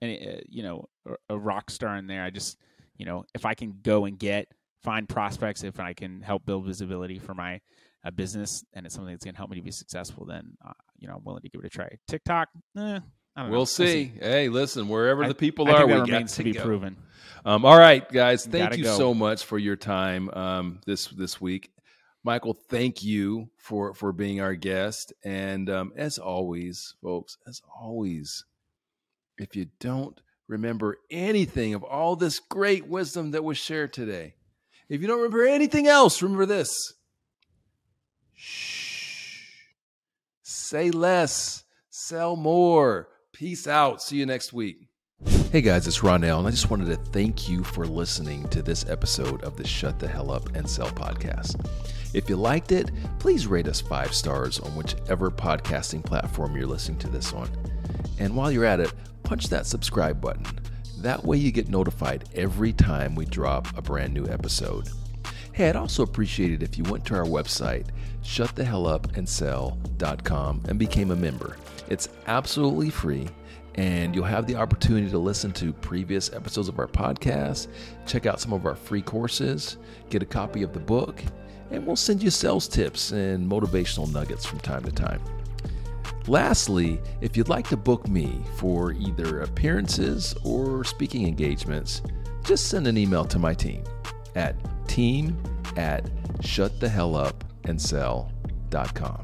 any, 0.00 0.26
uh, 0.26 0.40
you 0.48 0.62
know, 0.62 0.88
a, 1.06 1.34
a 1.34 1.38
rock 1.38 1.70
star 1.70 1.96
in 1.96 2.06
there. 2.06 2.22
I 2.22 2.30
just 2.30 2.58
you 2.96 3.06
know, 3.06 3.24
if 3.34 3.46
I 3.46 3.54
can 3.54 3.78
go 3.82 4.04
and 4.04 4.18
get 4.18 4.48
find 4.82 5.08
prospects, 5.08 5.62
if 5.64 5.80
I 5.80 5.92
can 5.92 6.20
help 6.22 6.46
build 6.46 6.64
visibility 6.64 7.18
for 7.18 7.34
my 7.34 7.60
uh, 8.04 8.10
business, 8.10 8.64
and 8.72 8.86
it's 8.86 8.94
something 8.94 9.12
that's 9.12 9.24
going 9.24 9.34
to 9.34 9.38
help 9.38 9.50
me 9.50 9.56
to 9.56 9.62
be 9.62 9.70
successful, 9.70 10.24
then 10.24 10.56
uh, 10.66 10.72
you 10.98 11.08
know, 11.08 11.16
I'm 11.16 11.24
willing 11.24 11.42
to 11.42 11.48
give 11.48 11.60
it 11.62 11.66
a 11.66 11.70
try. 11.70 11.96
TikTok, 12.08 12.48
eh. 12.76 13.00
We'll 13.46 13.66
see. 13.66 14.12
Hey, 14.20 14.48
listen, 14.48 14.88
wherever 14.88 15.24
I- 15.24 15.28
the 15.28 15.34
people 15.34 15.68
I 15.68 15.72
are, 15.82 15.86
we 15.86 15.94
remains 15.94 16.32
to 16.32 16.38
to 16.38 16.44
be 16.44 16.52
go. 16.52 16.64
proven. 16.64 16.96
Um, 17.44 17.64
all 17.64 17.78
right, 17.78 18.06
guys. 18.10 18.44
Thank 18.46 18.76
you 18.76 18.84
go. 18.84 18.96
so 18.96 19.14
much 19.14 19.44
for 19.44 19.58
your 19.58 19.76
time 19.76 20.28
um, 20.30 20.80
this 20.86 21.06
this 21.06 21.40
week, 21.40 21.70
Michael. 22.24 22.52
Thank 22.54 23.02
you 23.02 23.48
for 23.58 23.94
for 23.94 24.12
being 24.12 24.40
our 24.40 24.54
guest. 24.54 25.12
And 25.24 25.70
um, 25.70 25.92
as 25.96 26.18
always, 26.18 26.94
folks, 27.02 27.38
as 27.46 27.62
always, 27.80 28.44
if 29.38 29.54
you 29.54 29.66
don't 29.78 30.20
remember 30.48 30.98
anything 31.10 31.74
of 31.74 31.84
all 31.84 32.16
this 32.16 32.40
great 32.40 32.86
wisdom 32.88 33.30
that 33.30 33.44
was 33.44 33.56
shared 33.56 33.92
today, 33.92 34.34
if 34.88 35.00
you 35.00 35.06
don't 35.06 35.18
remember 35.18 35.46
anything 35.46 35.86
else, 35.86 36.20
remember 36.22 36.46
this. 36.46 36.70
Shh. 38.34 39.52
Say 40.42 40.90
less. 40.90 41.64
Sell 41.90 42.36
more. 42.36 43.08
Peace 43.38 43.68
out. 43.68 44.02
See 44.02 44.16
you 44.16 44.26
next 44.26 44.52
week. 44.52 44.88
Hey 45.52 45.60
guys, 45.60 45.86
it's 45.86 46.00
Ronnell, 46.00 46.40
and 46.40 46.48
I 46.48 46.50
just 46.50 46.70
wanted 46.70 46.86
to 46.86 46.96
thank 47.12 47.48
you 47.48 47.62
for 47.62 47.86
listening 47.86 48.48
to 48.48 48.62
this 48.62 48.84
episode 48.88 49.44
of 49.44 49.56
the 49.56 49.64
Shut 49.64 50.00
the 50.00 50.08
Hell 50.08 50.32
Up 50.32 50.56
and 50.56 50.68
Sell 50.68 50.90
podcast. 50.90 51.64
If 52.14 52.28
you 52.28 52.34
liked 52.34 52.72
it, 52.72 52.90
please 53.20 53.46
rate 53.46 53.68
us 53.68 53.80
five 53.80 54.12
stars 54.12 54.58
on 54.58 54.72
whichever 54.72 55.30
podcasting 55.30 56.04
platform 56.04 56.56
you're 56.56 56.66
listening 56.66 56.98
to 56.98 57.08
this 57.08 57.32
on. 57.32 57.48
And 58.18 58.34
while 58.34 58.50
you're 58.50 58.64
at 58.64 58.80
it, 58.80 58.92
punch 59.22 59.46
that 59.50 59.66
subscribe 59.66 60.20
button. 60.20 60.44
That 60.98 61.24
way 61.24 61.36
you 61.36 61.52
get 61.52 61.68
notified 61.68 62.28
every 62.34 62.72
time 62.72 63.14
we 63.14 63.24
drop 63.24 63.68
a 63.78 63.82
brand 63.82 64.12
new 64.12 64.26
episode. 64.26 64.88
Hey, 65.52 65.68
I'd 65.68 65.76
also 65.76 66.02
appreciate 66.02 66.50
it 66.50 66.64
if 66.64 66.76
you 66.76 66.82
went 66.82 67.04
to 67.04 67.14
our 67.14 67.24
website, 67.24 67.86
shutthehellupandsell.com, 68.24 70.62
and 70.68 70.76
became 70.76 71.12
a 71.12 71.16
member. 71.16 71.56
It's 71.88 72.08
absolutely 72.26 72.90
free, 72.90 73.28
and 73.74 74.14
you'll 74.14 74.24
have 74.24 74.46
the 74.46 74.56
opportunity 74.56 75.10
to 75.10 75.18
listen 75.18 75.52
to 75.52 75.72
previous 75.72 76.32
episodes 76.32 76.68
of 76.68 76.78
our 76.78 76.86
podcast, 76.86 77.68
check 78.06 78.26
out 78.26 78.40
some 78.40 78.52
of 78.52 78.66
our 78.66 78.74
free 78.74 79.02
courses, 79.02 79.78
get 80.10 80.22
a 80.22 80.26
copy 80.26 80.62
of 80.62 80.72
the 80.72 80.80
book, 80.80 81.22
and 81.70 81.86
we'll 81.86 81.96
send 81.96 82.22
you 82.22 82.30
sales 82.30 82.68
tips 82.68 83.12
and 83.12 83.50
motivational 83.50 84.12
nuggets 84.12 84.44
from 84.44 84.60
time 84.60 84.84
to 84.84 84.92
time. 84.92 85.22
Lastly, 86.26 87.00
if 87.20 87.36
you'd 87.36 87.48
like 87.48 87.68
to 87.68 87.76
book 87.76 88.08
me 88.08 88.40
for 88.56 88.92
either 88.92 89.40
appearances 89.40 90.34
or 90.44 90.84
speaking 90.84 91.26
engagements, 91.26 92.02
just 92.44 92.68
send 92.68 92.86
an 92.86 92.98
email 92.98 93.24
to 93.24 93.38
my 93.38 93.54
team 93.54 93.82
at 94.34 94.54
team 94.88 95.40
at 95.76 96.04
shutthehellupandsell.com. 96.40 99.22